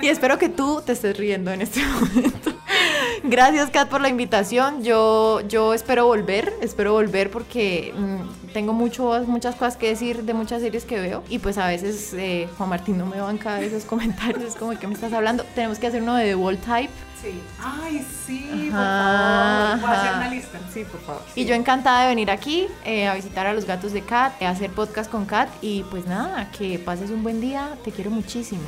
Y 0.02 0.08
espero 0.08 0.38
que 0.38 0.50
tú 0.50 0.82
te 0.86 0.92
estés 0.92 1.18
riendo 1.18 1.52
en 1.52 1.62
este 1.62 1.82
momento. 1.86 2.54
Gracias, 3.24 3.70
Kat, 3.72 3.90
por 3.90 4.02
la 4.02 4.10
invitación. 4.10 4.84
Yo, 4.84 5.42
yo 5.48 5.74
espero 5.74 6.06
volver, 6.06 6.54
espero 6.62 6.94
volver 6.94 7.25
porque 7.30 7.94
mm, 7.98 8.52
tengo 8.54 8.74
mucho, 8.74 9.24
muchas 9.28 9.56
cosas 9.56 9.78
que 9.78 9.88
decir 9.88 10.24
de 10.24 10.34
muchas 10.34 10.62
series 10.62 10.86
que 10.86 11.00
veo. 11.00 11.24
Y 11.30 11.40
pues 11.40 11.58
a 11.58 11.68
veces 11.68 12.14
eh, 12.14 12.48
Juan 12.58 12.70
Martín 12.70 12.98
no 12.98 13.06
me 13.06 13.20
banca 13.20 13.62
esos 13.62 13.86
comentarios, 13.86 14.44
es 14.44 14.56
como, 14.56 14.78
¿qué 14.78 14.88
me 14.88 14.94
estás 14.94 15.14
hablando? 15.14 15.44
Tenemos 15.56 15.80
que 15.80 15.88
hacer 15.88 16.02
uno 16.02 16.16
de 16.16 16.26
The 16.26 16.36
Wall 16.36 16.58
Type. 16.58 16.90
Sí. 17.22 17.42
Ay, 17.60 18.06
sí, 18.26 18.70
por 18.70 18.80
Ajá, 18.80 19.78
favor. 19.80 19.82
Voy 19.82 19.90
a 19.90 20.02
hacer 20.02 20.16
una 20.18 20.30
lista. 20.30 20.60
Sí, 20.72 20.84
por 20.84 21.02
favor. 21.02 21.22
Y 21.34 21.46
yo 21.46 21.56
encantada 21.56 22.04
de 22.04 22.10
venir 22.10 22.30
aquí 22.30 22.68
eh, 22.84 23.08
a 23.08 23.16
visitar 23.16 23.48
a 23.48 23.54
los 23.54 23.66
gatos 23.66 23.94
de 23.94 24.02
Kat, 24.02 24.40
a 24.44 24.50
hacer 24.50 24.70
podcast 24.70 25.10
con 25.10 25.26
Kat. 25.26 25.50
Y 25.62 25.84
pues 25.84 26.06
nada, 26.06 26.52
que 26.52 26.78
pases 26.78 27.10
un 27.10 27.24
buen 27.24 27.42
día. 27.42 27.78
Te 27.84 27.92
quiero 27.92 28.12
muchísimo. 28.12 28.62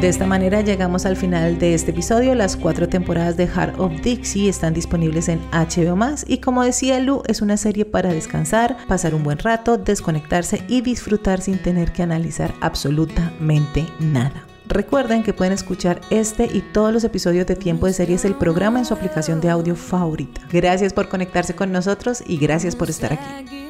De 0.00 0.08
esta 0.08 0.24
manera 0.24 0.62
llegamos 0.62 1.04
al 1.04 1.14
final 1.14 1.58
de 1.58 1.74
este 1.74 1.90
episodio. 1.90 2.34
Las 2.34 2.56
cuatro 2.56 2.88
temporadas 2.88 3.36
de 3.36 3.46
Heart 3.46 3.78
of 3.78 3.92
Dixie 4.00 4.48
están 4.48 4.72
disponibles 4.72 5.28
en 5.28 5.40
HBO 5.52 5.94
Max 5.94 6.24
y 6.26 6.38
como 6.38 6.62
decía 6.64 6.98
Lu, 7.00 7.22
es 7.26 7.42
una 7.42 7.58
serie 7.58 7.84
para 7.84 8.10
descansar, 8.10 8.78
pasar 8.88 9.14
un 9.14 9.22
buen 9.22 9.38
rato, 9.38 9.76
desconectarse 9.76 10.64
y 10.68 10.80
disfrutar 10.80 11.42
sin 11.42 11.58
tener 11.58 11.92
que 11.92 12.02
analizar 12.02 12.54
absolutamente 12.62 13.86
nada. 13.98 14.46
Recuerden 14.66 15.22
que 15.22 15.34
pueden 15.34 15.52
escuchar 15.52 16.00
este 16.08 16.46
y 16.46 16.62
todos 16.62 16.94
los 16.94 17.04
episodios 17.04 17.46
de 17.46 17.56
Tiempo 17.56 17.84
de 17.84 17.92
Series 17.92 18.24
el 18.24 18.36
programa 18.36 18.78
en 18.78 18.86
su 18.86 18.94
aplicación 18.94 19.42
de 19.42 19.50
audio 19.50 19.76
favorita. 19.76 20.40
Gracias 20.50 20.94
por 20.94 21.10
conectarse 21.10 21.54
con 21.54 21.72
nosotros 21.72 22.24
y 22.26 22.38
gracias 22.38 22.74
por 22.74 22.88
estar 22.88 23.12
aquí. 23.12 23.69